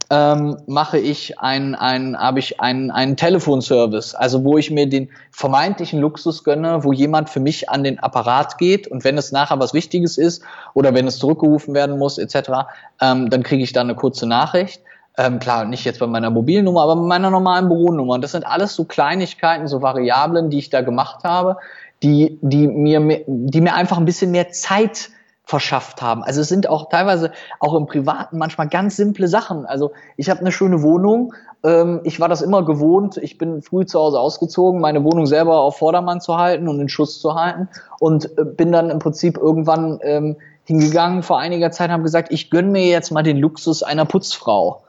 ähm, 0.09 0.57
mache 0.67 0.99
ich 0.99 1.39
ein, 1.39 1.75
ein 1.75 2.17
habe 2.17 2.39
ich 2.39 2.59
einen, 2.59 2.91
einen 2.91 3.17
Telefonservice, 3.17 4.15
also 4.15 4.43
wo 4.43 4.57
ich 4.57 4.71
mir 4.71 4.87
den 4.87 5.09
vermeintlichen 5.31 5.99
Luxus 5.99 6.43
gönne, 6.43 6.83
wo 6.83 6.93
jemand 6.93 7.29
für 7.29 7.39
mich 7.39 7.69
an 7.69 7.83
den 7.83 7.99
Apparat 7.99 8.57
geht 8.57 8.87
und 8.87 9.03
wenn 9.03 9.17
es 9.17 9.31
nachher 9.31 9.59
was 9.59 9.73
Wichtiges 9.73 10.17
ist 10.17 10.43
oder 10.73 10.93
wenn 10.93 11.07
es 11.07 11.17
zurückgerufen 11.17 11.73
werden 11.73 11.97
muss 11.97 12.17
etc., 12.17 12.67
ähm, 13.01 13.29
dann 13.29 13.43
kriege 13.43 13.63
ich 13.63 13.73
da 13.73 13.81
eine 13.81 13.95
kurze 13.95 14.27
Nachricht. 14.27 14.81
Ähm, 15.17 15.39
klar, 15.39 15.65
nicht 15.65 15.85
jetzt 15.85 15.99
bei 15.99 16.07
meiner 16.07 16.29
Mobilnummer, 16.29 16.83
aber 16.83 16.95
bei 16.95 17.07
meiner 17.07 17.29
normalen 17.29 17.69
Büronummer. 17.69 18.15
Und 18.15 18.23
das 18.23 18.33
sind 18.33 18.45
alles 18.45 18.75
so 18.75 18.83
Kleinigkeiten, 18.83 19.67
so 19.67 19.81
Variablen, 19.81 20.49
die 20.49 20.59
ich 20.59 20.69
da 20.69 20.81
gemacht 20.81 21.23
habe, 21.23 21.57
die, 22.03 22.37
die 22.41 22.67
mir, 22.67 23.23
die 23.27 23.61
mir 23.61 23.73
einfach 23.73 23.97
ein 23.97 24.05
bisschen 24.05 24.31
mehr 24.31 24.49
Zeit 24.49 25.09
verschafft 25.45 26.01
haben. 26.01 26.23
Also 26.23 26.41
es 26.41 26.49
sind 26.49 26.67
auch 26.67 26.89
teilweise 26.89 27.31
auch 27.59 27.75
im 27.75 27.85
Privaten 27.85 28.37
manchmal 28.37 28.67
ganz 28.67 28.97
simple 28.97 29.27
Sachen. 29.27 29.65
Also 29.65 29.91
ich 30.17 30.29
habe 30.29 30.39
eine 30.41 30.51
schöne 30.51 30.81
Wohnung. 30.81 31.33
Ähm, 31.63 32.01
ich 32.03 32.19
war 32.19 32.27
das 32.27 32.41
immer 32.41 32.65
gewohnt. 32.65 33.17
Ich 33.17 33.37
bin 33.37 33.61
früh 33.61 33.85
zu 33.85 33.99
Hause 33.99 34.19
ausgezogen, 34.19 34.81
meine 34.81 35.03
Wohnung 35.03 35.27
selber 35.27 35.59
auf 35.59 35.77
Vordermann 35.77 36.19
zu 36.19 36.37
halten 36.37 36.67
und 36.67 36.79
in 36.79 36.89
Schuss 36.89 37.21
zu 37.21 37.35
halten 37.35 37.69
und 37.99 38.37
äh, 38.37 38.43
bin 38.43 38.71
dann 38.71 38.89
im 38.89 38.99
Prinzip 38.99 39.37
irgendwann 39.37 39.99
ähm, 40.01 40.35
hingegangen 40.63 41.21
vor 41.21 41.37
einiger 41.37 41.69
Zeit 41.69 41.91
habe 41.91 42.01
gesagt, 42.01 42.31
ich 42.31 42.49
gönn 42.49 42.71
mir 42.71 42.87
jetzt 42.87 43.11
mal 43.11 43.21
den 43.21 43.37
Luxus 43.37 43.83
einer 43.83 44.05
Putzfrau 44.05 44.81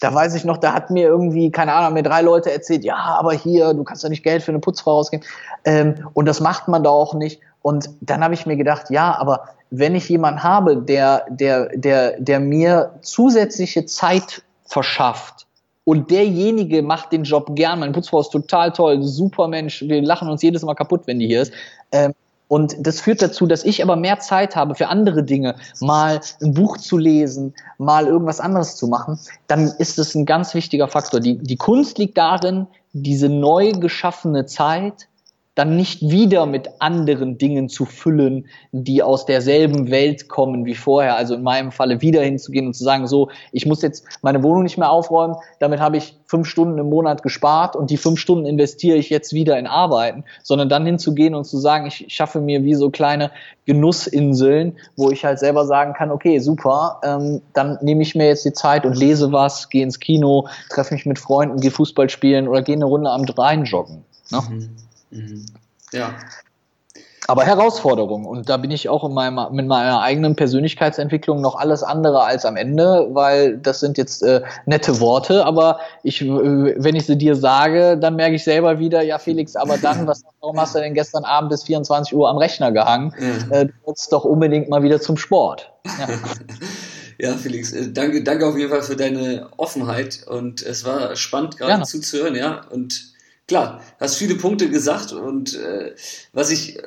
da 0.00 0.14
weiß 0.14 0.34
ich 0.34 0.44
noch, 0.44 0.58
da 0.58 0.72
hat 0.72 0.90
mir 0.90 1.06
irgendwie, 1.06 1.50
keine 1.50 1.72
Ahnung, 1.72 1.94
mir 1.94 2.02
drei 2.02 2.22
Leute 2.22 2.52
erzählt, 2.52 2.84
ja, 2.84 2.96
aber 2.96 3.32
hier, 3.32 3.74
du 3.74 3.84
kannst 3.84 4.02
ja 4.02 4.08
nicht 4.08 4.22
Geld 4.22 4.42
für 4.42 4.52
eine 4.52 4.60
Putzfrau 4.60 4.98
ausgeben. 4.98 5.24
Ähm, 5.64 6.08
und 6.14 6.26
das 6.26 6.40
macht 6.40 6.68
man 6.68 6.82
da 6.82 6.90
auch 6.90 7.14
nicht. 7.14 7.40
Und 7.62 7.88
dann 8.00 8.22
habe 8.22 8.34
ich 8.34 8.46
mir 8.46 8.56
gedacht, 8.56 8.90
ja, 8.90 9.16
aber 9.18 9.48
wenn 9.70 9.94
ich 9.94 10.08
jemanden 10.08 10.42
habe, 10.42 10.76
der, 10.76 11.24
der, 11.28 11.70
der, 11.74 12.20
der 12.20 12.40
mir 12.40 12.98
zusätzliche 13.02 13.86
Zeit 13.86 14.42
verschafft, 14.66 15.44
und 15.84 16.10
derjenige 16.10 16.82
macht 16.82 17.12
den 17.12 17.24
Job 17.24 17.54
gern. 17.54 17.80
Meine 17.80 17.92
Putzfrau 17.92 18.20
ist 18.20 18.30
total 18.30 18.72
toll, 18.72 19.02
super 19.02 19.48
Mensch. 19.48 19.82
Wir 19.82 20.00
lachen 20.02 20.28
uns 20.28 20.42
jedes 20.42 20.62
Mal 20.62 20.74
kaputt, 20.74 21.02
wenn 21.06 21.18
die 21.18 21.26
hier 21.26 21.42
ist. 21.42 21.52
Ähm, 21.92 22.14
und 22.48 22.76
das 22.78 23.00
führt 23.00 23.22
dazu, 23.22 23.46
dass 23.46 23.64
ich 23.64 23.82
aber 23.82 23.96
mehr 23.96 24.20
Zeit 24.20 24.54
habe 24.54 24.74
für 24.74 24.88
andere 24.88 25.24
Dinge, 25.24 25.56
mal 25.80 26.20
ein 26.42 26.54
Buch 26.54 26.76
zu 26.76 26.98
lesen, 26.98 27.54
mal 27.78 28.06
irgendwas 28.06 28.40
anderes 28.40 28.76
zu 28.76 28.86
machen. 28.86 29.18
Dann 29.46 29.72
ist 29.78 29.98
es 29.98 30.14
ein 30.14 30.26
ganz 30.26 30.54
wichtiger 30.54 30.88
Faktor. 30.88 31.20
Die, 31.20 31.38
die 31.38 31.56
Kunst 31.56 31.98
liegt 31.98 32.18
darin, 32.18 32.66
diese 32.92 33.28
neu 33.28 33.72
geschaffene 33.72 34.46
Zeit 34.46 35.08
dann 35.54 35.76
nicht 35.76 36.02
wieder 36.02 36.46
mit 36.46 36.68
anderen 36.80 37.38
Dingen 37.38 37.68
zu 37.68 37.84
füllen, 37.84 38.46
die 38.72 39.02
aus 39.02 39.24
derselben 39.24 39.90
Welt 39.90 40.28
kommen 40.28 40.64
wie 40.64 40.74
vorher. 40.74 41.16
Also 41.16 41.34
in 41.34 41.42
meinem 41.42 41.70
Falle 41.70 42.00
wieder 42.00 42.22
hinzugehen 42.22 42.66
und 42.66 42.74
zu 42.74 42.82
sagen, 42.82 43.06
so, 43.06 43.30
ich 43.52 43.64
muss 43.64 43.82
jetzt 43.82 44.04
meine 44.22 44.42
Wohnung 44.42 44.64
nicht 44.64 44.78
mehr 44.78 44.90
aufräumen, 44.90 45.36
damit 45.60 45.80
habe 45.80 45.96
ich 45.96 46.16
fünf 46.26 46.48
Stunden 46.48 46.78
im 46.78 46.88
Monat 46.88 47.22
gespart 47.22 47.76
und 47.76 47.90
die 47.90 47.96
fünf 47.96 48.18
Stunden 48.18 48.46
investiere 48.46 48.96
ich 48.96 49.10
jetzt 49.10 49.32
wieder 49.32 49.56
in 49.56 49.68
Arbeiten, 49.68 50.24
sondern 50.42 50.68
dann 50.68 50.84
hinzugehen 50.84 51.34
und 51.36 51.44
zu 51.44 51.58
sagen, 51.58 51.86
ich 51.86 52.06
schaffe 52.08 52.40
mir 52.40 52.64
wie 52.64 52.74
so 52.74 52.90
kleine 52.90 53.30
Genussinseln, 53.66 54.76
wo 54.96 55.10
ich 55.10 55.24
halt 55.24 55.38
selber 55.38 55.66
sagen 55.66 55.94
kann, 55.94 56.10
okay, 56.10 56.40
super, 56.40 57.00
ähm, 57.04 57.42
dann 57.52 57.78
nehme 57.80 58.02
ich 58.02 58.16
mir 58.16 58.26
jetzt 58.26 58.44
die 58.44 58.52
Zeit 58.52 58.84
und 58.84 58.96
lese 58.96 59.30
was, 59.30 59.68
gehe 59.68 59.84
ins 59.84 60.00
Kino, 60.00 60.48
treffe 60.70 60.94
mich 60.94 61.06
mit 61.06 61.20
Freunden, 61.20 61.60
gehe 61.60 61.70
Fußball 61.70 62.10
spielen 62.10 62.48
oder 62.48 62.62
gehe 62.62 62.74
eine 62.74 62.86
Runde 62.86 63.10
am 63.10 63.24
Rhein 63.24 63.64
joggen. 63.64 64.04
Ne? 64.30 64.40
Mhm. 64.50 64.70
Mhm. 65.14 65.46
Ja. 65.92 66.14
Aber 67.26 67.44
Herausforderung. 67.44 68.26
Und 68.26 68.50
da 68.50 68.58
bin 68.58 68.70
ich 68.70 68.88
auch 68.90 69.02
in 69.04 69.14
meinem, 69.14 69.40
mit 69.52 69.66
meiner 69.66 70.02
eigenen 70.02 70.36
Persönlichkeitsentwicklung 70.36 71.40
noch 71.40 71.56
alles 71.56 71.82
andere 71.82 72.22
als 72.22 72.44
am 72.44 72.56
Ende, 72.56 73.08
weil 73.12 73.56
das 73.56 73.80
sind 73.80 73.96
jetzt 73.96 74.22
äh, 74.22 74.42
nette 74.66 75.00
Worte, 75.00 75.46
aber 75.46 75.78
ich, 76.02 76.20
äh, 76.20 76.26
wenn 76.26 76.96
ich 76.96 77.06
sie 77.06 77.16
dir 77.16 77.34
sage, 77.34 77.96
dann 77.96 78.16
merke 78.16 78.34
ich 78.34 78.44
selber 78.44 78.78
wieder, 78.78 79.00
ja 79.00 79.18
Felix, 79.18 79.56
aber 79.56 79.78
dann, 79.78 80.06
was, 80.06 80.22
warum 80.40 80.60
hast 80.60 80.74
du 80.74 80.80
denn 80.80 80.92
gestern 80.92 81.24
Abend 81.24 81.50
bis 81.50 81.62
24 81.62 82.14
Uhr 82.14 82.28
am 82.28 82.36
Rechner 82.36 82.72
gehangen? 82.72 83.14
Mhm. 83.18 83.52
Äh, 83.52 83.66
du 83.66 83.72
wolltest 83.84 84.12
doch 84.12 84.24
unbedingt 84.24 84.68
mal 84.68 84.82
wieder 84.82 85.00
zum 85.00 85.16
Sport. 85.16 85.72
Ja. 85.98 86.08
Ja, 87.16 87.36
Felix, 87.36 87.72
äh, 87.72 87.92
danke, 87.92 88.24
danke 88.24 88.44
auf 88.44 88.58
jeden 88.58 88.70
Fall 88.70 88.82
für 88.82 88.96
deine 88.96 89.46
Offenheit 89.56 90.26
und 90.26 90.62
es 90.62 90.84
war 90.84 91.14
spannend 91.14 91.56
gerade 91.56 91.70
ja. 91.70 91.82
zuzuhören, 91.82 92.34
ja. 92.34 92.62
Und 92.70 93.13
klar, 93.46 93.82
hast 94.00 94.16
viele 94.16 94.36
Punkte 94.36 94.70
gesagt 94.70 95.12
und 95.12 95.54
äh, 95.54 95.94
was 96.32 96.50
ich, 96.50 96.78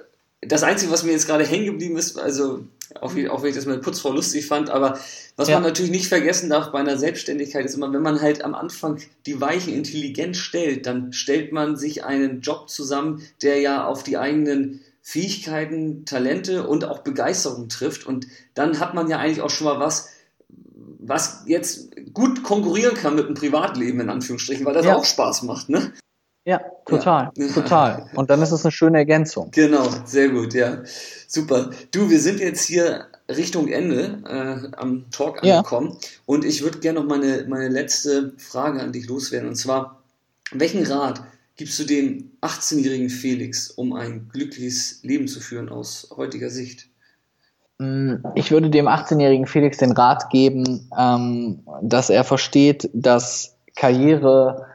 das 0.42 0.64
Einzige, 0.64 0.92
was 0.92 1.04
mir 1.04 1.12
jetzt 1.12 1.28
gerade 1.28 1.46
hängen 1.46 1.66
geblieben 1.66 1.98
ist, 1.98 2.18
also 2.18 2.64
auch, 3.02 3.14
auch 3.30 3.42
wenn 3.42 3.50
ich 3.50 3.56
das 3.56 3.66
mit 3.66 3.82
Putzfrau 3.82 4.12
lustig 4.12 4.46
fand, 4.48 4.70
aber 4.70 5.00
was 5.36 5.50
ja. 5.50 5.56
man 5.56 5.64
natürlich 5.64 5.92
nicht 5.92 6.08
vergessen 6.08 6.50
darf 6.50 6.72
bei 6.72 6.80
einer 6.80 6.98
Selbstständigkeit 6.98 7.66
ist 7.66 7.76
immer, 7.76 7.92
wenn 7.92 8.02
man 8.02 8.22
halt 8.22 8.44
am 8.44 8.56
Anfang 8.56 9.00
die 9.26 9.42
Weichen 9.42 9.74
intelligent 9.74 10.38
stellt, 10.38 10.86
dann 10.86 11.14
stellt 11.14 11.52
man 11.52 11.76
sich 11.76 12.04
einen 12.04 12.42
Job 12.42 12.70
zusammen, 12.70 13.22
der 13.42 13.60
ja 13.60 13.86
auf 13.86 14.04
die 14.04 14.18
eigenen 14.18 14.82
Fähigkeiten, 15.02 16.06
Talente 16.06 16.68
und 16.68 16.86
auch 16.86 17.00
Begeisterung 17.00 17.70
trifft 17.70 18.06
und 18.06 18.28
dann 18.54 18.80
hat 18.80 18.94
man 18.94 19.10
ja 19.10 19.20
eigentlich 19.20 19.42
auch 19.42 19.50
schon 19.50 19.66
mal 19.66 19.80
was, 19.80 20.10
was 21.00 21.44
jetzt 21.46 21.92
gut 22.14 22.44
konkurrieren 22.44 22.96
kann 22.96 23.16
mit 23.16 23.28
dem 23.28 23.36
Privatleben 23.36 24.00
in 24.02 24.10
Anführungsstrichen, 24.10 24.66
weil 24.66 24.74
das 24.74 24.86
ja. 24.86 24.96
auch 24.96 25.06
Spaß 25.06 25.44
macht, 25.44 25.70
ne? 25.70 25.94
Ja, 26.48 26.62
total, 26.86 27.30
ja. 27.36 27.48
total. 27.50 28.10
Und 28.16 28.30
dann 28.30 28.42
ist 28.42 28.54
es 28.54 28.64
eine 28.64 28.72
schöne 28.72 29.00
Ergänzung. 29.00 29.52
Genau, 29.52 29.86
sehr 30.06 30.30
gut, 30.30 30.54
ja. 30.54 30.78
Super. 31.28 31.72
Du, 31.92 32.10
wir 32.10 32.22
sind 32.22 32.40
jetzt 32.40 32.64
hier 32.64 33.08
Richtung 33.28 33.68
Ende 33.68 34.24
äh, 34.26 34.78
am 34.78 35.12
Talk 35.12 35.44
angekommen 35.44 35.98
ja. 36.00 36.08
und 36.26 36.46
ich 36.46 36.64
würde 36.64 36.80
gerne 36.80 37.02
noch 37.02 37.06
meine, 37.06 37.46
meine 37.50 37.68
letzte 37.68 38.32
Frage 38.38 38.80
an 38.80 38.94
dich 38.94 39.08
loswerden 39.10 39.50
und 39.50 39.56
zwar, 39.56 40.02
welchen 40.54 40.86
Rat 40.86 41.22
gibst 41.58 41.80
du 41.80 41.84
dem 41.84 42.32
18-jährigen 42.40 43.10
Felix, 43.10 43.70
um 43.72 43.92
ein 43.92 44.30
glückliches 44.32 45.04
Leben 45.04 45.28
zu 45.28 45.42
führen 45.42 45.68
aus 45.68 46.08
heutiger 46.16 46.50
Sicht? 46.50 46.88
Mm, 47.78 48.24
ich 48.36 48.52
würde 48.52 48.70
dem 48.70 48.88
18-jährigen 48.88 49.48
Felix 49.48 49.80
den 49.80 49.92
Rat 49.92 50.30
geben, 50.30 50.90
ähm, 50.98 51.60
dass 51.82 52.10
er 52.10 52.24
versteht, 52.24 52.90
dass 52.94 53.58
Karriere 53.76 54.66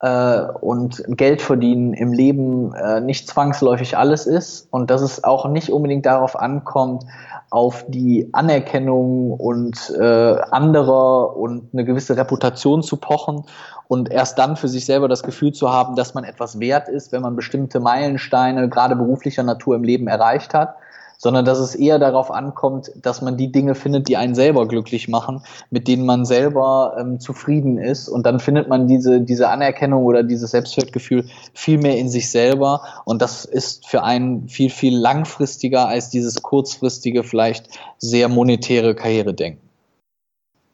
äh, 0.00 0.42
und 0.60 1.02
Geld 1.08 1.42
verdienen 1.42 1.92
im 1.92 2.12
Leben 2.12 2.74
äh, 2.74 3.00
nicht 3.00 3.28
zwangsläufig 3.28 3.96
alles 3.96 4.26
ist 4.26 4.68
und 4.70 4.90
dass 4.90 5.02
es 5.02 5.24
auch 5.24 5.48
nicht 5.48 5.70
unbedingt 5.70 6.06
darauf 6.06 6.38
ankommt, 6.38 7.04
auf 7.50 7.84
die 7.88 8.28
Anerkennung 8.32 9.32
und 9.32 9.90
äh, 9.98 10.36
anderer 10.50 11.36
und 11.36 11.72
eine 11.72 11.84
gewisse 11.84 12.16
Reputation 12.16 12.82
zu 12.82 12.96
pochen 12.98 13.44
und 13.88 14.10
erst 14.10 14.38
dann 14.38 14.56
für 14.56 14.68
sich 14.68 14.84
selber 14.84 15.08
das 15.08 15.22
Gefühl 15.22 15.52
zu 15.52 15.72
haben, 15.72 15.96
dass 15.96 16.14
man 16.14 16.24
etwas 16.24 16.60
wert 16.60 16.88
ist, 16.88 17.10
wenn 17.10 17.22
man 17.22 17.36
bestimmte 17.36 17.80
Meilensteine 17.80 18.68
gerade 18.68 18.94
beruflicher 18.94 19.42
Natur 19.42 19.76
im 19.76 19.82
Leben 19.82 20.08
erreicht 20.08 20.52
hat 20.54 20.76
sondern 21.18 21.44
dass 21.44 21.58
es 21.58 21.74
eher 21.74 21.98
darauf 21.98 22.30
ankommt, 22.30 22.90
dass 22.96 23.20
man 23.20 23.36
die 23.36 23.52
Dinge 23.52 23.74
findet, 23.74 24.08
die 24.08 24.16
einen 24.16 24.34
selber 24.34 24.66
glücklich 24.66 25.08
machen, 25.08 25.42
mit 25.70 25.88
denen 25.88 26.06
man 26.06 26.24
selber 26.24 26.96
ähm, 26.98 27.20
zufrieden 27.20 27.76
ist. 27.76 28.08
Und 28.08 28.24
dann 28.24 28.40
findet 28.40 28.68
man 28.68 28.86
diese, 28.88 29.20
diese 29.20 29.48
Anerkennung 29.48 30.04
oder 30.04 30.22
dieses 30.22 30.52
Selbstwertgefühl 30.52 31.28
viel 31.52 31.78
mehr 31.78 31.98
in 31.98 32.08
sich 32.08 32.30
selber. 32.30 32.82
Und 33.04 33.20
das 33.20 33.44
ist 33.44 33.86
für 33.86 34.04
einen 34.04 34.48
viel, 34.48 34.70
viel 34.70 34.96
langfristiger 34.96 35.88
als 35.88 36.08
dieses 36.08 36.40
kurzfristige, 36.40 37.24
vielleicht 37.24 37.68
sehr 37.98 38.28
monetäre 38.28 38.94
Karrieredenken. 38.94 39.68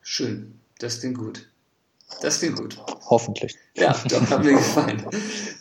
Schön, 0.03 0.61
das 0.79 1.01
klingt 1.01 1.17
gut. 1.17 1.54
Das 2.21 2.39
klingt 2.39 2.57
gut. 2.57 2.77
Hoffentlich. 3.07 3.57
Ja, 3.75 3.95
doch, 4.09 4.31
hat 4.31 4.45
mir 4.45 4.53
gefallen. 4.53 5.05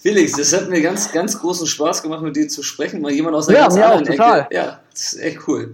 Felix, 0.01 0.33
das 0.33 0.53
hat 0.53 0.69
mir 0.69 0.81
ganz, 0.81 1.11
ganz 1.11 1.39
großen 1.39 1.67
Spaß 1.67 2.03
gemacht, 2.03 2.21
mit 2.21 2.35
dir 2.35 2.47
zu 2.47 2.63
sprechen. 2.63 3.01
Mal 3.01 3.11
jemand 3.11 3.35
aus 3.35 3.47
der 3.47 3.55
ja, 3.55 3.69
mir 3.69 3.85
anderen 3.85 4.03
auch, 4.03 4.11
total. 4.11 4.39
Ecke. 4.41 4.55
Ja, 4.55 4.79
das 4.91 5.13
ist 5.13 5.19
echt 5.19 5.47
cool. 5.47 5.73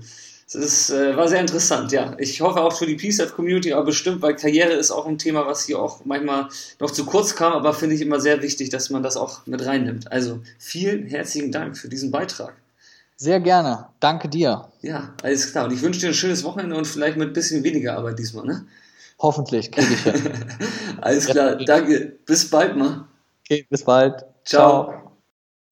Das 0.52 0.64
ist, 0.64 0.90
äh, 0.90 1.16
war 1.16 1.28
sehr 1.28 1.42
interessant, 1.42 1.92
ja. 1.92 2.16
Ich 2.18 2.42
hoffe 2.42 2.62
auch 2.62 2.76
für 2.76 2.88
die 2.88 2.96
Peace 2.96 3.20
Life 3.20 3.34
Community, 3.34 3.72
aber 3.72 3.86
bestimmt, 3.86 4.24
weil 4.24 4.36
Karriere 4.36 4.74
ist 4.74 4.90
auch 4.90 5.06
ein 5.06 5.20
Thema, 5.20 5.46
was 5.46 5.66
hier 5.66 5.80
auch 5.80 6.06
manchmal 6.06 6.50
noch 6.80 6.90
zu 6.90 7.06
kurz 7.06 7.36
kam, 7.36 7.54
aber 7.54 7.72
finde 7.76 7.94
ich 7.94 8.02
immer 8.02 8.20
sehr 8.20 8.42
wichtig, 8.42 8.70
dass 8.70 8.90
man 8.90 9.04
das 9.04 9.16
auch 9.16 9.46
mit 9.46 9.64
reinnimmt. 9.64 10.12
Also 10.12 10.40
vielen 10.58 11.06
herzlichen 11.06 11.52
Dank 11.52 11.78
für 11.78 11.88
diesen 11.88 12.10
Beitrag. 12.10 12.56
Sehr 13.16 13.40
gerne. 13.42 13.90
Danke 14.00 14.28
dir. 14.28 14.70
Ja, 14.82 15.14
alles 15.22 15.52
klar. 15.52 15.66
Und 15.66 15.74
ich 15.74 15.84
wünsche 15.84 16.00
dir 16.00 16.08
ein 16.08 16.14
schönes 16.16 16.44
Wochenende 16.44 16.76
und 16.76 16.88
vielleicht 16.88 17.18
mit 17.18 17.30
ein 17.30 17.34
bisschen 17.34 17.64
weniger 17.64 17.98
Arbeit 17.98 18.18
diesmal, 18.18 18.46
ne? 18.46 18.66
Hoffentlich 19.20 19.72
kriege 19.72 19.94
ich 19.94 20.02
hin. 20.02 20.32
alles 21.02 21.28
klar, 21.28 21.56
danke. 21.58 22.20
Bis 22.26 22.50
bald 22.50 22.76
mal. 22.78 23.06
Okay, 23.46 23.66
bis 23.70 23.84
bald. 23.84 24.26
Ciao. 24.46 24.86
Ciao. 24.86 25.12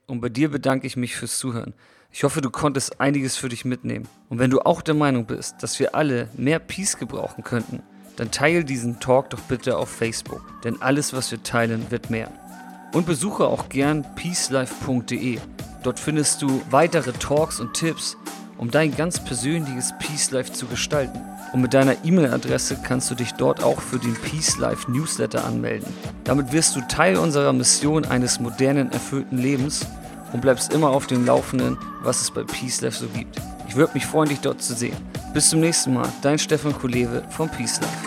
Und 0.08 0.22
bei 0.22 0.30
dir 0.30 0.50
bedanke 0.50 0.88
ich 0.88 0.98
mich 0.98 1.16
fürs 1.16 1.38
Zuhören. 1.38 1.74
Ich 2.12 2.24
hoffe, 2.24 2.42
du 2.42 2.50
konntest 2.50 3.00
einiges 3.00 3.36
für 3.36 3.50
dich 3.50 3.66
mitnehmen. 3.66 4.08
Und 4.30 4.40
wenn 4.40 4.50
du 4.50 4.62
auch 4.62 4.82
der 4.82 4.96
Meinung 4.96 5.26
bist, 5.26 5.62
dass 5.62 5.80
wir 5.80 5.96
alle 5.96 6.30
mehr 6.36 6.60
Peace 6.60 6.98
gebrauchen 6.98 7.44
könnten, 7.44 7.84
dann 8.16 8.32
teile 8.32 8.66
diesen 8.66 9.00
Talk 9.00 9.30
doch 9.30 9.42
bitte 9.42 9.78
auf 9.78 9.90
Facebook, 9.90 10.42
denn 10.64 10.82
alles, 10.82 11.14
was 11.14 11.30
wir 11.32 11.44
teilen, 11.44 11.92
wird 11.92 12.10
mehr. 12.10 12.32
Und 12.94 13.06
besuche 13.06 13.46
auch 13.46 13.70
gern 13.70 14.06
peacelife.de. 14.16 15.40
Dort 15.84 16.00
findest 16.00 16.42
du 16.42 16.62
weitere 16.72 17.12
Talks 17.14 17.60
und 17.60 17.74
Tipps, 17.74 18.18
um 18.58 18.72
dein 18.72 18.96
ganz 18.96 19.24
persönliches 19.24 19.94
Peace 20.00 20.32
Life 20.32 20.52
zu 20.54 20.66
gestalten. 20.66 21.22
Und 21.54 21.62
mit 21.62 21.74
deiner 21.74 21.96
E-Mail-Adresse 22.04 22.78
kannst 22.84 23.10
du 23.10 23.16
dich 23.16 23.34
dort 23.34 23.64
auch 23.64 23.80
für 23.80 24.00
den 24.00 24.14
Peace 24.16 24.58
Life 24.58 24.92
Newsletter 24.92 25.46
anmelden. 25.46 25.94
Damit 26.24 26.52
wirst 26.52 26.76
du 26.76 26.82
Teil 26.82 27.18
unserer 27.18 27.54
Mission 27.54 28.06
eines 28.06 28.40
modernen, 28.40 28.92
erfüllten 28.92 29.38
Lebens 29.38 29.86
und 30.34 30.42
bleibst 30.42 30.74
immer 30.74 30.90
auf 30.90 31.08
dem 31.08 31.26
Laufenden, 31.26 31.78
was 32.04 32.22
es 32.22 32.32
bei 32.32 32.44
Peace 32.44 32.82
Life 32.82 33.00
so 33.00 33.08
gibt. 33.08 33.40
Ich 33.68 33.76
würde 33.76 33.94
mich 33.94 34.06
freuen, 34.06 34.30
dich 34.30 34.40
dort 34.40 34.62
zu 34.62 34.74
sehen. 34.74 34.96
Bis 35.34 35.50
zum 35.50 35.60
nächsten 35.60 35.94
Mal, 35.94 36.08
dein 36.22 36.40
Stefan 36.40 36.74
Kulewe 36.74 37.24
von 37.30 37.50
Peace 37.50 37.80
Life. 37.80 38.07